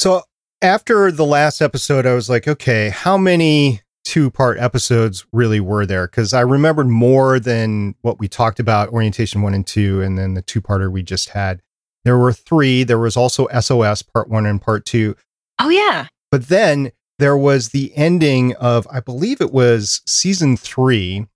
So 0.00 0.22
after 0.60 1.12
the 1.12 1.24
last 1.24 1.60
episode, 1.60 2.06
I 2.06 2.14
was 2.14 2.28
like, 2.28 2.48
okay, 2.48 2.88
how 2.90 3.16
many 3.16 3.81
two 4.04 4.30
part 4.30 4.58
episodes 4.58 5.24
really 5.32 5.60
were 5.60 5.86
there? 5.86 6.06
Because 6.06 6.32
I 6.32 6.40
remembered 6.40 6.88
more 6.88 7.38
than 7.38 7.94
what 8.02 8.18
we 8.18 8.28
talked 8.28 8.60
about 8.60 8.90
orientation 8.90 9.42
one 9.42 9.54
and 9.54 9.66
two, 9.66 10.00
and 10.00 10.18
then 10.18 10.34
the 10.34 10.42
two 10.42 10.60
parter 10.60 10.90
we 10.90 11.02
just 11.02 11.30
had. 11.30 11.60
There 12.04 12.18
were 12.18 12.32
three. 12.32 12.84
There 12.84 12.98
was 12.98 13.16
also 13.16 13.48
SOS 13.48 14.02
part 14.02 14.28
one 14.28 14.46
and 14.46 14.60
part 14.60 14.84
two. 14.84 15.16
Oh, 15.58 15.68
yeah. 15.68 16.06
But 16.30 16.48
then 16.48 16.92
there 17.18 17.36
was 17.36 17.68
the 17.68 17.92
ending 17.96 18.54
of, 18.56 18.86
I 18.90 19.00
believe 19.00 19.40
it 19.40 19.52
was 19.52 20.02
season 20.06 20.56
three, 20.56 21.26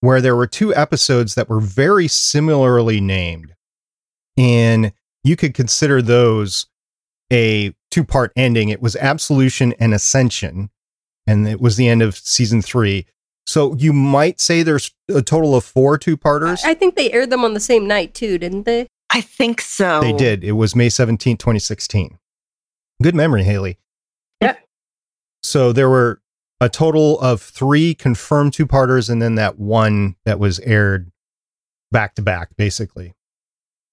where 0.00 0.20
there 0.20 0.36
were 0.36 0.46
two 0.46 0.74
episodes 0.74 1.34
that 1.34 1.48
were 1.48 1.60
very 1.60 2.08
similarly 2.08 3.00
named. 3.00 3.54
And 4.36 4.92
you 5.22 5.36
could 5.36 5.54
consider 5.54 6.02
those 6.02 6.66
a 7.32 7.74
two 7.90 8.04
part 8.04 8.32
ending. 8.36 8.68
It 8.68 8.82
was 8.82 8.96
Absolution 8.96 9.72
and 9.80 9.94
Ascension. 9.94 10.70
And 11.26 11.46
it 11.48 11.60
was 11.60 11.76
the 11.76 11.88
end 11.88 12.02
of 12.02 12.16
season 12.16 12.62
three. 12.62 13.06
So 13.46 13.74
you 13.76 13.92
might 13.92 14.40
say 14.40 14.62
there's 14.62 14.90
a 15.08 15.22
total 15.22 15.54
of 15.54 15.64
four 15.64 15.98
two 15.98 16.16
parters. 16.16 16.62
I 16.64 16.74
think 16.74 16.96
they 16.96 17.12
aired 17.12 17.30
them 17.30 17.44
on 17.44 17.54
the 17.54 17.60
same 17.60 17.86
night 17.86 18.14
too, 18.14 18.38
didn't 18.38 18.64
they? 18.64 18.88
I 19.10 19.20
think 19.20 19.60
so. 19.60 20.00
They 20.00 20.12
did. 20.12 20.42
It 20.42 20.52
was 20.52 20.74
May 20.74 20.88
17th, 20.88 21.38
2016. 21.38 22.18
Good 23.02 23.14
memory, 23.14 23.44
Haley. 23.44 23.78
Yeah. 24.40 24.56
So 25.42 25.72
there 25.72 25.88
were 25.88 26.20
a 26.60 26.68
total 26.68 27.20
of 27.20 27.40
three 27.40 27.94
confirmed 27.94 28.52
two 28.52 28.66
parters 28.66 29.08
and 29.08 29.20
then 29.20 29.34
that 29.36 29.58
one 29.58 30.16
that 30.24 30.38
was 30.38 30.58
aired 30.60 31.12
back 31.92 32.14
to 32.16 32.22
back, 32.22 32.56
basically. 32.56 33.14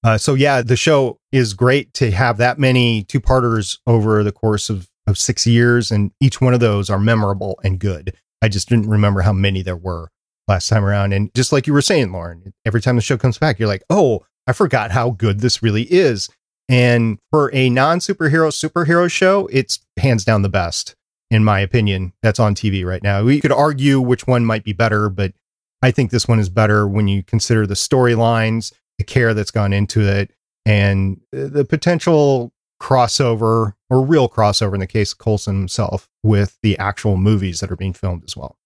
Uh, 0.04 0.18
so 0.18 0.34
yeah, 0.34 0.62
the 0.62 0.76
show 0.76 1.20
is 1.32 1.54
great 1.54 1.94
to 1.94 2.12
have 2.12 2.38
that 2.38 2.60
many 2.60 3.04
two 3.04 3.22
parters 3.22 3.80
over 3.88 4.24
the 4.24 4.32
course 4.32 4.70
of, 4.70 4.90
of 5.08 5.18
six 5.18 5.46
years, 5.46 5.92
and 5.92 6.12
each 6.20 6.42
one 6.42 6.54
of 6.54 6.60
those 6.60 6.90
are 6.90 7.00
memorable 7.00 7.60
and 7.64 7.80
good. 7.80 8.16
I 8.42 8.50
just 8.50 8.70
didn't 8.70 8.90
remember 8.90 9.22
how 9.22 9.34
many 9.34 9.62
there 9.62 9.76
were 9.76 10.10
last 10.48 10.68
time 10.68 10.84
around. 10.84 11.14
And 11.14 11.34
just 11.34 11.52
like 11.52 11.68
you 11.68 11.74
were 11.74 11.82
saying, 11.82 12.12
Lauren, 12.12 12.54
every 12.66 12.82
time 12.82 12.96
the 12.96 13.02
show 13.02 13.18
comes 13.18 13.38
back, 13.38 13.60
you're 13.60 13.68
like, 13.68 13.84
oh, 13.90 14.26
I 14.48 14.54
forgot 14.54 14.92
how 14.92 15.12
good 15.12 15.40
this 15.40 15.64
really 15.64 15.84
is. 15.84 16.30
And 16.70 17.20
for 17.32 17.54
a 17.54 17.70
non 17.70 18.00
superhero 18.00 18.50
superhero 18.50 19.10
show, 19.12 19.48
it's 19.52 19.80
hands 19.98 20.26
down 20.26 20.42
the 20.42 20.50
best, 20.50 20.96
in 21.30 21.44
my 21.44 21.60
opinion, 21.60 22.14
that's 22.22 22.40
on 22.40 22.56
TV 22.56 22.86
right 22.86 23.04
now. 23.04 23.24
We 23.24 23.42
could 23.42 23.52
argue 23.52 24.00
which 24.00 24.28
one 24.28 24.46
might 24.46 24.64
be 24.64 24.74
better, 24.74 25.10
but 25.10 25.34
I 25.82 25.92
think 25.92 26.12
this 26.12 26.28
one 26.28 26.40
is 26.40 26.50
better 26.50 26.88
when 26.88 27.08
you 27.08 27.24
consider 27.24 27.68
the 27.68 27.74
storylines, 27.74 28.74
the 28.98 29.04
care 29.04 29.34
that's 29.34 29.52
gone 29.52 29.74
into 29.74 30.02
it, 30.02 30.32
and 30.66 31.20
the 31.32 31.66
potential 31.66 32.54
crossover 32.84 33.74
or 33.90 34.06
real 34.06 34.28
crossover 34.28 34.74
in 34.74 34.82
the 34.82 34.88
case 34.88 35.14
of 35.14 35.18
Coulson 35.18 35.56
himself 35.56 36.10
with 36.22 36.58
the 36.62 36.78
actual 36.78 37.16
movies 37.16 37.62
that 37.62 37.72
are 37.72 37.78
being 37.78 37.94
filmed 37.94 38.24
as 38.26 38.36
well. 38.36 38.58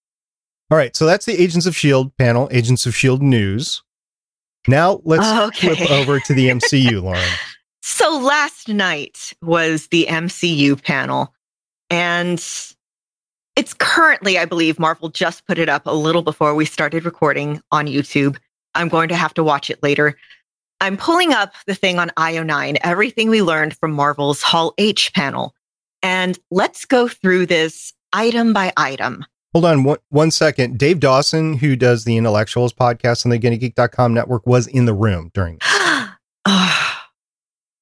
All 0.71 0.77
right, 0.77 0.95
so 0.95 1.05
that's 1.05 1.25
the 1.25 1.39
Agents 1.39 1.67
of 1.67 1.71
S.H.I.E.L.D. 1.71 2.11
panel, 2.17 2.49
Agents 2.51 2.85
of 2.85 2.91
S.H.I.E.L.D. 2.91 3.23
news. 3.23 3.83
Now 4.67 5.01
let's 5.05 5.23
oh, 5.23 5.47
okay. 5.47 5.75
flip 5.75 5.91
over 5.91 6.19
to 6.19 6.33
the 6.33 6.49
MCU, 6.49 7.01
Lauren. 7.01 7.23
So 7.81 8.19
last 8.19 8.67
night 8.67 9.33
was 9.41 9.87
the 9.87 10.07
MCU 10.09 10.81
panel, 10.83 11.33
and 11.89 12.39
it's 13.55 13.73
currently, 13.75 14.37
I 14.37 14.45
believe, 14.45 14.79
Marvel 14.79 15.09
just 15.09 15.45
put 15.45 15.57
it 15.57 15.69
up 15.69 15.85
a 15.85 15.93
little 15.93 16.23
before 16.23 16.53
we 16.55 16.65
started 16.65 17.05
recording 17.05 17.61
on 17.71 17.85
YouTube. 17.85 18.37
I'm 18.75 18.89
going 18.89 19.09
to 19.09 19.15
have 19.15 19.33
to 19.35 19.43
watch 19.43 19.69
it 19.69 19.81
later. 19.81 20.17
I'm 20.79 20.97
pulling 20.97 21.33
up 21.33 21.53
the 21.65 21.75
thing 21.75 21.99
on 21.99 22.09
IO9, 22.17 22.77
everything 22.81 23.29
we 23.29 23.41
learned 23.41 23.75
from 23.77 23.91
Marvel's 23.91 24.41
Hall 24.41 24.73
H 24.77 25.13
panel. 25.13 25.55
And 26.03 26.37
let's 26.51 26.85
go 26.85 27.07
through 27.07 27.47
this 27.47 27.93
item 28.13 28.53
by 28.53 28.71
item. 28.77 29.25
Hold 29.53 29.65
on 29.65 29.83
one, 29.83 29.97
one 30.09 30.31
second. 30.31 30.77
Dave 30.77 30.99
Dawson, 30.99 31.53
who 31.53 31.75
does 31.75 32.03
the 32.03 32.17
Intellectuals 32.17 32.73
podcast 32.73 33.25
on 33.25 33.31
the 33.31 33.39
GonnaGeek.com 33.39 34.13
network, 34.13 34.45
was 34.45 34.67
in 34.67 34.85
the 34.85 34.93
room 34.93 35.31
during 35.33 35.57
oh, 35.61 36.13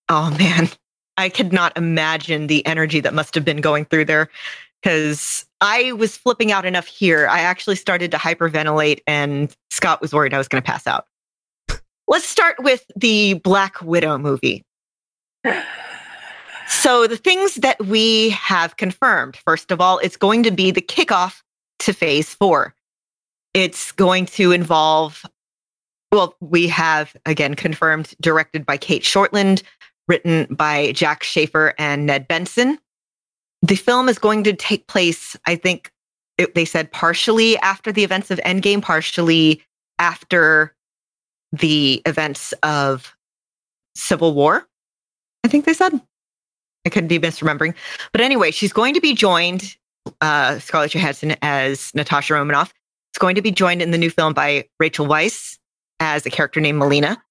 oh, 0.10 0.36
man. 0.40 0.70
I 1.18 1.30
could 1.30 1.54
not 1.54 1.78
imagine 1.78 2.48
the 2.48 2.66
energy 2.66 3.00
that 3.00 3.14
must 3.14 3.36
have 3.36 3.46
been 3.46 3.62
going 3.62 3.86
through 3.86 4.06
there 4.06 4.30
because 4.82 5.46
I 5.62 5.94
was 5.94 6.16
flipping 6.16 6.52
out 6.52 6.66
enough 6.66 6.86
here. 6.86 7.28
I 7.28 7.40
actually 7.40 7.78
started 7.78 8.12
to 8.12 8.18
hyperventilate, 8.18 9.00
and 9.08 9.56
Scott 9.72 10.02
was 10.02 10.14
worried 10.14 10.34
I 10.34 10.38
was 10.38 10.48
going 10.48 10.62
to 10.62 10.66
pass 10.66 10.86
out. 10.88 11.08
Let's 12.08 12.28
start 12.28 12.58
with 12.60 12.86
the 12.96 13.36
Black 13.36 13.82
Widow 13.82 14.18
movie. 14.18 14.64
So, 16.68 17.06
the 17.06 17.18
things 17.18 17.56
that 17.56 17.84
we 17.86 18.32
have 18.32 18.78
confirmed 18.78 19.38
first 19.38 19.72
of 19.72 19.80
all, 19.80 20.00
it's 20.00 20.18
going 20.18 20.44
to 20.44 20.52
be 20.52 20.72
the 20.72 20.82
kickoff 20.82 21.42
to 21.80 21.94
phase 21.94 22.34
four. 22.34 22.74
It's 23.54 23.92
going 23.92 24.26
to 24.28 24.52
involve, 24.52 25.24
well, 26.12 26.36
we 26.42 26.68
have 26.68 27.16
again 27.26 27.54
confirmed 27.54 28.16
directed 28.20 28.66
by 28.66 28.78
Cate 28.78 29.04
Shortland, 29.04 29.62
written 30.08 30.48
by 30.50 30.92
Jac 30.94 31.24
Schaeffer 31.24 31.76
and 31.78 32.08
Ned 32.08 32.28
Benson 32.28 32.80
the 33.66 33.76
film 33.76 34.10
is 34.10 34.20
going 34.20 34.44
to 34.44 34.54
take 34.54 34.88
place, 34.88 35.36
I 35.46 35.56
think 35.56 35.92
it, 36.38 36.54
they 36.54 36.66
said 36.66 36.92
partially 36.92 37.58
after 37.58 37.92
the 37.92 38.04
events 38.04 38.30
of 38.30 38.40
Endgame, 38.40 38.82
partially 38.82 39.64
after 39.98 40.75
the 41.60 42.02
events 42.06 42.54
of 42.64 43.16
Civil 43.96 44.34
War. 44.34 44.68
I 45.44 45.48
think 45.48 45.66
they 45.66 45.74
said. 45.74 46.00
I 46.86 46.90
couldn't 46.90 47.08
be 47.08 47.20
misremembering. 47.20 47.74
But 48.12 48.22
anyway, 48.22 48.52
she's 48.52 48.74
going 48.74 48.94
to 48.94 49.02
be 49.02 49.14
joined, 49.14 49.76
uh, 50.22 50.60
Scarlett 50.60 50.94
Johansson 50.94 51.36
as 51.42 51.92
Natasha 51.96 52.34
Romanoff. 52.34 52.74
It's 53.12 53.18
going 53.20 53.36
to 53.36 53.42
be 53.42 53.52
joined 53.52 53.82
in 53.82 53.92
the 53.92 53.98
new 53.98 54.10
film 54.10 54.34
by 54.34 54.66
Rachel 54.80 55.08
Weisz 55.08 55.58
as 56.00 56.26
a 56.26 56.30
character 56.30 56.60
named 56.60 56.78
Melina. 56.78 57.22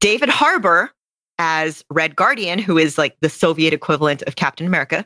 David 0.00 0.28
Harbour 0.28 0.90
as 1.38 1.84
Red 1.90 2.14
Guardian, 2.14 2.58
who 2.58 2.78
is 2.78 2.98
like 2.98 3.16
the 3.20 3.30
Soviet 3.30 3.72
equivalent 3.72 4.22
of 4.22 4.36
Captain 4.36 4.66
America. 4.66 5.04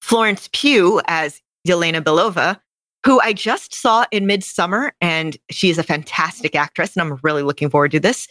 Florence 0.00 0.48
Pugh 0.52 1.00
as 1.06 1.40
Yelena 1.66 2.00
Belova, 2.00 2.58
who 3.04 3.20
I 3.20 3.32
just 3.32 3.74
saw 3.74 4.04
in 4.10 4.26
Midsummer, 4.26 4.92
and 5.00 5.36
she 5.50 5.70
is 5.70 5.78
a 5.78 5.82
fantastic 5.82 6.54
actress, 6.54 6.96
and 6.96 7.02
I'm 7.02 7.18
really 7.22 7.42
looking 7.42 7.70
forward 7.70 7.90
to 7.92 8.00
this. 8.00 8.28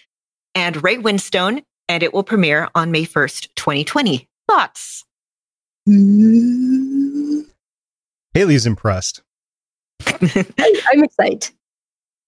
And 0.55 0.81
Ray 0.83 0.97
Winstone, 0.97 1.63
and 1.87 2.03
it 2.03 2.13
will 2.13 2.23
premiere 2.23 2.69
on 2.75 2.91
May 2.91 3.05
1st, 3.05 3.49
2020. 3.55 4.27
Thoughts? 4.49 5.05
Mm-hmm. 5.87 7.41
Haley's 8.33 8.65
impressed. 8.65 9.21
I'm 10.07 11.03
excited. 11.03 11.49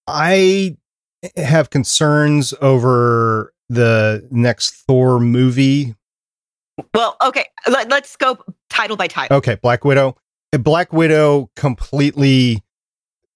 I 0.06 0.76
have 1.36 1.70
concerns 1.70 2.52
over 2.60 3.52
the 3.70 4.26
next 4.30 4.72
Thor 4.86 5.18
movie 5.18 5.94
well, 6.92 7.16
okay, 7.24 7.46
Let, 7.68 7.92
us 7.92 8.16
go 8.16 8.38
title 8.68 8.96
by 8.96 9.06
title. 9.06 9.36
Okay, 9.36 9.56
Black 9.56 9.84
Widow. 9.84 10.16
Black 10.58 10.92
Widow 10.92 11.50
completely 11.56 12.62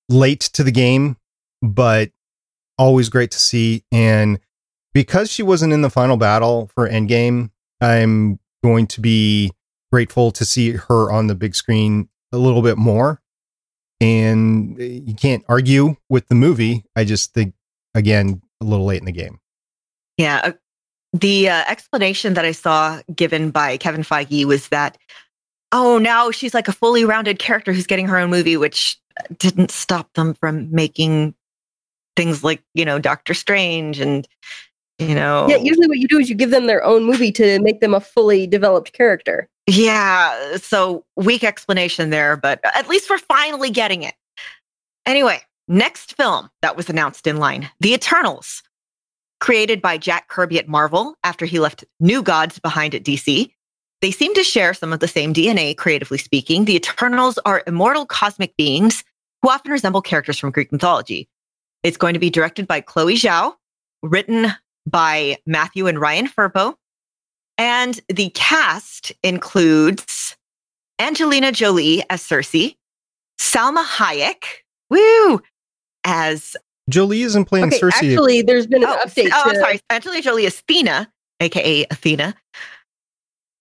late 0.08 0.40
to 0.40 0.62
the 0.62 0.72
game, 0.72 1.16
but 1.62 2.10
always 2.78 3.08
great 3.08 3.30
to 3.32 3.38
see. 3.38 3.84
And 3.90 4.38
because 4.94 5.30
she 5.30 5.42
wasn't 5.42 5.72
in 5.72 5.82
the 5.82 5.90
final 5.90 6.16
battle 6.16 6.70
for 6.74 6.88
Endgame, 6.88 7.50
I'm 7.80 8.38
going 8.62 8.86
to 8.88 9.00
be 9.00 9.52
grateful 9.92 10.30
to 10.32 10.44
see 10.44 10.72
her 10.72 11.10
on 11.10 11.26
the 11.26 11.34
big 11.34 11.54
screen 11.54 12.08
a 12.32 12.38
little 12.38 12.62
bit 12.62 12.76
more. 12.76 13.20
And 14.00 14.78
you 14.78 15.14
can't 15.14 15.44
argue 15.48 15.96
with 16.08 16.28
the 16.28 16.34
movie. 16.34 16.84
I 16.94 17.04
just 17.04 17.34
think, 17.34 17.54
again, 17.94 18.42
a 18.60 18.64
little 18.64 18.86
late 18.86 19.00
in 19.00 19.06
the 19.06 19.12
game. 19.12 19.40
Yeah, 20.16 20.52
the 21.12 21.48
uh, 21.48 21.64
explanation 21.68 22.34
that 22.34 22.44
I 22.44 22.52
saw 22.52 23.00
given 23.14 23.50
by 23.50 23.76
Kevin 23.76 24.02
Feige 24.02 24.44
was 24.44 24.68
that, 24.68 24.98
oh, 25.72 25.98
now 25.98 26.30
she's 26.30 26.54
like 26.54 26.68
a 26.68 26.72
fully 26.72 27.04
rounded 27.04 27.38
character 27.38 27.72
who's 27.72 27.86
getting 27.86 28.06
her 28.06 28.18
own 28.18 28.30
movie, 28.30 28.56
which 28.56 28.98
didn't 29.38 29.70
stop 29.70 30.12
them 30.14 30.34
from 30.34 30.70
making 30.70 31.34
things 32.16 32.42
like, 32.42 32.62
you 32.74 32.84
know, 32.84 32.98
Doctor 32.98 33.34
Strange 33.34 34.00
and, 34.00 34.26
you 34.98 35.14
know. 35.14 35.46
Yeah, 35.48 35.56
usually 35.56 35.86
what 35.86 35.98
you 35.98 36.08
do 36.08 36.18
is 36.18 36.28
you 36.28 36.34
give 36.34 36.50
them 36.50 36.66
their 36.66 36.84
own 36.84 37.04
movie 37.04 37.32
to 37.32 37.60
make 37.60 37.80
them 37.80 37.94
a 37.94 38.00
fully 38.00 38.46
developed 38.46 38.92
character. 38.92 39.48
Yeah, 39.66 40.56
so 40.56 41.04
weak 41.16 41.44
explanation 41.44 42.10
there, 42.10 42.36
but 42.36 42.60
at 42.64 42.88
least 42.88 43.10
we're 43.10 43.18
finally 43.18 43.70
getting 43.70 44.02
it. 44.02 44.14
Anyway, 45.04 45.40
next 45.68 46.16
film 46.16 46.48
that 46.62 46.76
was 46.76 46.88
announced 46.88 47.26
in 47.26 47.36
line 47.36 47.70
The 47.80 47.92
Eternals 47.92 48.62
created 49.40 49.80
by 49.80 49.98
Jack 49.98 50.28
Kirby 50.28 50.58
at 50.58 50.68
Marvel 50.68 51.14
after 51.22 51.46
he 51.46 51.60
left 51.60 51.84
New 52.00 52.22
Gods 52.22 52.58
behind 52.58 52.94
at 52.94 53.04
DC. 53.04 53.52
They 54.00 54.10
seem 54.10 54.32
to 54.34 54.44
share 54.44 54.74
some 54.74 54.92
of 54.92 55.00
the 55.00 55.08
same 55.08 55.34
DNA, 55.34 55.76
creatively 55.76 56.18
speaking. 56.18 56.64
The 56.64 56.76
Eternals 56.76 57.38
are 57.44 57.64
immortal 57.66 58.06
cosmic 58.06 58.56
beings 58.56 59.02
who 59.42 59.50
often 59.50 59.72
resemble 59.72 60.02
characters 60.02 60.38
from 60.38 60.50
Greek 60.50 60.70
mythology. 60.70 61.28
It's 61.82 61.96
going 61.96 62.14
to 62.14 62.20
be 62.20 62.30
directed 62.30 62.66
by 62.66 62.80
Chloe 62.80 63.14
Zhao, 63.14 63.54
written 64.02 64.52
by 64.86 65.36
Matthew 65.46 65.86
and 65.86 66.00
Ryan 66.00 66.28
Firpo. 66.28 66.74
And 67.56 68.00
the 68.08 68.30
cast 68.30 69.12
includes 69.22 70.36
Angelina 71.00 71.50
Jolie 71.52 72.04
as 72.10 72.22
Sersi, 72.22 72.76
Salma 73.38 73.84
Hayek, 73.84 74.44
woo, 74.90 75.40
as 76.04 76.56
Jolie 76.88 77.22
isn't 77.22 77.46
playing 77.46 77.66
okay, 77.66 77.80
Sersi. 77.80 78.12
Actually, 78.12 78.42
there's 78.42 78.66
been 78.66 78.82
an 78.82 78.88
oh, 78.90 79.04
update. 79.04 79.30
Oh, 79.32 79.44
to- 79.44 79.50
I'm 79.50 79.56
sorry. 79.56 79.80
Angelina 79.90 80.22
Jolie 80.22 80.46
is 80.46 80.62
Thena, 80.68 81.08
aka 81.40 81.84
Athena. 81.90 82.34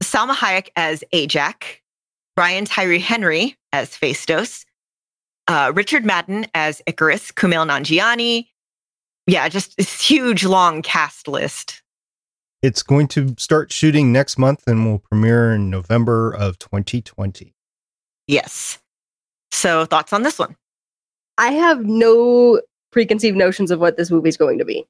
Salma 0.03 0.35
Hayek 0.35 0.69
as 0.75 1.03
Ajak. 1.13 1.81
Brian 2.35 2.65
Tyree 2.65 2.99
Henry 2.99 3.55
as 3.73 3.89
Phastos. 3.89 4.63
Uh, 5.47 5.71
Richard 5.75 6.05
Madden 6.05 6.45
as 6.53 6.81
Ikaris, 6.87 7.33
Kumail 7.33 7.67
Nanjiani. 7.67 8.47
Yeah, 9.25 9.49
just 9.49 9.75
this 9.77 9.99
huge, 10.01 10.45
long 10.45 10.81
cast 10.81 11.27
list. 11.27 11.81
It's 12.61 12.83
going 12.83 13.07
to 13.09 13.35
start 13.37 13.71
shooting 13.71 14.11
next 14.11 14.37
month 14.37 14.63
and 14.67 14.85
will 14.85 14.99
premiere 14.99 15.53
in 15.53 15.69
November 15.69 16.31
of 16.31 16.59
2020. 16.59 17.53
Yes. 18.27 18.79
So, 19.51 19.85
thoughts 19.85 20.13
on 20.13 20.23
this 20.23 20.37
one? 20.37 20.55
I 21.37 21.51
have 21.53 21.85
no 21.85 22.61
preconceived 22.91 23.37
notions 23.37 23.71
of 23.71 23.79
what 23.79 23.97
this 23.97 24.11
movie's 24.11 24.37
going 24.37 24.57
to 24.57 24.65
be. 24.65 24.85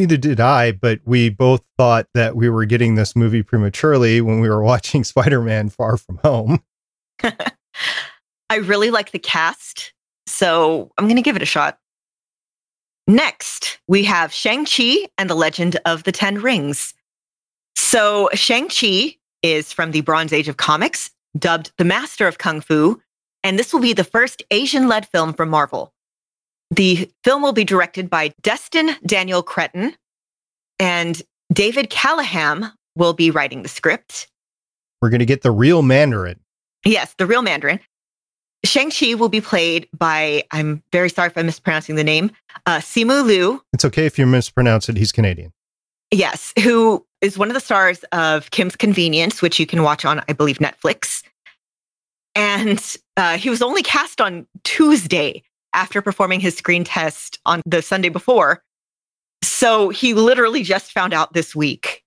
Neither 0.00 0.16
did 0.16 0.40
I, 0.40 0.72
but 0.72 1.00
we 1.04 1.28
both 1.28 1.60
thought 1.76 2.06
that 2.14 2.34
we 2.34 2.48
were 2.48 2.64
getting 2.64 2.94
this 2.94 3.14
movie 3.14 3.42
prematurely 3.42 4.22
when 4.22 4.40
we 4.40 4.48
were 4.48 4.62
watching 4.64 5.04
Spider 5.04 5.42
Man 5.42 5.68
Far 5.68 5.98
From 5.98 6.18
Home. 6.24 6.62
I 7.22 8.56
really 8.62 8.90
like 8.90 9.10
the 9.10 9.18
cast, 9.18 9.92
so 10.26 10.90
I'm 10.96 11.04
going 11.04 11.16
to 11.16 11.22
give 11.22 11.36
it 11.36 11.42
a 11.42 11.46
shot. 11.46 11.78
Next, 13.06 13.78
we 13.88 14.02
have 14.04 14.32
Shang-Chi 14.32 15.06
and 15.18 15.28
the 15.28 15.34
Legend 15.34 15.78
of 15.84 16.04
the 16.04 16.12
Ten 16.12 16.40
Rings. 16.40 16.94
So, 17.76 18.30
Shang-Chi 18.32 19.16
is 19.42 19.70
from 19.70 19.90
the 19.90 20.00
Bronze 20.00 20.32
Age 20.32 20.48
of 20.48 20.56
comics, 20.56 21.10
dubbed 21.38 21.72
the 21.76 21.84
Master 21.84 22.26
of 22.26 22.38
Kung 22.38 22.62
Fu, 22.62 23.02
and 23.44 23.58
this 23.58 23.74
will 23.74 23.80
be 23.80 23.92
the 23.92 24.02
first 24.02 24.42
Asian 24.50 24.88
led 24.88 25.06
film 25.06 25.34
from 25.34 25.50
Marvel. 25.50 25.92
The 26.70 27.10
film 27.24 27.42
will 27.42 27.52
be 27.52 27.64
directed 27.64 28.08
by 28.08 28.32
Destin 28.42 28.90
Daniel 29.04 29.42
Cretton, 29.42 29.96
and 30.78 31.20
David 31.52 31.90
Callaham 31.90 32.66
will 32.96 33.12
be 33.12 33.30
writing 33.30 33.62
the 33.62 33.68
script. 33.68 34.28
We're 35.02 35.10
going 35.10 35.20
to 35.20 35.26
get 35.26 35.42
the 35.42 35.50
real 35.50 35.82
Mandarin. 35.82 36.38
Yes, 36.84 37.14
the 37.18 37.26
real 37.26 37.42
Mandarin. 37.42 37.80
Shang-Chi 38.64 39.14
will 39.14 39.30
be 39.30 39.40
played 39.40 39.88
by, 39.96 40.44
I'm 40.50 40.82
very 40.92 41.08
sorry 41.08 41.28
if 41.28 41.38
I'm 41.38 41.46
mispronouncing 41.46 41.96
the 41.96 42.04
name, 42.04 42.30
uh, 42.66 42.78
Simu 42.78 43.24
Liu. 43.24 43.62
It's 43.72 43.84
okay 43.86 44.06
if 44.06 44.18
you 44.18 44.26
mispronounce 44.26 44.88
it. 44.88 44.96
He's 44.96 45.12
Canadian. 45.12 45.52
Yes, 46.10 46.52
who 46.62 47.04
is 47.20 47.38
one 47.38 47.48
of 47.48 47.54
the 47.54 47.60
stars 47.60 48.04
of 48.12 48.50
Kim's 48.50 48.76
Convenience, 48.76 49.40
which 49.40 49.58
you 49.58 49.66
can 49.66 49.82
watch 49.82 50.04
on, 50.04 50.22
I 50.28 50.34
believe, 50.34 50.58
Netflix. 50.58 51.22
And 52.34 52.96
uh, 53.16 53.38
he 53.38 53.48
was 53.48 53.62
only 53.62 53.82
cast 53.82 54.20
on 54.20 54.46
Tuesday 54.62 55.42
after 55.74 56.02
performing 56.02 56.40
his 56.40 56.56
screen 56.56 56.84
test 56.84 57.38
on 57.46 57.62
the 57.66 57.82
Sunday 57.82 58.08
before. 58.08 58.62
So 59.42 59.88
he 59.88 60.14
literally 60.14 60.62
just 60.62 60.92
found 60.92 61.14
out 61.14 61.32
this 61.32 61.54
week. 61.54 62.02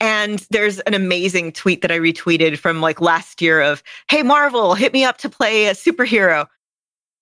And 0.00 0.46
there's 0.50 0.78
an 0.80 0.94
amazing 0.94 1.52
tweet 1.52 1.82
that 1.82 1.90
I 1.90 1.98
retweeted 1.98 2.58
from 2.58 2.80
like 2.80 3.00
last 3.00 3.42
year 3.42 3.60
of, 3.60 3.82
Hey, 4.10 4.22
Marvel, 4.22 4.74
hit 4.74 4.92
me 4.92 5.04
up 5.04 5.18
to 5.18 5.28
play 5.28 5.66
a 5.66 5.72
superhero. 5.72 6.46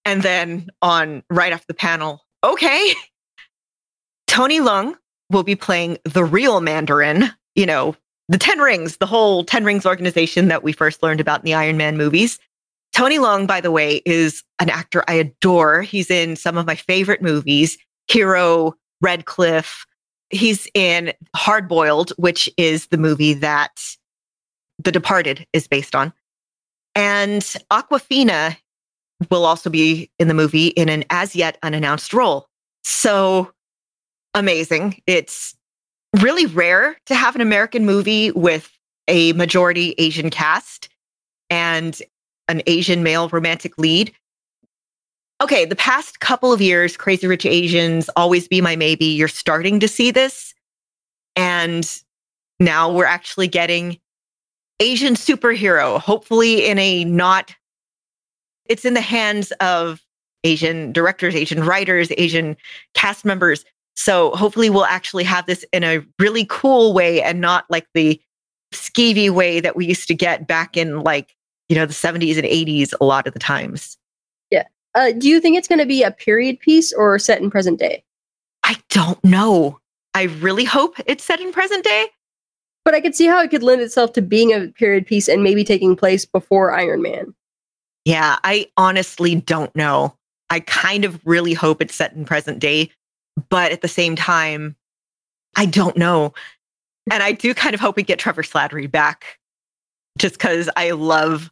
And 0.04 0.22
then 0.22 0.68
on 0.82 1.22
right 1.30 1.52
after 1.52 1.66
the 1.68 1.74
panel, 1.74 2.22
okay. 2.44 2.92
Tony 4.26 4.60
Leung 4.60 4.94
will 5.30 5.42
be 5.42 5.56
playing 5.56 5.98
the 6.04 6.24
real 6.24 6.60
Mandarin, 6.60 7.30
you 7.54 7.66
know, 7.66 7.96
the 8.28 8.38
Ten 8.38 8.58
Rings, 8.58 8.98
the 8.98 9.06
whole 9.06 9.44
Ten 9.44 9.64
Rings 9.64 9.86
organization 9.86 10.48
that 10.48 10.62
we 10.62 10.72
first 10.72 11.02
learned 11.02 11.20
about 11.20 11.40
in 11.40 11.44
the 11.44 11.54
Iron 11.54 11.76
Man 11.76 11.96
movies. 11.96 12.38
Tony 12.96 13.18
Leung, 13.18 13.46
by 13.46 13.60
the 13.60 13.70
way, 13.70 14.00
is 14.06 14.42
an 14.58 14.70
actor 14.70 15.04
I 15.06 15.12
adore. 15.12 15.82
He's 15.82 16.10
in 16.10 16.34
some 16.34 16.56
of 16.56 16.64
my 16.64 16.74
favorite 16.74 17.20
movies 17.20 17.76
Hero, 18.08 18.72
Red 19.02 19.26
Cliff. 19.26 19.84
He's 20.30 20.66
in 20.72 21.12
Hard 21.34 21.68
Boiled, 21.68 22.14
which 22.16 22.48
is 22.56 22.86
the 22.86 22.96
movie 22.96 23.34
that 23.34 23.78
The 24.78 24.90
Departed 24.90 25.46
is 25.52 25.68
based 25.68 25.94
on. 25.94 26.10
And 26.94 27.42
Awkwafina 27.70 28.56
will 29.30 29.44
also 29.44 29.68
be 29.68 30.10
in 30.18 30.28
the 30.28 30.34
movie 30.34 30.68
in 30.68 30.88
an 30.88 31.04
as 31.10 31.36
yet 31.36 31.58
unannounced 31.62 32.14
role. 32.14 32.48
So 32.82 33.52
amazing. 34.32 35.02
It's 35.06 35.54
really 36.22 36.46
rare 36.46 36.96
to 37.04 37.14
have 37.14 37.34
an 37.34 37.42
American 37.42 37.84
movie 37.84 38.30
with 38.30 38.72
a 39.06 39.34
majority 39.34 39.94
Asian 39.98 40.30
cast 40.30 40.88
and 41.50 42.00
an 42.48 42.62
Asian 42.66 43.02
male 43.02 43.28
romantic 43.28 43.78
lead. 43.78 44.12
Okay, 45.42 45.64
the 45.64 45.76
past 45.76 46.20
couple 46.20 46.52
of 46.52 46.62
years, 46.62 46.96
Crazy 46.96 47.26
Rich 47.26 47.44
Asians, 47.44 48.08
Always 48.16 48.48
Be 48.48 48.60
My 48.60 48.74
Maybe, 48.74 49.04
you're 49.04 49.28
starting 49.28 49.80
to 49.80 49.88
see 49.88 50.10
this. 50.10 50.54
And 51.34 51.90
now 52.58 52.90
we're 52.90 53.04
actually 53.04 53.48
getting 53.48 53.98
Asian 54.80 55.14
superhero, 55.14 56.00
hopefully 56.00 56.66
in 56.66 56.78
a 56.78 57.04
not, 57.04 57.54
it's 58.66 58.84
in 58.84 58.94
the 58.94 59.00
hands 59.00 59.52
of 59.60 60.02
Asian 60.44 60.92
directors, 60.92 61.34
Asian 61.34 61.64
writers, 61.64 62.10
Asian 62.16 62.56
cast 62.94 63.24
members. 63.24 63.64
So 63.94 64.30
hopefully 64.32 64.70
we'll 64.70 64.84
actually 64.84 65.24
have 65.24 65.46
this 65.46 65.64
in 65.72 65.82
a 65.84 66.04
really 66.18 66.46
cool 66.48 66.94
way 66.94 67.22
and 67.22 67.40
not 67.40 67.64
like 67.68 67.86
the 67.94 68.20
skeevy 68.72 69.30
way 69.30 69.60
that 69.60 69.76
we 69.76 69.86
used 69.86 70.08
to 70.08 70.14
get 70.14 70.46
back 70.46 70.76
in 70.76 71.00
like, 71.00 71.34
you 71.68 71.76
know, 71.76 71.86
the 71.86 71.92
70s 71.92 72.36
and 72.36 72.46
80s 72.46 72.94
a 73.00 73.04
lot 73.04 73.26
of 73.26 73.32
the 73.32 73.38
times. 73.38 73.96
Yeah. 74.50 74.64
Uh, 74.94 75.12
do 75.12 75.28
you 75.28 75.40
think 75.40 75.56
it's 75.56 75.68
going 75.68 75.78
to 75.78 75.86
be 75.86 76.02
a 76.02 76.10
period 76.10 76.60
piece 76.60 76.92
or 76.92 77.18
set 77.18 77.40
in 77.40 77.50
present 77.50 77.78
day? 77.78 78.04
I 78.62 78.76
don't 78.90 79.22
know. 79.24 79.78
I 80.14 80.24
really 80.24 80.64
hope 80.64 80.96
it's 81.06 81.24
set 81.24 81.40
in 81.40 81.52
present 81.52 81.84
day. 81.84 82.08
But 82.84 82.94
I 82.94 83.00
could 83.00 83.16
see 83.16 83.26
how 83.26 83.42
it 83.42 83.50
could 83.50 83.64
lend 83.64 83.80
itself 83.80 84.12
to 84.12 84.22
being 84.22 84.52
a 84.52 84.68
period 84.68 85.06
piece 85.06 85.28
and 85.28 85.42
maybe 85.42 85.64
taking 85.64 85.96
place 85.96 86.24
before 86.24 86.72
Iron 86.72 87.02
Man. 87.02 87.34
Yeah, 88.04 88.38
I 88.44 88.68
honestly 88.76 89.34
don't 89.34 89.74
know. 89.74 90.16
I 90.50 90.60
kind 90.60 91.04
of 91.04 91.20
really 91.26 91.52
hope 91.52 91.82
it's 91.82 91.96
set 91.96 92.12
in 92.12 92.24
present 92.24 92.60
day 92.60 92.92
but 93.48 93.72
at 93.72 93.82
the 93.82 93.88
same 93.88 94.16
time, 94.16 94.76
I 95.56 95.66
don't 95.66 95.96
know. 95.96 96.34
And 97.10 97.22
I 97.22 97.32
do 97.32 97.54
kind 97.54 97.74
of 97.74 97.80
hope 97.80 97.96
we 97.96 98.02
get 98.02 98.18
Trevor 98.18 98.42
Slattery 98.42 98.90
back 98.90 99.38
just 100.18 100.34
because 100.34 100.68
I 100.76 100.92
love 100.92 101.50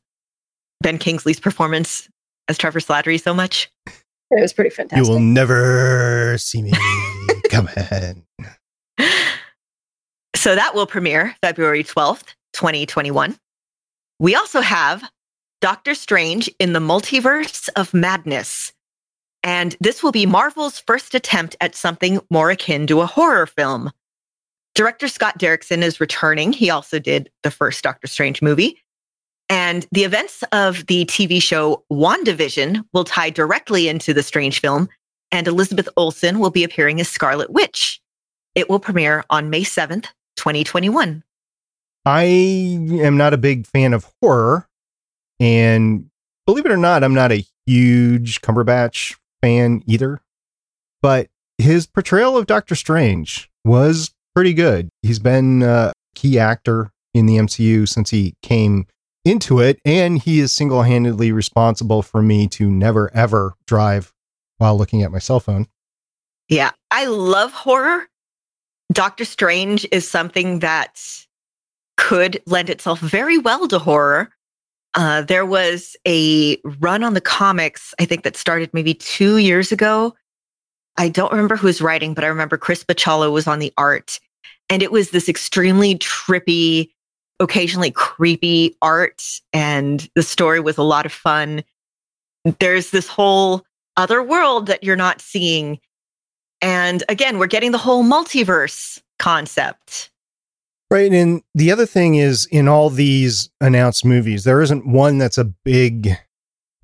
Ben 0.85 0.99
Kingsley's 0.99 1.41
performance 1.41 2.11
as 2.47 2.59
Trevor 2.59 2.79
Slattery 2.79 3.21
so 3.21 3.33
much. 3.33 3.71
It 3.87 4.41
was 4.41 4.53
pretty 4.53 4.69
fantastic. 4.69 5.05
You 5.05 5.11
will 5.11 5.21
never 5.21 6.37
see 6.39 6.63
me 6.63 6.73
come 7.51 7.67
coming. 7.67 8.23
So 10.37 10.55
that 10.55 10.75
will 10.75 10.87
premiere 10.87 11.35
February 11.41 11.83
12th, 11.83 12.35
2021. 12.53 13.35
We 14.19 14.35
also 14.35 14.61
have 14.61 15.03
Doctor 15.63 15.95
Strange 15.95 16.51
in 16.59 16.75
the 16.75 16.81
Multiverse 16.81 17.71
of 17.77 17.95
Madness, 17.95 18.75
and 19.43 19.75
this 19.81 20.03
will 20.03 20.13
be 20.13 20.27
Marvel's 20.27 20.81
first 20.81 21.15
attempt 21.15 21.57
at 21.63 21.75
something 21.75 22.21
more 22.31 22.51
akin 22.51 22.87
to 22.89 23.01
a 23.01 23.07
horror 23.07 23.47
film. 23.47 23.91
Director 24.75 25.09
Scott 25.09 25.39
Derrickson 25.39 25.83
is 25.83 25.99
returning. 25.99 26.53
He 26.53 26.69
also 26.69 26.99
did 26.99 27.31
the 27.43 27.51
first 27.51 27.83
Doctor 27.83 28.07
Strange 28.07 28.43
movie. 28.43 28.84
And 29.67 29.87
the 29.93 30.05
events 30.05 30.45
of 30.53 30.85
the 30.89 31.07
TV 31.07 31.41
show 31.41 31.85
WandaVision 31.91 32.85
will 32.93 33.05
tie 33.05 33.31
directly 33.31 33.89
into 33.89 34.13
the 34.13 34.23
Strange 34.23 34.61
film, 34.61 34.91
and 35.33 35.49
Elizabeth 35.49 35.89
Olsen 35.97 36.39
will 36.39 36.51
be 36.51 36.65
appearing 36.65 37.01
as 37.01 37.09
Scarlet 37.09 37.49
Witch. 37.49 37.99
It 38.55 38.69
will 38.69 38.79
premiere 38.79 39.25
on 39.31 39.49
May 39.49 39.63
7th, 39.63 40.09
2021. 40.37 41.25
I 42.05 42.25
am 42.25 43.17
not 43.17 43.33
a 43.33 43.39
big 43.39 43.67
fan 43.67 43.95
of 43.95 44.07
horror. 44.21 44.69
And 45.41 46.11
believe 46.45 46.67
it 46.67 46.71
or 46.71 46.77
not, 46.77 47.03
I'm 47.03 47.15
not 47.15 47.33
a 47.33 47.47
huge 47.67 48.43
Cumberbatch 48.43 49.17
fan 49.41 49.83
either, 49.87 50.21
but 51.01 51.29
his 51.57 51.87
portrayal 51.87 52.37
of 52.37 52.45
Doctor 52.45 52.75
Strange 52.75 53.51
was 53.65 54.15
pretty 54.35 54.53
good. 54.53 54.91
He's 55.01 55.21
been 55.21 55.63
a 55.63 55.95
key 56.15 56.39
actor 56.39 56.91
in 57.15 57.25
the 57.25 57.39
MCU 57.39 57.89
since 57.89 58.11
he 58.11 58.35
came 58.43 58.89
into 59.25 59.61
it, 59.61 59.81
and 59.85 60.21
he 60.21 60.41
is 60.41 60.53
single 60.53 60.83
handedly 60.83 61.33
responsible 61.33 62.03
for 62.03 62.23
me 62.23 62.47
to 62.49 62.71
never 62.71 63.11
ever 63.15 63.55
drive 63.67 64.13
while 64.59 64.77
looking 64.77 65.03
at 65.03 65.13
my 65.13 65.19
cell 65.19 65.41
phone. 65.41 65.67
Yeah, 66.49 66.73
I 66.91 67.07
love 67.07 67.53
horror. 67.53 68.07
Doctor 68.93 69.25
Strange 69.25 69.87
is 69.91 70.09
something 70.09 70.59
that 70.61 71.01
could 71.97 72.41
lend 72.47 72.71
itself 72.71 73.01
very 73.01 73.39
well 73.39 73.67
to 73.69 73.79
horror. 73.79 74.31
Uh, 74.95 75.23
there 75.23 75.47
was 75.47 75.97
a 76.07 76.59
run 76.79 77.03
on 77.03 77.15
the 77.15 77.21
comics, 77.21 77.95
I 77.99 78.05
think 78.05 78.23
that 78.23 78.37
started 78.37 78.71
maybe 78.73 78.95
two 78.95 79.39
years 79.39 79.73
ago. 79.73 80.15
I 80.97 81.09
don't 81.09 81.33
remember 81.33 81.57
who 81.57 81.67
was 81.67 81.81
writing, 81.81 82.15
but 82.15 82.23
I 82.23 82.29
remember 82.29 82.57
Chris 82.57 82.85
Bachalo 82.85 83.33
was 83.33 83.49
on 83.49 83.59
the 83.59 83.73
art. 83.77 84.21
And 84.71 84.83
it 84.83 84.93
was 84.93 85.11
this 85.11 85.29
extremely 85.29 85.99
trippy, 85.99 86.91
occasionally 87.41 87.91
creepy 87.91 88.77
art. 88.83 89.23
And 89.53 90.09
the 90.15 90.23
story 90.23 90.61
was 90.61 90.79
a 90.79 90.83
lot 90.83 91.07
of 91.07 91.13
fun. 91.13 91.65
There's 92.61 92.91
this 92.91 93.09
whole 93.09 93.65
other 93.97 94.23
world 94.23 94.67
that 94.67 94.85
you're 94.85 94.97
not 94.97 95.21
seeing. 95.21 95.81
And 96.61 97.03
again, 97.09 97.39
we're 97.39 97.47
getting 97.47 97.73
the 97.73 97.79
whole 97.79 98.05
multiverse 98.05 99.01
concept. 99.19 100.11
Right. 100.91 101.13
And 101.13 101.43
the 101.55 101.73
other 101.73 101.87
thing 101.87 102.15
is, 102.17 102.47
in 102.47 102.69
all 102.69 102.91
these 102.91 103.51
announced 103.61 104.05
movies, 104.05 104.45
there 104.45 104.61
isn't 104.61 104.87
one 104.87 105.19
that's 105.19 105.39
a 105.39 105.45
big 105.45 106.11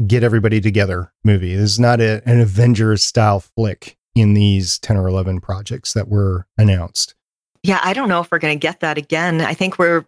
get 0.07 0.25
everybody 0.25 0.61
together 0.61 1.13
movie. 1.25 1.55
This 1.55 1.73
is 1.73 1.81
not 1.81 2.01
a, 2.01 2.23
an 2.27 2.41
Avengers 2.41 3.03
style 3.03 3.41
flick 3.41 3.97
in 4.15 4.35
these 4.35 4.79
10 4.79 4.97
or 4.97 5.07
11 5.07 5.41
projects 5.41 5.93
that 5.93 6.09
were 6.09 6.47
announced. 6.59 7.15
Yeah, 7.63 7.81
I 7.83 7.93
don't 7.93 8.09
know 8.09 8.21
if 8.21 8.31
we're 8.33 8.39
going 8.39 8.59
to 8.59 8.61
get 8.61 8.81
that 8.81 8.97
again. 8.97 9.43
I 9.43 9.55
think 9.55 9.79
we're 9.79 10.07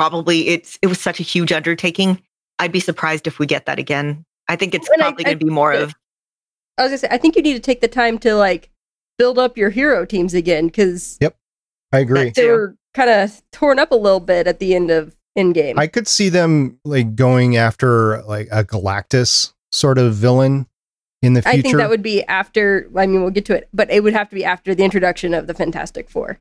probably, 0.00 0.48
it's, 0.48 0.78
it 0.80 0.86
was 0.86 0.98
such 0.98 1.20
a 1.20 1.22
huge 1.22 1.52
undertaking. 1.52 2.22
I'd 2.58 2.72
be 2.72 2.80
surprised 2.80 3.26
if 3.26 3.38
we 3.38 3.44
get 3.44 3.66
that 3.66 3.78
again. 3.78 4.24
I 4.48 4.56
think 4.56 4.74
it's 4.74 4.88
And 4.88 4.98
probably 5.00 5.24
going 5.24 5.38
to 5.38 5.44
be 5.44 5.50
more 5.50 5.72
of, 5.72 5.94
I 6.78 6.84
was 6.84 6.90
gonna 6.90 6.98
say, 6.98 7.08
I 7.10 7.18
think 7.18 7.36
you 7.36 7.42
need 7.42 7.52
to 7.52 7.60
take 7.60 7.82
the 7.82 7.88
time 7.88 8.18
to 8.20 8.34
like 8.34 8.70
build 9.18 9.38
up 9.38 9.58
your 9.58 9.68
hero 9.68 10.06
teams 10.06 10.32
again 10.32 10.66
because 10.66 11.18
Yep, 11.20 11.36
I 11.92 11.98
agree. 11.98 12.30
They 12.30 12.42
too. 12.42 12.48
were 12.48 12.76
kind 12.94 13.10
of 13.10 13.42
torn 13.52 13.78
up 13.78 13.92
a 13.92 13.96
little 13.96 14.20
bit 14.20 14.46
at 14.46 14.58
the 14.58 14.74
end 14.74 14.90
of 14.90 15.14
Endgame. 15.38 15.78
I 15.78 15.86
could 15.86 16.08
see 16.08 16.30
them 16.30 16.78
like 16.86 17.14
going 17.14 17.58
after 17.58 18.22
like 18.22 18.48
a 18.50 18.64
Galactus 18.64 19.52
sort 19.70 19.98
of 19.98 20.14
villain 20.14 20.66
in 21.22 21.34
the 21.34 21.42
future? 21.42 21.58
I 21.58 21.60
think 21.60 21.76
that 21.76 21.90
would 21.90 22.02
be 22.02 22.24
after. 22.24 22.90
I 22.96 23.06
mean, 23.06 23.20
we'll 23.20 23.30
get 23.30 23.44
to 23.46 23.56
it, 23.56 23.68
but 23.72 23.90
it 23.90 24.02
would 24.02 24.14
have 24.14 24.28
to 24.30 24.34
be 24.34 24.44
after 24.44 24.74
the 24.74 24.84
introduction 24.84 25.34
of 25.34 25.46
the 25.46 25.54
Fantastic 25.54 26.08
Four. 26.08 26.38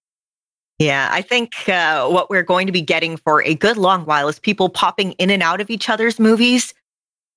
Yeah, 0.79 1.09
I 1.11 1.21
think 1.21 1.67
uh, 1.67 2.07
what 2.07 2.29
we're 2.29 2.43
going 2.43 2.65
to 2.65 2.71
be 2.71 2.81
getting 2.81 3.17
for 3.17 3.43
a 3.43 3.53
good 3.53 3.75
long 3.75 4.05
while 4.05 4.29
is 4.29 4.39
people 4.39 4.69
popping 4.69 5.11
in 5.13 5.29
and 5.29 5.43
out 5.43 5.59
of 5.59 5.69
each 5.69 5.89
other's 5.89 6.19
movies, 6.19 6.73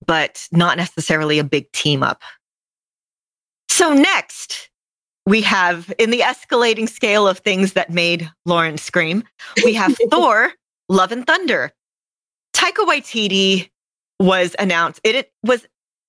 but 0.07 0.47
not 0.53 0.77
necessarily 0.77 1.41
a 1.41 1.45
big 1.45 1.71
team 1.73 2.05
up. 2.05 2.23
So, 3.69 3.93
next, 3.93 4.71
we 5.27 5.41
have 5.43 5.93
in 5.99 6.11
the 6.11 6.21
escalating 6.21 6.89
scale 6.89 7.27
of 7.27 7.39
things 7.39 7.73
that 7.73 7.91
made 7.91 8.31
Lauren 8.47 8.79
scream, 8.79 9.25
we 9.65 9.75
have 9.75 9.97
Thor, 10.11 10.53
Love 10.89 11.11
and 11.11 11.27
Thunder. 11.27 11.73
Taika 12.55 12.87
Waititi 12.87 13.71
was 14.21 14.55
announced. 14.61 15.01
It, 15.03 15.17
it 15.17 15.33
was 15.43 15.67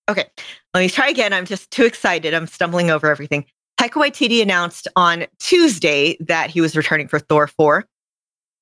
okay. 0.07 0.25
Let 0.73 0.81
me 0.81 0.89
try 0.89 1.09
again. 1.09 1.33
I'm 1.33 1.45
just 1.45 1.71
too 1.71 1.85
excited. 1.85 2.33
I'm 2.33 2.47
stumbling 2.47 2.91
over 2.91 3.09
everything. 3.09 3.45
Taika 3.83 4.01
Waititi 4.01 4.41
announced 4.41 4.87
on 4.95 5.25
Tuesday 5.39 6.15
that 6.21 6.49
he 6.49 6.61
was 6.61 6.77
returning 6.77 7.09
for 7.09 7.19
Thor 7.19 7.47
4. 7.47 7.83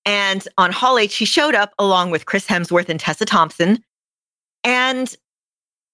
And 0.04 0.48
on 0.58 0.72
Hall 0.72 0.98
H, 0.98 1.16
he 1.16 1.26
showed 1.26 1.54
up 1.54 1.74
along 1.78 2.10
with 2.10 2.26
Chris 2.26 2.48
Hemsworth 2.48 2.90
and 2.90 3.00
Tessa 3.00 3.26
Thompson. 3.26 3.84
And 4.64 5.16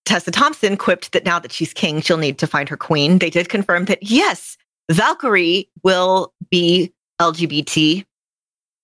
Tessa 0.06 0.32
Thompson 0.32 0.78
quipped 0.78 1.12
that 1.12 1.26
now 1.26 1.40
that 1.40 1.52
she's 1.52 1.74
king, 1.74 2.00
she'll 2.00 2.16
need 2.16 2.38
to 2.38 2.48
find 2.48 2.70
her 2.70 2.78
queen. 2.78 3.20
They 3.20 3.30
did 3.30 3.50
confirm 3.50 3.84
that, 3.86 4.02
yes, 4.02 4.56
Valkyrie 4.90 5.70
will 5.84 6.32
be 6.50 6.94
LGBT. 7.20 8.06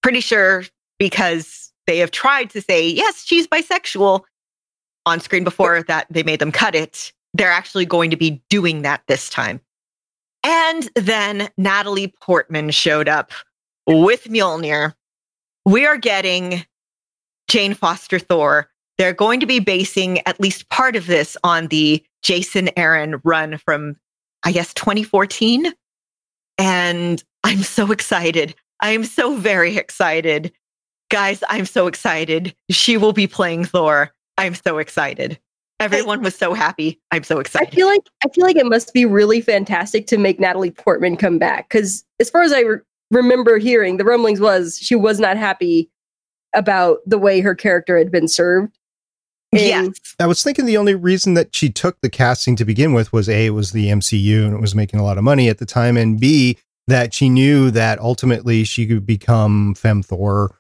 Pretty 0.01 0.19
sure 0.19 0.65
because 0.99 1.71
they 1.87 1.99
have 1.99 2.11
tried 2.11 2.49
to 2.49 2.61
say, 2.61 2.85
yes, 2.85 3.23
she's 3.23 3.47
bisexual 3.47 4.23
on 5.05 5.21
screen 5.21 5.45
before 5.45 5.83
that 5.83 6.05
they 6.09 6.23
made 6.23 6.39
them 6.39 6.51
cut 6.51 6.75
it. 6.75 7.13
They're 7.33 7.49
actually 7.49 7.85
going 7.85 8.09
to 8.09 8.17
be 8.17 8.41
doing 8.49 8.81
that 8.81 9.03
this 9.07 9.29
time. 9.29 9.61
And 10.43 10.89
then 10.95 11.49
Natalie 11.57 12.13
Portman 12.21 12.71
showed 12.71 13.07
up 13.07 13.31
with 13.87 14.25
Mjolnir. 14.25 14.93
We 15.65 15.85
are 15.85 15.97
getting 15.97 16.65
Jane 17.47 17.73
Foster 17.73 18.19
Thor. 18.19 18.69
They're 18.97 19.13
going 19.13 19.39
to 19.39 19.45
be 19.45 19.59
basing 19.59 20.19
at 20.27 20.39
least 20.39 20.69
part 20.69 20.95
of 20.95 21.07
this 21.07 21.37
on 21.43 21.67
the 21.67 22.03
Jason 22.21 22.69
Aaron 22.77 23.21
run 23.23 23.57
from, 23.57 23.95
I 24.43 24.51
guess, 24.51 24.73
2014. 24.73 25.71
And 26.57 27.23
I'm 27.43 27.63
so 27.63 27.91
excited. 27.91 28.55
I 28.81 28.89
am 28.91 29.03
so 29.03 29.35
very 29.35 29.77
excited. 29.77 30.51
Guys, 31.09 31.43
I'm 31.49 31.65
so 31.65 31.87
excited. 31.87 32.55
She 32.69 32.97
will 32.97 33.13
be 33.13 33.27
playing 33.27 33.65
Thor. 33.65 34.13
I'm 34.37 34.55
so 34.55 34.77
excited. 34.77 35.39
Everyone 35.79 36.21
was 36.21 36.35
so 36.35 36.53
happy. 36.53 36.99
I'm 37.11 37.23
so 37.23 37.39
excited. 37.39 37.69
I 37.69 37.71
feel 37.75 37.87
like 37.87 38.07
I 38.23 38.29
feel 38.29 38.45
like 38.45 38.55
it 38.55 38.65
must 38.65 38.93
be 38.93 39.05
really 39.05 39.41
fantastic 39.41 40.07
to 40.07 40.17
make 40.17 40.39
Natalie 40.39 40.71
Portman 40.71 41.17
come 41.17 41.37
back 41.39 41.67
because, 41.69 42.05
as 42.19 42.29
far 42.29 42.41
as 42.43 42.53
I 42.53 42.61
re- 42.61 42.77
remember 43.11 43.57
hearing, 43.57 43.97
the 43.97 44.05
rumblings 44.05 44.39
was 44.39 44.77
she 44.81 44.95
was 44.95 45.19
not 45.19 45.35
happy 45.35 45.89
about 46.55 46.99
the 47.05 47.17
way 47.17 47.41
her 47.41 47.55
character 47.55 47.97
had 47.97 48.11
been 48.11 48.27
served. 48.27 48.77
yes. 49.51 49.89
I 50.19 50.27
was 50.27 50.41
thinking 50.43 50.65
the 50.65 50.77
only 50.77 50.95
reason 50.95 51.33
that 51.33 51.53
she 51.55 51.69
took 51.69 51.99
the 52.01 52.09
casting 52.09 52.55
to 52.57 52.65
begin 52.65 52.93
with 52.93 53.11
was 53.11 53.27
A, 53.27 53.47
it 53.47 53.49
was 53.51 53.71
the 53.71 53.87
MCU 53.87 54.45
and 54.45 54.53
it 54.53 54.61
was 54.61 54.75
making 54.75 54.99
a 54.99 55.03
lot 55.03 55.17
of 55.17 55.23
money 55.23 55.49
at 55.49 55.57
the 55.57 55.65
time, 55.65 55.97
and 55.97 56.19
B, 56.19 56.57
that 56.87 57.13
she 57.13 57.27
knew 57.29 57.71
that 57.71 57.99
ultimately 57.99 58.63
she 58.63 58.85
could 58.87 59.05
become 59.05 59.73
Femme 59.75 60.01
Thor. 60.03 60.59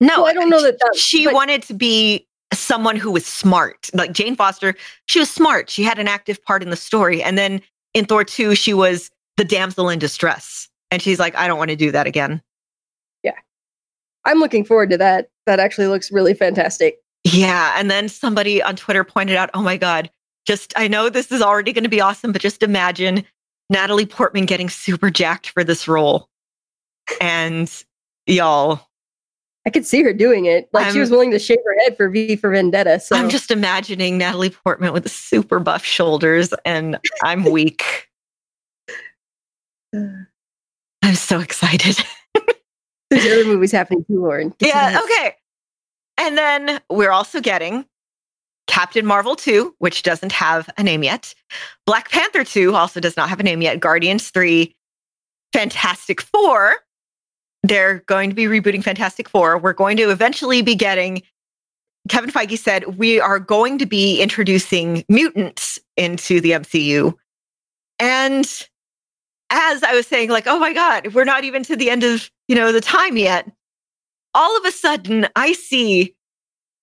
No, 0.00 0.22
Well, 0.22 0.26
I 0.26 0.32
don't 0.32 0.50
know 0.50 0.62
that 0.62 0.78
that- 0.78 0.96
she 0.96 1.26
but- 1.26 1.34
wanted 1.34 1.62
to 1.64 1.74
be 1.74 2.26
someone 2.58 2.96
who 2.96 3.10
was 3.10 3.26
smart. 3.26 3.88
Like 3.94 4.12
Jane 4.12 4.36
Foster, 4.36 4.74
she 5.06 5.18
was 5.18 5.30
smart. 5.30 5.70
She 5.70 5.82
had 5.82 5.98
an 5.98 6.08
active 6.08 6.42
part 6.44 6.62
in 6.62 6.70
the 6.70 6.76
story. 6.76 7.22
And 7.22 7.38
then 7.38 7.60
in 7.94 8.04
Thor 8.04 8.24
2, 8.24 8.54
she 8.54 8.74
was 8.74 9.10
the 9.36 9.44
damsel 9.44 9.88
in 9.88 9.98
distress. 9.98 10.68
And 10.90 11.00
she's 11.02 11.18
like, 11.18 11.34
I 11.36 11.46
don't 11.46 11.58
want 11.58 11.70
to 11.70 11.76
do 11.76 11.90
that 11.90 12.06
again. 12.06 12.42
Yeah. 13.22 13.32
I'm 14.24 14.38
looking 14.38 14.64
forward 14.64 14.90
to 14.90 14.98
that. 14.98 15.28
That 15.46 15.60
actually 15.60 15.88
looks 15.88 16.12
really 16.12 16.34
fantastic. 16.34 16.98
Yeah. 17.24 17.74
And 17.76 17.90
then 17.90 18.08
somebody 18.08 18.62
on 18.62 18.76
Twitter 18.76 19.04
pointed 19.04 19.36
out, 19.36 19.50
oh 19.54 19.62
my 19.62 19.76
God, 19.76 20.10
just, 20.46 20.72
I 20.76 20.88
know 20.88 21.08
this 21.08 21.32
is 21.32 21.40
already 21.40 21.72
going 21.72 21.84
to 21.84 21.90
be 21.90 22.00
awesome, 22.00 22.32
but 22.32 22.42
just 22.42 22.62
imagine 22.62 23.24
Natalie 23.70 24.06
Portman 24.06 24.44
getting 24.44 24.68
super 24.68 25.10
jacked 25.10 25.48
for 25.48 25.64
this 25.64 25.88
role. 25.88 26.28
And 27.20 27.70
y'all, 28.26 28.80
I 29.66 29.70
could 29.70 29.86
see 29.86 30.02
her 30.02 30.12
doing 30.12 30.44
it. 30.46 30.68
Like 30.72 30.86
she 30.86 30.90
I'm- 30.90 31.00
was 31.00 31.10
willing 31.10 31.30
to 31.30 31.38
shave 31.38 31.58
her 31.64 31.76
head 31.82 31.96
for 31.96 32.08
V 32.08 32.36
for 32.36 32.50
Vendetta. 32.50 33.00
So 33.00 33.16
I'm 33.16 33.30
just 33.30 33.50
imagining 33.50 34.18
Natalie 34.18 34.50
Portman 34.50 34.92
with 34.92 35.10
super 35.10 35.58
buff 35.58 35.84
shoulders, 35.84 36.52
and 36.64 36.98
I'm 37.22 37.44
weak. 37.50 38.08
I'm 39.94 41.14
so 41.14 41.40
excited. 41.40 42.04
there's 43.10 43.26
other 43.26 43.44
movies 43.44 43.72
happening 43.72 44.04
too, 44.06 44.20
Lauren. 44.20 44.52
Get 44.58 44.74
yeah, 44.74 45.00
okay. 45.02 45.34
And 46.18 46.36
then 46.38 46.80
we're 46.90 47.10
also 47.10 47.40
getting 47.40 47.86
Captain 48.66 49.04
Marvel 49.04 49.36
2, 49.36 49.74
which 49.78 50.02
doesn't 50.02 50.32
have 50.32 50.70
a 50.78 50.82
name 50.82 51.02
yet. 51.02 51.34
Black 51.86 52.10
Panther 52.10 52.44
2 52.44 52.74
also 52.74 53.00
does 53.00 53.16
not 53.16 53.28
have 53.28 53.40
a 53.40 53.42
name 53.42 53.62
yet. 53.62 53.80
Guardians 53.80 54.30
3, 54.30 54.74
Fantastic 55.52 56.20
Four. 56.20 56.74
They're 57.64 58.00
going 58.06 58.30
to 58.30 58.36
be 58.36 58.44
rebooting 58.44 58.84
Fantastic 58.84 59.28
Four. 59.28 59.58
We're 59.58 59.72
going 59.72 59.96
to 59.96 60.10
eventually 60.10 60.62
be 60.62 60.76
getting, 60.76 61.22
Kevin 62.08 62.30
Feige 62.30 62.58
said, 62.58 62.98
we 62.98 63.18
are 63.20 63.40
going 63.40 63.78
to 63.78 63.86
be 63.86 64.20
introducing 64.20 65.04
mutants 65.08 65.78
into 65.96 66.40
the 66.40 66.52
MCU. 66.52 67.14
And 67.98 68.44
as 69.50 69.82
I 69.82 69.94
was 69.94 70.06
saying, 70.06 70.30
like, 70.30 70.46
oh 70.46 70.58
my 70.58 70.72
God, 70.72 71.14
we're 71.14 71.24
not 71.24 71.44
even 71.44 71.62
to 71.64 71.74
the 71.74 71.90
end 71.90 72.04
of, 72.04 72.30
you 72.46 72.54
know, 72.54 72.70
the 72.70 72.80
time 72.80 73.16
yet 73.16 73.50
all 74.34 74.56
of 74.56 74.64
a 74.64 74.72
sudden 74.72 75.28
I 75.36 75.52
see 75.52 76.14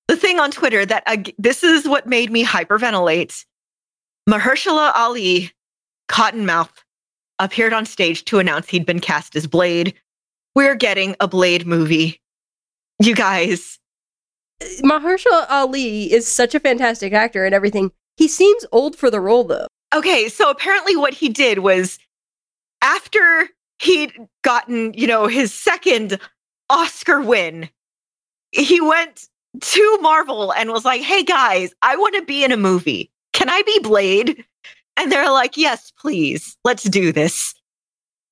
the 0.08 0.16
thing 0.16 0.40
on 0.40 0.52
Twitter 0.52 0.86
that 0.86 1.04
uh, 1.06 1.18
this 1.38 1.64
is 1.64 1.88
what 1.88 2.08
made 2.08 2.32
me 2.32 2.44
hyperventilate. 2.44 3.46
Mahershala 4.30 4.92
Ali, 4.96 5.52
Cottonmouth, 6.10 6.84
appeared 7.40 7.74
on 7.74 7.86
stage 7.86 8.26
to 8.26 8.40
announce 8.40 8.70
he'd 8.70 8.86
been 8.86 9.00
cast 9.00 9.36
as 9.36 9.48
Blade. 9.48 9.94
We're 10.56 10.76
getting 10.76 11.16
a 11.20 11.28
Blade 11.28 11.66
movie. 11.66 12.22
You 13.02 13.16
guys, 13.16 13.80
Mahershala 14.84 15.46
Ali 15.50 16.12
is 16.12 16.28
such 16.28 16.54
a 16.54 16.60
fantastic 16.60 17.14
actor 17.14 17.46
and 17.46 17.56
everything. 17.56 17.92
He 18.18 18.28
seems 18.28 18.66
old 18.72 18.96
for 18.96 19.10
the 19.10 19.22
role 19.22 19.44
though. 19.44 19.68
okay, 19.94 20.30
so 20.30 20.50
apparently 20.50 20.96
what 20.96 21.14
he 21.14 21.30
did 21.30 21.60
was 21.60 21.98
after 22.82 23.50
he'd 23.80 24.14
gotten, 24.44 24.94
you 24.94 25.08
know, 25.08 25.28
his 25.28 25.54
second 25.54 26.20
Oscar 26.70 27.22
win, 27.22 27.70
he 28.52 28.80
went 28.80 29.28
to 29.60 29.98
Marvel 30.02 30.54
and 30.54 30.72
was 30.72 30.86
like, 30.86 31.02
"Hey 31.02 31.24
guys, 31.24 31.74
I 31.82 31.96
want 31.98 32.16
to 32.16 32.22
be 32.24 32.44
in 32.44 32.52
a 32.52 32.58
movie. 32.58 33.12
Can 33.34 33.50
I 33.50 33.62
be 33.64 33.80
Blade?" 33.80 34.46
And 34.98 35.12
they're 35.12 35.32
like, 35.32 35.58
"Yes, 35.58 35.92
please. 35.98 36.58
Let's 36.64 36.84
do 36.84 37.12
this." 37.12 37.54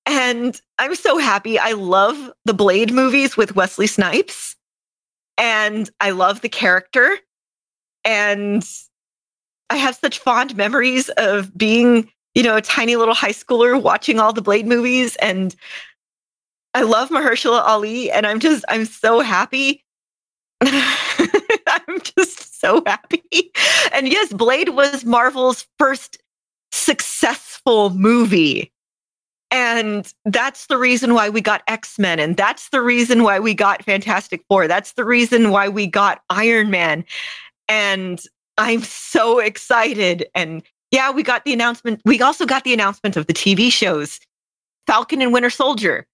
And 0.10 0.60
I'm 0.80 0.96
so 0.96 1.20
happy. 1.20 1.60
I 1.60 1.74
love 1.74 2.32
the 2.44 2.54
Blade 2.54 2.92
movies 2.92 3.38
with 3.38 3.56
Wesley 3.56 3.86
Snipes. 3.86 4.56
And 5.38 5.88
I 6.00 6.10
love 6.10 6.42
the 6.42 6.50
character. 6.50 7.20
And 8.04 8.68
I 9.70 9.76
have 9.76 9.96
such 9.96 10.18
fond 10.18 10.58
memories 10.58 11.10
of 11.10 11.56
being, 11.56 12.12
you 12.34 12.42
know, 12.42 12.58
a 12.58 12.62
tiny 12.62 12.96
little 12.96 13.14
high 13.14 13.34
schooler 13.34 13.80
watching 13.80 14.20
all 14.20 14.34
the 14.34 14.42
Blade 14.42 14.66
movies. 14.66 15.16
And 15.18 15.56
I 16.74 16.82
love 16.82 17.10
Mahershala 17.10 17.62
Ali. 17.62 18.10
And 18.10 18.26
I'm 18.26 18.40
just, 18.40 18.66
I'm 18.68 18.86
so 18.86 19.20
happy. 19.20 19.86
I'm 20.64 22.02
just 22.02 22.60
so 22.60 22.82
happy. 22.88 23.52
And 23.94 24.08
yes, 24.08 24.34
Blade 24.34 24.70
was 24.70 25.06
Marvel's 25.06 25.68
first 25.78 26.18
successful 26.72 27.92
movie. 27.92 28.74
And 29.52 30.12
that's 30.26 30.68
the 30.68 30.78
reason 30.78 31.14
why 31.14 31.30
we 31.30 31.42
got 31.42 31.64
X 31.68 31.98
Men. 31.98 32.20
And 32.20 32.38
that's 32.38 32.70
the 32.70 32.82
reason 32.82 33.24
why 33.24 33.40
we 33.40 33.54
got 33.54 33.84
Fantastic 33.84 34.44
Four. 34.48 34.68
That's 34.68 34.94
the 34.94 35.06
reason 35.06 35.50
why 35.50 35.68
we 35.70 35.88
got 35.88 36.22
Iron 36.30 36.70
Man. 36.70 37.04
And 37.68 38.22
I'm 38.58 38.84
so 38.84 39.40
excited. 39.40 40.28
And 40.36 40.62
yeah, 40.92 41.12
we 41.12 41.24
got 41.24 41.46
the 41.46 41.54
announcement. 41.54 42.02
We 42.06 42.22
also 42.22 42.46
got 42.46 42.64
the 42.64 42.74
announcement 42.74 43.18
of 43.18 43.28
the 43.28 43.34
TV 43.34 43.72
shows 43.72 44.20
Falcon 44.86 45.22
and 45.22 45.34
Winter 45.34 45.50
Soldier. 45.50 46.06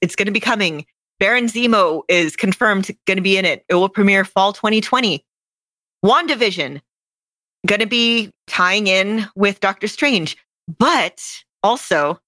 It's 0.00 0.16
going 0.16 0.26
to 0.26 0.32
be 0.32 0.40
coming. 0.40 0.84
Baron 1.18 1.46
Zemo 1.46 2.02
is 2.08 2.34
confirmed 2.34 2.90
going 3.06 3.16
to 3.16 3.22
be 3.22 3.36
in 3.36 3.44
it. 3.44 3.64
It 3.68 3.74
will 3.74 3.88
premiere 3.88 4.24
fall 4.24 4.52
2020. 4.52 5.24
WandaVision 6.04 6.80
going 7.66 7.80
to 7.80 7.86
be 7.86 8.32
tying 8.48 8.88
in 8.88 9.26
with 9.36 9.60
Doctor 9.60 9.86
Strange. 9.86 10.36
But 10.78 11.22
also, 11.62 12.20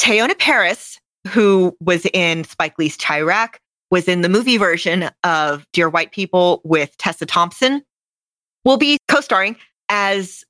Teyonah 0.00 0.38
Parris, 0.38 0.98
who 1.28 1.76
was 1.78 2.06
in 2.14 2.44
Spike 2.44 2.78
Lee's 2.78 2.96
Chi-Raq, 2.96 3.56
was 3.90 4.08
in 4.08 4.22
the 4.22 4.30
movie 4.30 4.56
version 4.56 5.10
of 5.24 5.66
Dear 5.74 5.90
White 5.90 6.10
People 6.10 6.62
with 6.64 6.96
Tessa 6.96 7.26
Thompson, 7.26 7.82
will 8.64 8.78
be 8.78 8.96
co 9.08 9.20
starring 9.20 9.56
as 9.90 10.42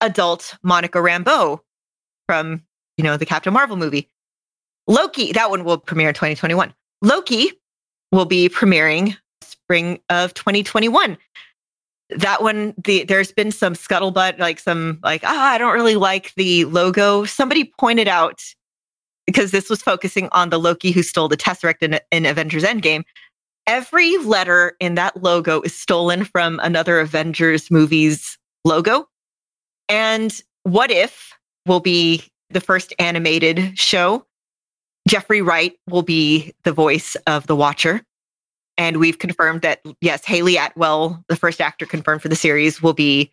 adult 0.00 0.56
Monica 0.64 0.98
Rambeau 0.98 1.60
from, 2.26 2.64
you 2.96 3.04
know, 3.04 3.16
the 3.16 3.24
Captain 3.24 3.52
Marvel 3.52 3.76
movie. 3.76 4.10
Loki, 4.88 5.30
that 5.30 5.48
one 5.48 5.62
will 5.62 5.78
premiere 5.78 6.08
in 6.08 6.14
2021. 6.14 6.74
Loki 7.00 7.52
will 8.10 8.24
be 8.24 8.48
premiering 8.48 9.16
spring 9.42 10.00
of 10.08 10.34
2021. 10.34 11.16
That 12.16 12.42
one, 12.42 12.74
the 12.82 13.04
there's 13.04 13.30
been 13.30 13.52
some 13.52 13.74
scuttlebutt, 13.74 14.40
like 14.40 14.58
some 14.58 14.98
like, 15.04 15.22
ah, 15.24 15.52
I 15.52 15.58
don't 15.58 15.74
really 15.74 15.94
like 15.94 16.34
the 16.34 16.64
logo. 16.64 17.24
Somebody 17.26 17.72
pointed 17.78 18.08
out 18.08 18.42
because 19.28 19.50
this 19.50 19.68
was 19.68 19.82
focusing 19.82 20.26
on 20.32 20.48
the 20.48 20.58
Loki 20.58 20.90
who 20.90 21.02
stole 21.02 21.28
the 21.28 21.36
Tesseract 21.36 21.82
in, 21.82 22.00
in 22.10 22.24
Avengers 22.24 22.64
Endgame. 22.64 23.04
Every 23.66 24.16
letter 24.16 24.74
in 24.80 24.94
that 24.94 25.22
logo 25.22 25.60
is 25.60 25.76
stolen 25.76 26.24
from 26.24 26.58
another 26.62 26.98
Avengers 26.98 27.70
movie's 27.70 28.38
logo. 28.64 29.06
And 29.86 30.34
What 30.62 30.90
If 30.90 31.34
will 31.66 31.80
be 31.80 32.24
the 32.48 32.62
first 32.62 32.94
animated 32.98 33.78
show. 33.78 34.24
Jeffrey 35.06 35.42
Wright 35.42 35.74
will 35.90 36.00
be 36.00 36.54
the 36.64 36.72
voice 36.72 37.14
of 37.26 37.46
the 37.46 37.54
Watcher. 37.54 38.00
And 38.78 38.96
we've 38.96 39.18
confirmed 39.18 39.60
that, 39.60 39.82
yes, 40.00 40.24
Hayley 40.24 40.56
Atwell, 40.56 41.22
the 41.28 41.36
first 41.36 41.60
actor 41.60 41.84
confirmed 41.84 42.22
for 42.22 42.28
the 42.28 42.36
series, 42.36 42.82
will 42.82 42.94
be 42.94 43.30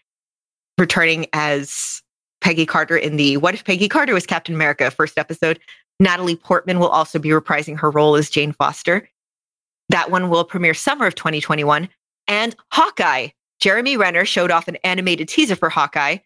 returning 0.78 1.28
as 1.32 2.02
Peggy 2.42 2.66
Carter 2.66 2.98
in 2.98 3.16
the 3.16 3.38
What 3.38 3.54
If 3.54 3.64
Peggy 3.64 3.88
Carter 3.88 4.14
was 4.14 4.26
Captain 4.26 4.54
America 4.54 4.92
first 4.92 5.18
episode. 5.18 5.58
Natalie 6.00 6.36
Portman 6.36 6.80
will 6.80 6.90
also 6.90 7.20
be 7.20 7.30
reprising 7.30 7.78
her 7.80 7.90
role 7.90 8.16
as 8.16 8.30
Jane 8.30 8.52
Foster. 8.52 9.10
That 9.90 10.12
one 10.12 10.30
will 10.30 10.44
premiere 10.44 10.74
summer 10.74 11.06
of 11.06 11.16
2021. 11.16 11.90
And 12.28 12.56
Hawkeye. 12.72 13.30
Jeremy 13.60 13.96
Renner 13.96 14.26
showed 14.26 14.52
off 14.52 14.68
an 14.68 14.78
animated 14.84 15.30
teaser 15.30 15.56
for 15.56 15.70
Hawkeye, 15.70 16.18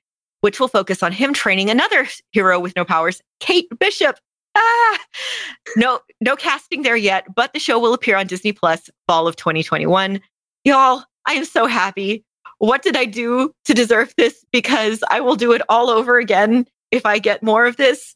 which 0.42 0.60
will 0.60 0.68
focus 0.68 1.04
on 1.04 1.12
him 1.12 1.34
training 1.34 1.70
another 1.70 2.08
hero 2.32 2.60
with 2.60 2.76
no 2.76 2.84
powers, 2.84 3.22
Kate 3.40 3.68
Bishop. 3.80 4.18
Ah, 4.56 5.00
no, 5.76 6.00
no 6.22 6.36
casting 6.36 6.82
there 6.82 6.96
yet, 6.96 7.26
but 7.36 7.54
the 7.54 7.60
show 7.60 7.78
will 7.78 7.94
appear 7.94 8.18
on 8.18 8.28
Disney 8.28 8.52
Plus 8.52 8.90
fall 9.08 9.28
of 9.28 9.36
2021. 9.36 10.20
Y'all, 10.66 11.04
I 11.28 11.34
am 11.34 11.46
so 11.46 11.68
happy. 11.68 12.26
What 12.58 12.82
did 12.82 12.98
I 12.98 13.06
do 13.06 13.54
to 13.66 13.74
deserve 13.74 14.14
this? 14.18 14.44
Because 14.52 15.04
I 15.10 15.22
will 15.22 15.36
do 15.36 15.52
it 15.52 15.62
all 15.70 15.90
over 15.90 16.18
again 16.18 16.66
if 16.92 17.06
I 17.06 17.20
get 17.20 17.44
more 17.44 17.66
of 17.66 17.78
this. 17.78 18.16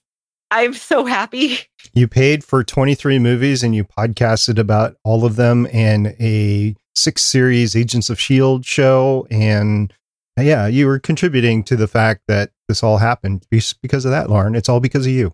I'm 0.53 0.73
so 0.75 1.05
happy. 1.05 1.57
You 1.93 2.07
paid 2.07 2.43
for 2.43 2.63
23 2.63 3.17
movies 3.17 3.63
and 3.63 3.73
you 3.73 3.83
podcasted 3.83 4.59
about 4.59 4.95
all 5.03 5.25
of 5.25 5.35
them 5.35 5.67
and 5.73 6.15
a 6.19 6.75
six 6.95 7.23
series 7.23 7.75
Agents 7.75 8.11
of 8.11 8.19
S.H.I.E.L.D. 8.19 8.63
show. 8.63 9.25
And 9.31 9.91
yeah, 10.39 10.67
you 10.67 10.85
were 10.85 10.99
contributing 10.99 11.63
to 11.63 11.75
the 11.75 11.87
fact 11.87 12.21
that 12.27 12.51
this 12.67 12.83
all 12.83 12.97
happened 12.97 13.47
because 13.49 14.05
of 14.05 14.11
that, 14.11 14.29
Lauren. 14.29 14.53
It's 14.53 14.69
all 14.69 14.79
because 14.79 15.07
of 15.07 15.11
you. 15.11 15.33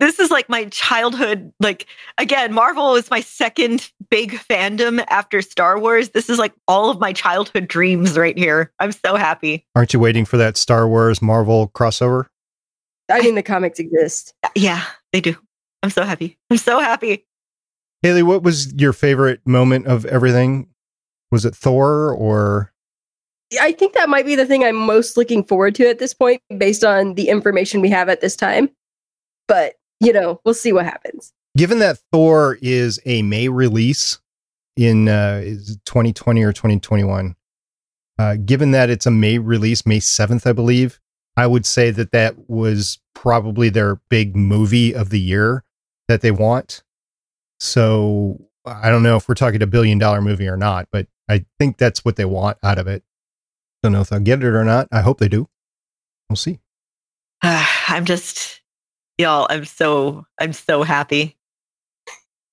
This 0.00 0.18
is 0.18 0.30
like 0.30 0.50
my 0.50 0.66
childhood. 0.66 1.50
Like, 1.60 1.86
again, 2.18 2.52
Marvel 2.52 2.94
is 2.94 3.10
my 3.10 3.20
second 3.20 3.90
big 4.10 4.32
fandom 4.32 5.02
after 5.08 5.40
Star 5.40 5.78
Wars. 5.80 6.10
This 6.10 6.28
is 6.28 6.38
like 6.38 6.52
all 6.68 6.90
of 6.90 7.00
my 7.00 7.14
childhood 7.14 7.68
dreams 7.68 8.18
right 8.18 8.36
here. 8.36 8.70
I'm 8.80 8.92
so 8.92 9.16
happy. 9.16 9.66
Aren't 9.74 9.94
you 9.94 9.98
waiting 9.98 10.26
for 10.26 10.36
that 10.36 10.58
Star 10.58 10.86
Wars 10.86 11.22
Marvel 11.22 11.68
crossover? 11.74 12.26
I 13.10 13.20
mean, 13.20 13.34
the 13.34 13.42
comics 13.42 13.78
exist. 13.78 14.34
Yeah, 14.54 14.84
they 15.12 15.20
do. 15.20 15.36
I'm 15.82 15.90
so 15.90 16.04
happy. 16.04 16.36
I'm 16.50 16.58
so 16.58 16.80
happy. 16.80 17.24
Haley, 18.02 18.22
what 18.22 18.42
was 18.42 18.72
your 18.74 18.92
favorite 18.92 19.40
moment 19.46 19.86
of 19.86 20.04
everything? 20.06 20.68
Was 21.30 21.44
it 21.44 21.54
Thor 21.54 22.12
or? 22.12 22.72
I 23.60 23.72
think 23.72 23.94
that 23.94 24.08
might 24.08 24.26
be 24.26 24.34
the 24.36 24.46
thing 24.46 24.62
I'm 24.62 24.76
most 24.76 25.16
looking 25.16 25.42
forward 25.42 25.74
to 25.76 25.88
at 25.88 25.98
this 25.98 26.14
point, 26.14 26.42
based 26.58 26.84
on 26.84 27.14
the 27.14 27.28
information 27.28 27.80
we 27.80 27.88
have 27.90 28.08
at 28.08 28.20
this 28.20 28.36
time. 28.36 28.70
But, 29.46 29.74
you 30.00 30.12
know, 30.12 30.40
we'll 30.44 30.54
see 30.54 30.72
what 30.72 30.84
happens. 30.84 31.32
Given 31.56 31.78
that 31.78 31.98
Thor 32.12 32.58
is 32.60 33.00
a 33.06 33.22
May 33.22 33.48
release 33.48 34.18
in 34.76 35.08
uh, 35.08 35.40
2020 35.86 36.42
or 36.44 36.52
2021, 36.52 37.34
uh, 38.18 38.36
given 38.44 38.72
that 38.72 38.90
it's 38.90 39.06
a 39.06 39.10
May 39.10 39.38
release, 39.38 39.86
May 39.86 39.98
7th, 39.98 40.46
I 40.46 40.52
believe, 40.52 41.00
I 41.38 41.46
would 41.46 41.66
say 41.66 41.90
that 41.92 42.12
that 42.12 42.48
was 42.48 42.98
probably 43.14 43.68
their 43.68 43.96
big 44.08 44.34
movie 44.34 44.94
of 44.94 45.10
the 45.10 45.20
year 45.20 45.64
that 46.08 46.20
they 46.20 46.30
want. 46.30 46.82
So 47.60 48.48
I 48.66 48.90
don't 48.90 49.02
know 49.02 49.16
if 49.16 49.28
we're 49.28 49.34
talking 49.34 49.62
a 49.62 49.66
billion 49.66 49.98
dollar 49.98 50.20
movie 50.20 50.48
or 50.48 50.56
not, 50.56 50.88
but 50.90 51.06
I 51.28 51.44
think 51.58 51.76
that's 51.76 52.04
what 52.04 52.16
they 52.16 52.24
want 52.24 52.58
out 52.62 52.78
of 52.78 52.86
it. 52.86 53.02
Don't 53.82 53.92
know 53.92 54.00
if 54.00 54.08
they'll 54.08 54.20
get 54.20 54.42
it 54.42 54.46
or 54.46 54.64
not. 54.64 54.88
I 54.90 55.00
hope 55.00 55.18
they 55.18 55.28
do. 55.28 55.48
We'll 56.28 56.36
see. 56.36 56.58
Uh, 57.42 57.64
I'm 57.88 58.04
just, 58.04 58.60
y'all, 59.16 59.46
I'm 59.50 59.64
so, 59.64 60.26
I'm 60.40 60.52
so 60.52 60.82
happy. 60.82 61.36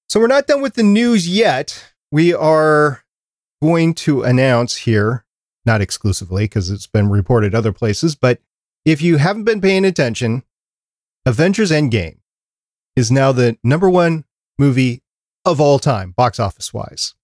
So 0.09 0.19
we're 0.19 0.27
not 0.27 0.47
done 0.47 0.61
with 0.61 0.75
the 0.75 0.83
news 0.83 1.27
yet. 1.27 1.93
We 2.11 2.33
are 2.33 3.03
going 3.61 3.95
to 3.95 4.21
announce 4.21 4.77
here, 4.77 5.25
not 5.65 5.81
exclusively 5.81 6.43
because 6.43 6.69
it's 6.69 6.87
been 6.87 7.09
reported 7.09 7.55
other 7.55 7.73
places, 7.73 8.15
but 8.15 8.39
if 8.85 9.01
you 9.01 9.17
haven't 9.17 9.43
been 9.43 9.61
paying 9.61 9.83
attention, 9.83 10.43
Avengers 11.25 11.71
Endgame 11.71 12.19
is 12.95 13.11
now 13.11 13.31
the 13.31 13.57
number 13.63 13.89
one 13.89 14.25
movie 14.59 15.01
of 15.43 15.59
all 15.59 15.79
time, 15.79 16.11
box 16.11 16.39
office 16.39 16.73
wise. 16.73 17.15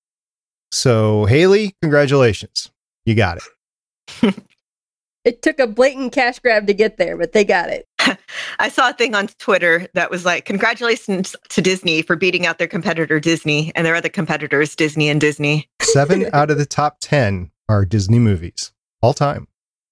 So, 0.71 1.25
Haley, 1.25 1.75
congratulations. 1.81 2.71
You 3.05 3.15
got 3.15 3.37
it. 3.37 4.35
it 5.23 5.41
took 5.41 5.59
a 5.59 5.67
blatant 5.67 6.13
cash 6.13 6.39
grab 6.39 6.65
to 6.67 6.73
get 6.73 6.97
there, 6.97 7.15
but 7.15 7.33
they 7.33 7.43
got 7.43 7.69
it. 7.69 7.87
I 8.59 8.69
saw 8.69 8.89
a 8.89 8.93
thing 8.93 9.13
on 9.13 9.27
Twitter 9.27 9.87
that 9.93 10.09
was 10.09 10.25
like, 10.25 10.45
Congratulations 10.45 11.35
to 11.49 11.61
Disney 11.61 12.01
for 12.01 12.15
beating 12.15 12.45
out 12.45 12.57
their 12.57 12.67
competitor 12.67 13.19
Disney 13.19 13.71
and 13.75 13.85
their 13.85 13.95
other 13.95 14.09
competitors, 14.09 14.75
Disney 14.75 15.09
and 15.09 15.21
Disney. 15.21 15.69
Seven 15.81 16.27
out 16.33 16.49
of 16.49 16.57
the 16.57 16.65
top 16.65 16.97
10 17.01 17.51
are 17.69 17.85
Disney 17.85 18.19
movies 18.19 18.71
all 19.01 19.13
time. 19.13 19.47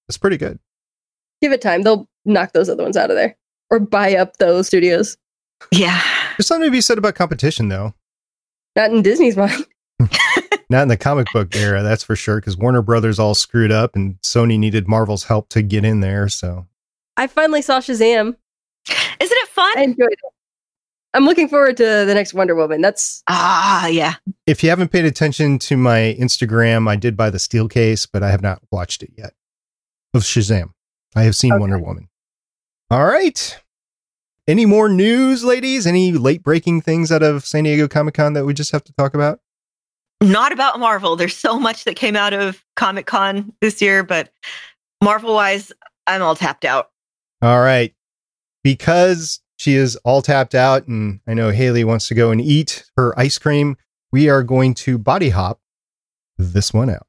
That's 0.07 0.17
pretty 0.17 0.37
good 0.37 0.59
give 1.41 1.51
it 1.51 1.61
time. 1.61 1.83
They'll 1.83 2.07
knock 2.25 2.53
those 2.53 2.69
other 2.69 2.83
ones 2.83 2.97
out 2.97 3.09
of 3.09 3.15
there 3.15 3.35
or 3.69 3.79
buy 3.79 4.15
up 4.15 4.37
those 4.37 4.67
studios. 4.67 5.17
Yeah. 5.71 6.01
There's 6.37 6.47
something 6.47 6.67
to 6.67 6.71
be 6.71 6.81
said 6.81 6.97
about 6.97 7.15
competition, 7.15 7.69
though. 7.69 7.93
Not 8.75 8.91
in 8.91 9.01
Disney's 9.01 9.37
mind. 9.37 9.65
Not 10.69 10.83
in 10.83 10.87
the 10.87 10.97
comic 10.97 11.27
book 11.33 11.55
era, 11.55 11.81
that's 11.81 12.03
for 12.03 12.15
sure, 12.15 12.39
because 12.39 12.55
Warner 12.55 12.83
Brothers 12.83 13.17
all 13.17 13.33
screwed 13.33 13.71
up 13.71 13.95
and 13.95 14.21
Sony 14.21 14.59
needed 14.59 14.87
Marvel's 14.87 15.23
help 15.23 15.49
to 15.49 15.61
get 15.61 15.83
in 15.83 15.99
there. 15.99 16.29
So 16.29 16.67
I 17.17 17.27
finally 17.27 17.61
saw 17.61 17.79
Shazam. 17.79 18.35
Isn't 18.87 19.37
it 19.37 19.47
fun? 19.49 19.77
I 19.77 19.83
enjoyed 19.83 20.11
it. 20.11 20.19
I'm 21.15 21.25
looking 21.25 21.49
forward 21.49 21.75
to 21.77 21.83
the 21.83 22.13
next 22.13 22.35
Wonder 22.35 22.53
Woman. 22.55 22.81
That's 22.81 23.23
ah, 23.27 23.87
yeah. 23.87 24.15
If 24.45 24.63
you 24.63 24.69
haven't 24.69 24.91
paid 24.91 25.05
attention 25.05 25.57
to 25.59 25.75
my 25.75 26.15
Instagram, 26.19 26.87
I 26.87 26.95
did 26.95 27.17
buy 27.17 27.31
the 27.31 27.39
steel 27.39 27.67
case, 27.67 28.05
but 28.05 28.21
I 28.21 28.29
have 28.29 28.43
not 28.43 28.61
watched 28.71 29.01
it 29.01 29.11
yet. 29.17 29.33
Of 30.13 30.21
Shazam. 30.21 30.71
I 31.15 31.23
have 31.23 31.35
seen 31.35 31.53
okay. 31.53 31.59
Wonder 31.59 31.79
Woman. 31.79 32.09
All 32.91 33.05
right. 33.05 33.59
Any 34.47 34.65
more 34.65 34.89
news, 34.89 35.43
ladies? 35.43 35.85
Any 35.85 36.11
late 36.11 36.41
breaking 36.41 36.81
things 36.81 37.11
out 37.11 37.21
of 37.21 37.45
San 37.45 37.65
Diego 37.65 37.87
Comic 37.87 38.15
Con 38.15 38.33
that 38.33 38.45
we 38.45 38.53
just 38.53 38.71
have 38.71 38.83
to 38.85 38.93
talk 38.93 39.13
about? 39.13 39.39
Not 40.21 40.51
about 40.51 40.79
Marvel. 40.79 41.15
There's 41.15 41.37
so 41.37 41.59
much 41.59 41.83
that 41.83 41.95
came 41.95 42.15
out 42.15 42.33
of 42.33 42.63
Comic 42.75 43.05
Con 43.05 43.53
this 43.61 43.81
year, 43.81 44.03
but 44.03 44.31
Marvel 45.03 45.33
wise, 45.33 45.71
I'm 46.07 46.21
all 46.21 46.35
tapped 46.35 46.65
out. 46.65 46.89
All 47.41 47.61
right. 47.61 47.93
Because 48.63 49.39
she 49.57 49.75
is 49.75 49.95
all 49.97 50.21
tapped 50.21 50.55
out, 50.55 50.87
and 50.87 51.19
I 51.27 51.33
know 51.33 51.51
Hayley 51.51 51.83
wants 51.83 52.07
to 52.07 52.15
go 52.15 52.31
and 52.31 52.41
eat 52.41 52.85
her 52.97 53.17
ice 53.19 53.37
cream, 53.37 53.77
we 54.11 54.29
are 54.29 54.41
going 54.41 54.73
to 54.75 54.97
body 54.97 55.29
hop 55.29 55.61
this 56.37 56.73
one 56.73 56.89
out. 56.89 57.05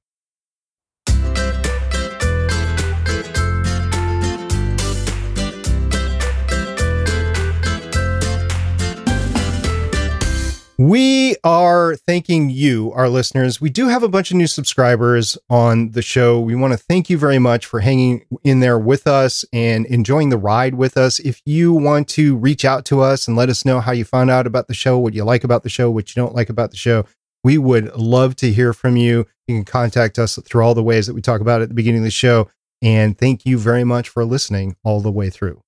We 10.80 11.36
are 11.44 11.94
thanking 11.94 12.48
you, 12.48 12.90
our 12.92 13.10
listeners. 13.10 13.60
We 13.60 13.68
do 13.68 13.88
have 13.88 14.02
a 14.02 14.08
bunch 14.08 14.30
of 14.30 14.38
new 14.38 14.46
subscribers 14.46 15.36
on 15.50 15.90
the 15.90 16.00
show. 16.00 16.40
We 16.40 16.54
want 16.54 16.72
to 16.72 16.78
thank 16.78 17.10
you 17.10 17.18
very 17.18 17.38
much 17.38 17.66
for 17.66 17.80
hanging 17.80 18.24
in 18.44 18.60
there 18.60 18.78
with 18.78 19.06
us 19.06 19.44
and 19.52 19.84
enjoying 19.84 20.30
the 20.30 20.38
ride 20.38 20.76
with 20.76 20.96
us. 20.96 21.18
If 21.18 21.42
you 21.44 21.74
want 21.74 22.08
to 22.08 22.34
reach 22.34 22.64
out 22.64 22.86
to 22.86 23.02
us 23.02 23.28
and 23.28 23.36
let 23.36 23.50
us 23.50 23.66
know 23.66 23.80
how 23.80 23.92
you 23.92 24.06
found 24.06 24.30
out 24.30 24.46
about 24.46 24.68
the 24.68 24.74
show, 24.74 24.98
what 24.98 25.12
you 25.12 25.22
like 25.22 25.44
about 25.44 25.64
the 25.64 25.68
show, 25.68 25.90
what 25.90 26.16
you 26.16 26.22
don't 26.22 26.34
like 26.34 26.48
about 26.48 26.70
the 26.70 26.78
show, 26.78 27.04
we 27.44 27.58
would 27.58 27.94
love 27.94 28.34
to 28.36 28.50
hear 28.50 28.72
from 28.72 28.96
you. 28.96 29.26
You 29.48 29.56
can 29.56 29.66
contact 29.66 30.18
us 30.18 30.36
through 30.36 30.62
all 30.62 30.72
the 30.72 30.82
ways 30.82 31.06
that 31.06 31.14
we 31.14 31.20
talk 31.20 31.42
about 31.42 31.60
at 31.60 31.68
the 31.68 31.74
beginning 31.74 32.00
of 32.00 32.04
the 32.04 32.10
show. 32.10 32.48
And 32.80 33.18
thank 33.18 33.44
you 33.44 33.58
very 33.58 33.84
much 33.84 34.08
for 34.08 34.24
listening 34.24 34.76
all 34.82 35.02
the 35.02 35.12
way 35.12 35.28
through. 35.28 35.60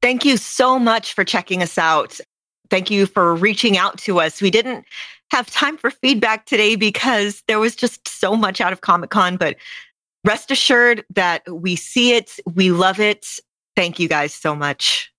Thank 0.00 0.24
you 0.24 0.38
so 0.38 0.78
much 0.78 1.12
for 1.12 1.24
checking 1.24 1.62
us 1.62 1.76
out 1.76 2.18
thank 2.70 2.90
you 2.90 3.06
for 3.06 3.34
reaching 3.34 3.76
out 3.76 3.98
to 3.98 4.20
us. 4.20 4.40
We 4.40 4.50
didn't 4.50 4.84
have 5.30 5.50
time 5.50 5.76
for 5.76 5.90
feedback 5.90 6.46
today 6.46 6.76
because 6.76 7.42
there 7.46 7.58
was 7.58 7.76
just 7.76 8.08
so 8.08 8.36
much 8.36 8.60
out 8.60 8.72
of 8.72 8.80
Comic 8.80 9.10
Con, 9.10 9.36
but 9.36 9.56
rest 10.24 10.50
assured 10.50 11.04
that 11.10 11.42
we 11.50 11.76
see 11.76 12.14
it, 12.14 12.38
we 12.54 12.70
love 12.70 13.00
it. 13.00 13.26
Thank 13.76 13.98
you 13.98 14.08
guys 14.08 14.34
so 14.34 14.54
much. 14.54 15.12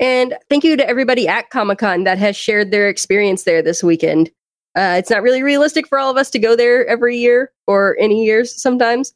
And 0.00 0.36
thank 0.48 0.64
you 0.64 0.76
to 0.76 0.88
everybody 0.88 1.26
at 1.26 1.50
Comic 1.50 1.78
Con 1.78 2.04
that 2.04 2.18
has 2.18 2.36
shared 2.36 2.70
their 2.70 2.88
experience 2.88 3.44
there 3.44 3.62
this 3.62 3.82
weekend. 3.82 4.30
Uh, 4.76 4.94
it's 4.98 5.10
not 5.10 5.22
really 5.22 5.42
realistic 5.42 5.88
for 5.88 5.98
all 5.98 6.10
of 6.10 6.16
us 6.16 6.30
to 6.30 6.38
go 6.38 6.54
there 6.54 6.86
every 6.86 7.16
year 7.16 7.52
or 7.66 7.96
any 7.98 8.24
years 8.24 8.60
sometimes, 8.60 9.12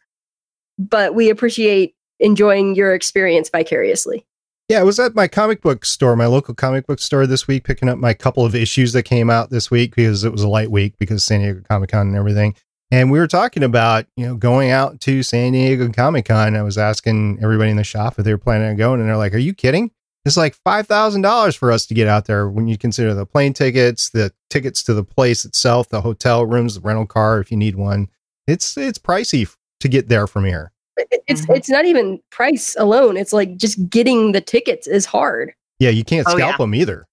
but 0.78 1.14
we 1.14 1.30
appreciate 1.30 1.94
enjoying 2.18 2.74
your 2.74 2.94
experience 2.94 3.48
vicariously. 3.48 4.26
Yeah, 4.72 4.80
I 4.80 4.84
was 4.84 4.98
at 4.98 5.14
my 5.14 5.28
comic 5.28 5.60
book 5.60 5.84
store, 5.84 6.16
my 6.16 6.24
local 6.24 6.54
comic 6.54 6.86
book 6.86 6.98
store 6.98 7.26
this 7.26 7.46
week, 7.46 7.62
picking 7.64 7.90
up 7.90 7.98
my 7.98 8.14
couple 8.14 8.42
of 8.42 8.54
issues 8.54 8.94
that 8.94 9.02
came 9.02 9.28
out 9.28 9.50
this 9.50 9.70
week 9.70 9.94
because 9.94 10.24
it 10.24 10.32
was 10.32 10.40
a 10.40 10.48
light 10.48 10.70
week 10.70 10.94
because 10.98 11.22
San 11.22 11.40
Diego 11.40 11.60
Comic 11.68 11.90
Con 11.90 12.06
and 12.06 12.16
everything. 12.16 12.54
And 12.90 13.10
we 13.10 13.18
were 13.18 13.26
talking 13.26 13.64
about, 13.64 14.06
you 14.16 14.26
know, 14.26 14.34
going 14.34 14.70
out 14.70 14.98
to 15.02 15.22
San 15.22 15.52
Diego 15.52 15.92
Comic 15.92 16.24
Con. 16.24 16.56
I 16.56 16.62
was 16.62 16.78
asking 16.78 17.40
everybody 17.42 17.70
in 17.70 17.76
the 17.76 17.84
shop 17.84 18.18
if 18.18 18.24
they 18.24 18.32
were 18.32 18.38
planning 18.38 18.70
on 18.70 18.76
going, 18.76 19.00
and 19.00 19.10
they're 19.10 19.18
like, 19.18 19.34
Are 19.34 19.38
you 19.38 19.52
kidding? 19.52 19.90
It's 20.24 20.38
like 20.38 20.56
$5,000 20.66 21.54
for 21.58 21.70
us 21.70 21.84
to 21.84 21.92
get 21.92 22.08
out 22.08 22.24
there 22.24 22.48
when 22.48 22.66
you 22.66 22.78
consider 22.78 23.12
the 23.12 23.26
plane 23.26 23.52
tickets, 23.52 24.08
the 24.08 24.32
tickets 24.48 24.82
to 24.84 24.94
the 24.94 25.04
place 25.04 25.44
itself, 25.44 25.90
the 25.90 26.00
hotel 26.00 26.46
rooms, 26.46 26.76
the 26.76 26.80
rental 26.80 27.04
car 27.04 27.40
if 27.40 27.50
you 27.50 27.58
need 27.58 27.76
one. 27.76 28.08
It's 28.46 28.78
it's 28.78 28.98
pricey 28.98 29.54
to 29.80 29.88
get 29.88 30.08
there 30.08 30.26
from 30.26 30.46
here. 30.46 30.72
It's 31.10 31.42
mm-hmm. 31.42 31.52
it's 31.52 31.68
not 31.68 31.84
even 31.84 32.20
price 32.30 32.76
alone. 32.78 33.16
It's 33.16 33.32
like 33.32 33.56
just 33.56 33.88
getting 33.88 34.32
the 34.32 34.40
tickets 34.40 34.86
is 34.86 35.06
hard. 35.06 35.52
Yeah, 35.78 35.90
you 35.90 36.04
can't 36.04 36.26
scalp 36.26 36.40
oh, 36.40 36.46
yeah. 36.46 36.56
them 36.56 36.74
either. 36.74 37.06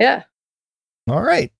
Yeah. 0.00 0.24
All 1.08 1.22
right. 1.22 1.52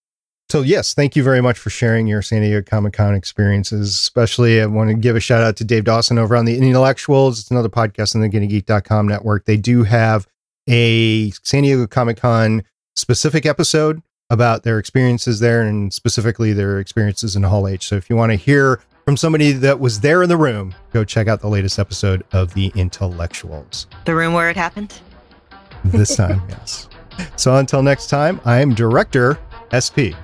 So 0.51 0.63
yes, 0.63 0.95
thank 0.95 1.17
you 1.17 1.23
very 1.23 1.41
much 1.41 1.59
for 1.59 1.71
sharing 1.71 2.07
your 2.07 2.23
San 2.23 2.43
Diego 2.43 2.63
Comic 2.63 2.93
Con 2.93 3.15
experiences. 3.15 3.91
Especially, 3.91 4.61
I 4.61 4.67
want 4.67 4.91
to 4.91 4.95
give 4.95 5.17
a 5.17 5.21
shout 5.21 5.43
out 5.43 5.57
to 5.57 5.65
Dave 5.65 5.85
Dawson 5.85 6.19
over 6.19 6.37
on 6.37 6.45
the 6.45 6.57
Intellectuals. 6.57 7.41
It's 7.41 7.51
another 7.51 7.69
podcast 7.69 8.15
on 8.15 8.21
the 8.21 8.29
GonnaGeek.com 8.29 9.09
network. 9.09 9.47
They 9.47 9.57
do 9.57 9.85
have 9.85 10.27
a 10.69 11.31
San 11.43 11.63
Diego 11.63 11.87
Comic 11.87 12.19
Con 12.19 12.63
specific 12.97 13.47
episode 13.47 14.03
about 14.31 14.63
their 14.63 14.79
experiences 14.79 15.41
there 15.41 15.63
and 15.63 15.93
specifically 15.93 16.53
their 16.53 16.79
experiences 16.79 17.37
in 17.37 17.43
Hall 17.43 17.69
H. 17.69 17.89
So 17.89 17.97
if 17.97 18.09
you 18.09 18.17
want 18.17 18.33
to 18.33 18.37
hear 18.37 18.81
from 19.05 19.17
somebody 19.17 19.53
that 19.53 19.81
was 19.81 20.01
there 20.01 20.23
in 20.23 20.29
the 20.29 20.37
room, 20.37 20.75
go 20.93 21.05
check 21.05 21.29
out 21.29 21.41
the 21.41 21.49
latest 21.49 21.79
episode 21.79 22.25
of 22.33 22.55
The 22.55 22.73
Intellectuals. 22.75 23.87
The 24.07 24.15
room 24.15 24.33
where 24.33 24.49
it 24.49 24.57
happened? 24.57 24.99
This 25.85 26.17
time, 26.17 26.43
yes. 26.49 26.89
So 27.37 27.55
until 27.57 27.83
next 27.83 28.09
time, 28.09 28.41
I'm 28.45 28.75
Director 28.75 29.39
SP. 29.77 30.17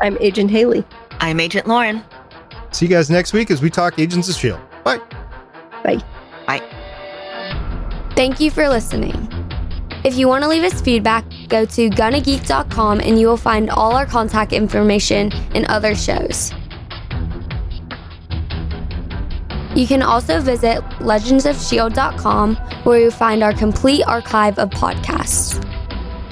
I'm 0.00 0.18
Agent 0.20 0.50
Haley. 0.50 0.84
I'm 1.20 1.40
Agent 1.40 1.66
Lauren. 1.66 2.02
See 2.72 2.86
you 2.86 2.90
guys 2.90 3.08
next 3.08 3.32
week 3.32 3.50
as 3.50 3.62
we 3.62 3.70
talk 3.70 3.98
Agents 3.98 4.28
of 4.28 4.34
S.H.I.E.L.D. 4.34 4.62
Bye. 4.84 5.00
Bye. 5.82 6.04
Bye. 6.46 8.10
Thank 8.14 8.38
you 8.38 8.50
for 8.50 8.68
listening. 8.68 9.28
If 10.04 10.16
you 10.18 10.28
want 10.28 10.42
to 10.44 10.48
leave 10.48 10.64
us 10.64 10.82
feedback, 10.82 11.24
go 11.48 11.64
to 11.64 11.88
gonnageek.com 11.88 13.00
and 13.00 13.18
you 13.18 13.26
will 13.26 13.38
find 13.38 13.70
all 13.70 13.96
our 13.96 14.04
contact 14.04 14.52
information 14.52 15.32
and 15.54 15.64
other 15.66 15.94
shows. 15.94 16.52
You 19.74 19.86
can 19.86 20.02
also 20.02 20.40
visit 20.40 20.82
legendsofshield.com 21.00 22.56
where 22.84 23.00
you'll 23.00 23.10
find 23.10 23.42
our 23.42 23.52
complete 23.52 24.04
archive 24.04 24.58
of 24.58 24.70
podcasts. 24.70 25.60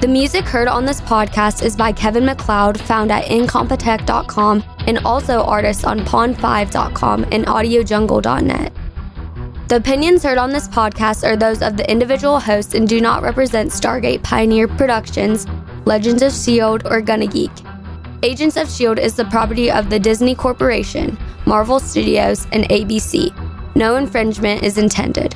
The 0.00 0.08
music 0.08 0.44
heard 0.44 0.68
on 0.68 0.84
this 0.84 1.00
podcast 1.00 1.64
is 1.64 1.76
by 1.76 1.92
Kevin 1.92 2.24
MacLeod, 2.24 2.80
found 2.80 3.12
at 3.12 3.24
incompetech.com, 3.26 4.64
and 4.86 4.98
also 5.04 5.42
artists 5.42 5.84
on 5.84 6.00
pond5.com 6.00 7.26
and 7.30 7.46
audiojungle.net. 7.46 8.72
The 9.68 9.76
opinions 9.76 10.22
heard 10.24 10.38
on 10.38 10.50
this 10.50 10.68
podcast 10.68 11.24
are 11.24 11.36
those 11.36 11.62
of 11.62 11.76
the 11.76 11.88
individual 11.90 12.40
hosts 12.40 12.74
and 12.74 12.88
do 12.88 13.00
not 13.00 13.22
represent 13.22 13.70
Stargate 13.70 14.22
Pioneer 14.22 14.68
Productions, 14.68 15.46
Legends 15.84 16.22
of 16.22 16.32
S.H.I.E.L.D., 16.32 16.86
or 16.88 17.00
Gonna 17.00 17.26
Geek. 17.26 17.52
Agents 18.22 18.56
of 18.56 18.64
S.H.I.E.L.D. 18.64 19.02
is 19.02 19.14
the 19.14 19.24
property 19.26 19.70
of 19.70 19.88
the 19.88 19.98
Disney 19.98 20.34
Corporation, 20.34 21.16
Marvel 21.46 21.80
Studios, 21.80 22.46
and 22.52 22.64
ABC. 22.68 23.34
No 23.74 23.96
infringement 23.96 24.62
is 24.62 24.78
intended. 24.78 25.34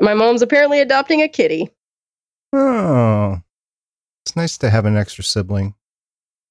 My 0.00 0.14
mom's 0.14 0.42
apparently 0.42 0.80
adopting 0.80 1.20
a 1.20 1.28
kitty. 1.28 1.70
Oh, 2.52 3.40
it's 4.24 4.36
nice 4.36 4.56
to 4.58 4.70
have 4.70 4.86
an 4.86 4.96
extra 4.96 5.24
sibling. 5.24 5.74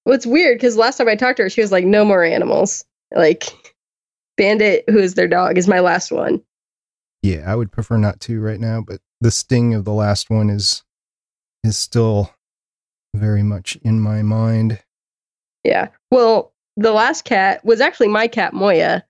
Well, 0.06 0.16
it's 0.16 0.26
weird 0.26 0.58
because 0.58 0.78
last 0.78 0.98
time 0.98 1.08
I 1.08 1.16
talked 1.16 1.38
to 1.38 1.44
her, 1.44 1.50
she 1.50 1.62
was 1.62 1.72
like, 1.72 1.86
no 1.86 2.06
more 2.06 2.24
animals. 2.24 2.86
Like, 3.16 3.46
Bandit, 4.38 4.84
who 4.90 5.00
is 5.00 5.16
their 5.16 5.28
dog, 5.28 5.58
is 5.58 5.68
my 5.68 5.80
last 5.80 6.12
one. 6.12 6.42
Yeah, 7.24 7.44
I 7.48 7.56
would 7.56 7.72
prefer 7.72 7.98
not 7.98 8.20
to 8.22 8.40
right 8.40 8.60
now, 8.60 8.84
but 8.86 9.00
the 9.22 9.32
sting 9.32 9.74
of 9.74 9.86
the 9.86 9.94
last 9.94 10.30
one 10.30 10.50
is 10.50 10.84
is 11.68 11.78
still 11.78 12.34
very 13.16 13.44
much 13.44 13.78
in 13.84 14.00
my 14.00 14.22
mind. 14.22 14.82
Yeah. 15.64 15.90
Well, 16.12 16.54
the 16.78 16.92
last 16.92 17.26
cat 17.26 17.64
was 17.66 17.82
actually 17.82 18.08
my 18.08 18.28
cat 18.28 18.54
Moya, 18.54 19.06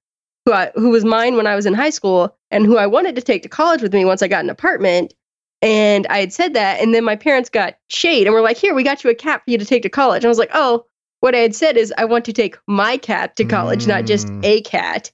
who 0.46 0.54
I, 0.54 0.72
who 0.76 0.90
was 0.90 1.06
mine 1.06 1.36
when 1.36 1.48
I 1.48 1.56
was 1.56 1.66
in 1.66 1.74
high 1.74 1.90
school 1.90 2.36
and 2.52 2.66
who 2.66 2.78
I 2.78 2.88
wanted 2.88 3.16
to 3.16 3.22
take 3.22 3.44
to 3.44 3.50
college 3.50 3.82
with 3.82 3.94
me 3.94 4.06
once 4.06 4.22
I 4.22 4.28
got 4.28 4.44
an 4.44 4.50
apartment. 4.50 5.14
And 5.62 6.06
I 6.08 6.20
had 6.20 6.34
said 6.34 6.54
that, 6.54 6.82
and 6.82 6.94
then 6.94 7.04
my 7.04 7.16
parents 7.16 7.50
got 7.50 7.78
shade 7.90 8.28
and 8.28 8.34
were 8.34 8.42
like, 8.42 8.58
"Here, 8.58 8.76
we 8.76 8.84
got 8.84 9.04
you 9.04 9.10
a 9.10 9.16
cat 9.16 9.42
for 9.44 9.52
you 9.52 9.58
to 9.58 9.66
take 9.66 9.82
to 9.84 9.90
college." 9.90 10.24
And 10.24 10.26
I 10.26 10.30
was 10.30 10.38
like, 10.38 10.52
"Oh, 10.54 10.86
what 11.22 11.34
I 11.34 11.40
had 11.40 11.56
said 11.56 11.78
is 11.78 11.92
I 11.98 12.06
want 12.06 12.26
to 12.26 12.34
take 12.34 12.58
my 12.68 12.98
cat 12.98 13.36
to 13.38 13.44
college, 13.46 13.86
mm. 13.86 13.88
not 13.88 14.06
just 14.06 14.28
mm. 14.28 14.46
a 14.46 14.62
cat." 14.62 15.12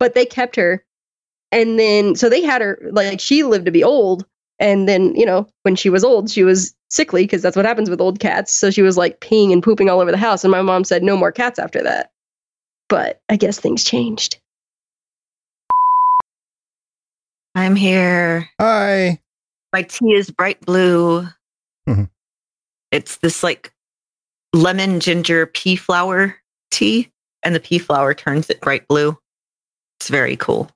But 0.00 0.14
they 0.14 0.26
kept 0.26 0.56
her, 0.56 0.84
and 1.52 1.78
then 1.78 2.16
so 2.16 2.28
they 2.28 2.42
had 2.42 2.60
her 2.60 2.80
like 2.90 3.20
she 3.20 3.44
lived 3.44 3.66
to 3.66 3.70
be 3.70 3.84
old, 3.84 4.26
and 4.58 4.88
then 4.88 5.14
you 5.14 5.26
know 5.26 5.48
when 5.62 5.76
she 5.76 5.90
was 5.90 6.04
old, 6.04 6.30
she 6.30 6.44
was 6.44 6.74
sickly 6.90 7.24
because 7.24 7.42
that's 7.42 7.56
what 7.56 7.66
happens 7.66 7.90
with 7.90 8.00
old 8.00 8.20
cats. 8.20 8.52
So 8.52 8.70
she 8.70 8.82
was 8.82 8.96
like 8.96 9.20
peeing 9.20 9.52
and 9.52 9.62
pooping 9.62 9.88
all 9.88 10.00
over 10.00 10.10
the 10.10 10.16
house, 10.16 10.44
and 10.44 10.50
my 10.50 10.62
mom 10.62 10.84
said 10.84 11.02
no 11.02 11.16
more 11.16 11.32
cats 11.32 11.58
after 11.58 11.82
that. 11.82 12.10
But 12.88 13.20
I 13.28 13.36
guess 13.36 13.60
things 13.60 13.84
changed. 13.84 14.38
I'm 17.54 17.76
here. 17.76 18.48
Hi. 18.60 19.20
My 19.72 19.82
tea 19.82 20.14
is 20.14 20.30
bright 20.30 20.60
blue. 20.60 21.22
Mm-hmm. 21.88 22.04
It's 22.90 23.16
this 23.18 23.42
like 23.42 23.72
lemon 24.54 25.00
ginger 25.00 25.46
pea 25.46 25.76
flower 25.76 26.36
tea, 26.70 27.10
and 27.42 27.54
the 27.54 27.60
pea 27.60 27.78
flower 27.78 28.14
turns 28.14 28.48
it 28.48 28.60
bright 28.60 28.88
blue. 28.88 29.18
It's 29.98 30.08
very 30.08 30.36
cool. 30.36 30.70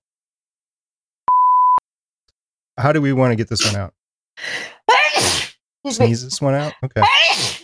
How 2.78 2.92
do 2.92 3.00
we 3.00 3.12
want 3.12 3.32
to 3.32 3.36
get 3.36 3.48
this 3.48 3.64
one 3.64 3.76
out? 3.76 3.94
Sneeze 5.88 6.24
this 6.24 6.40
one 6.40 6.54
out? 6.54 6.72
Okay. 6.84 7.02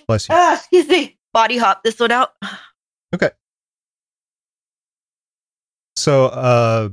Bless 0.06 0.28
you. 0.28 0.34
Uh, 0.34 0.54
excuse 0.54 0.88
me. 0.88 1.18
Body 1.32 1.56
hop 1.56 1.82
this 1.82 1.98
one 2.00 2.10
out. 2.10 2.30
Okay. 3.14 3.30
So, 5.96 6.26
uh, 6.26 6.90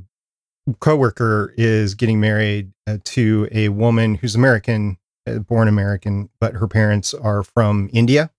coworker 0.80 1.54
is 1.58 1.94
getting 1.94 2.20
married 2.20 2.72
uh, 2.88 2.98
to 3.04 3.48
a 3.52 3.70
woman 3.70 4.16
who's 4.16 4.36
American, 4.36 4.98
uh, 5.28 5.40
born 5.40 5.68
American, 5.68 6.30
but 6.40 6.54
her 6.56 6.68
parents 6.68 7.14
are 7.14 7.44
from 7.44 7.90
India, 7.94 8.32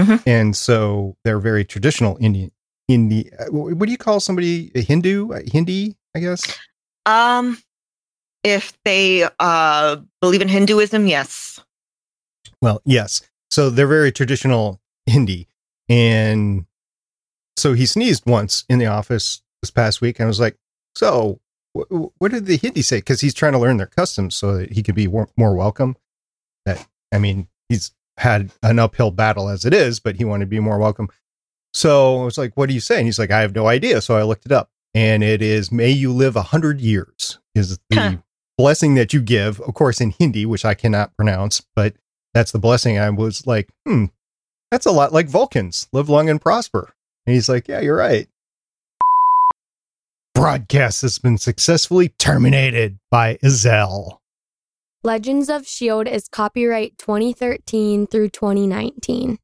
mm-hmm. 0.00 0.16
and 0.28 0.56
so 0.56 1.16
they're 1.24 1.38
very 1.38 1.64
traditional 1.64 2.16
Indian. 2.20 2.50
Hindi. 2.88 3.32
Uh, 3.38 3.46
what 3.50 3.86
do 3.86 3.92
you 3.92 3.98
call 3.98 4.20
somebody 4.20 4.70
a 4.74 4.80
Hindu? 4.80 5.32
A 5.32 5.42
Hindi, 5.48 5.96
I 6.14 6.20
guess. 6.20 6.58
Um, 7.06 7.58
if 8.44 8.76
they 8.84 9.28
uh 9.40 9.96
believe 10.20 10.42
in 10.42 10.48
Hinduism, 10.48 11.06
yes. 11.06 11.60
Well, 12.62 12.80
yes. 12.84 13.22
So 13.50 13.70
they're 13.70 13.86
very 13.86 14.12
traditional 14.12 14.80
Hindi, 15.06 15.48
and 15.88 16.66
so 17.56 17.72
he 17.72 17.86
sneezed 17.86 18.24
once 18.26 18.64
in 18.68 18.78
the 18.78 18.86
office 18.86 19.42
this 19.62 19.70
past 19.70 20.00
week, 20.00 20.18
and 20.18 20.24
I 20.24 20.28
was 20.28 20.40
like, 20.40 20.56
"So, 20.94 21.40
what 21.72 22.30
did 22.30 22.46
the 22.46 22.56
Hindi 22.56 22.82
say? 22.82 22.98
Because 22.98 23.20
he's 23.20 23.34
trying 23.34 23.52
to 23.52 23.58
learn 23.58 23.76
their 23.76 23.86
customs 23.86 24.34
so 24.34 24.56
that 24.56 24.72
he 24.72 24.82
could 24.82 24.94
be 24.94 25.06
more 25.08 25.54
welcome. 25.54 25.96
That 26.66 26.86
I 27.12 27.18
mean, 27.18 27.48
he's 27.68 27.92
had 28.16 28.52
an 28.62 28.78
uphill 28.78 29.10
battle 29.10 29.48
as 29.48 29.64
it 29.64 29.74
is, 29.74 30.00
but 30.00 30.16
he 30.16 30.24
wanted 30.24 30.44
to 30.44 30.50
be 30.50 30.60
more 30.60 30.78
welcome. 30.78 31.08
So 31.72 32.20
I 32.22 32.24
was 32.24 32.38
like, 32.38 32.56
"What 32.56 32.68
do 32.68 32.74
you 32.74 32.80
say?" 32.80 32.98
And 32.98 33.06
he's 33.06 33.18
like, 33.18 33.30
"I 33.30 33.40
have 33.40 33.54
no 33.54 33.66
idea." 33.66 34.00
So 34.00 34.16
I 34.16 34.22
looked 34.22 34.46
it 34.46 34.52
up, 34.52 34.70
and 34.94 35.22
it 35.22 35.42
is 35.42 35.72
"May 35.72 35.90
you 35.90 36.12
live 36.12 36.36
a 36.36 36.42
hundred 36.42 36.80
years" 36.80 37.38
is 37.54 37.78
the 37.90 37.96
huh. 37.96 38.16
Blessing 38.56 38.94
that 38.94 39.12
you 39.12 39.20
give, 39.20 39.60
of 39.60 39.74
course, 39.74 40.00
in 40.00 40.10
Hindi, 40.10 40.46
which 40.46 40.64
I 40.64 40.74
cannot 40.74 41.16
pronounce, 41.16 41.62
but 41.74 41.94
that's 42.32 42.52
the 42.52 42.58
blessing. 42.58 42.98
I 42.98 43.10
was 43.10 43.46
like, 43.46 43.68
"Hmm, 43.86 44.06
that's 44.70 44.86
a 44.86 44.92
lot 44.92 45.12
like 45.12 45.28
Vulcans: 45.28 45.88
live 45.92 46.08
long 46.08 46.28
and 46.28 46.40
prosper." 46.40 46.94
And 47.26 47.34
he's 47.34 47.48
like, 47.48 47.68
"Yeah, 47.68 47.80
you're 47.80 47.96
right." 47.96 48.28
broadcast 50.34 51.00
has 51.02 51.18
been 51.18 51.38
successfully 51.38 52.08
terminated 52.18 52.98
by 53.10 53.36
Ezel. 53.36 54.18
Legends 55.02 55.48
of 55.48 55.62
S.H.I.E.L.D. 55.62 56.10
is 56.10 56.28
copyright 56.28 56.98
2013 56.98 58.06
through 58.06 58.28
2019. 58.28 59.38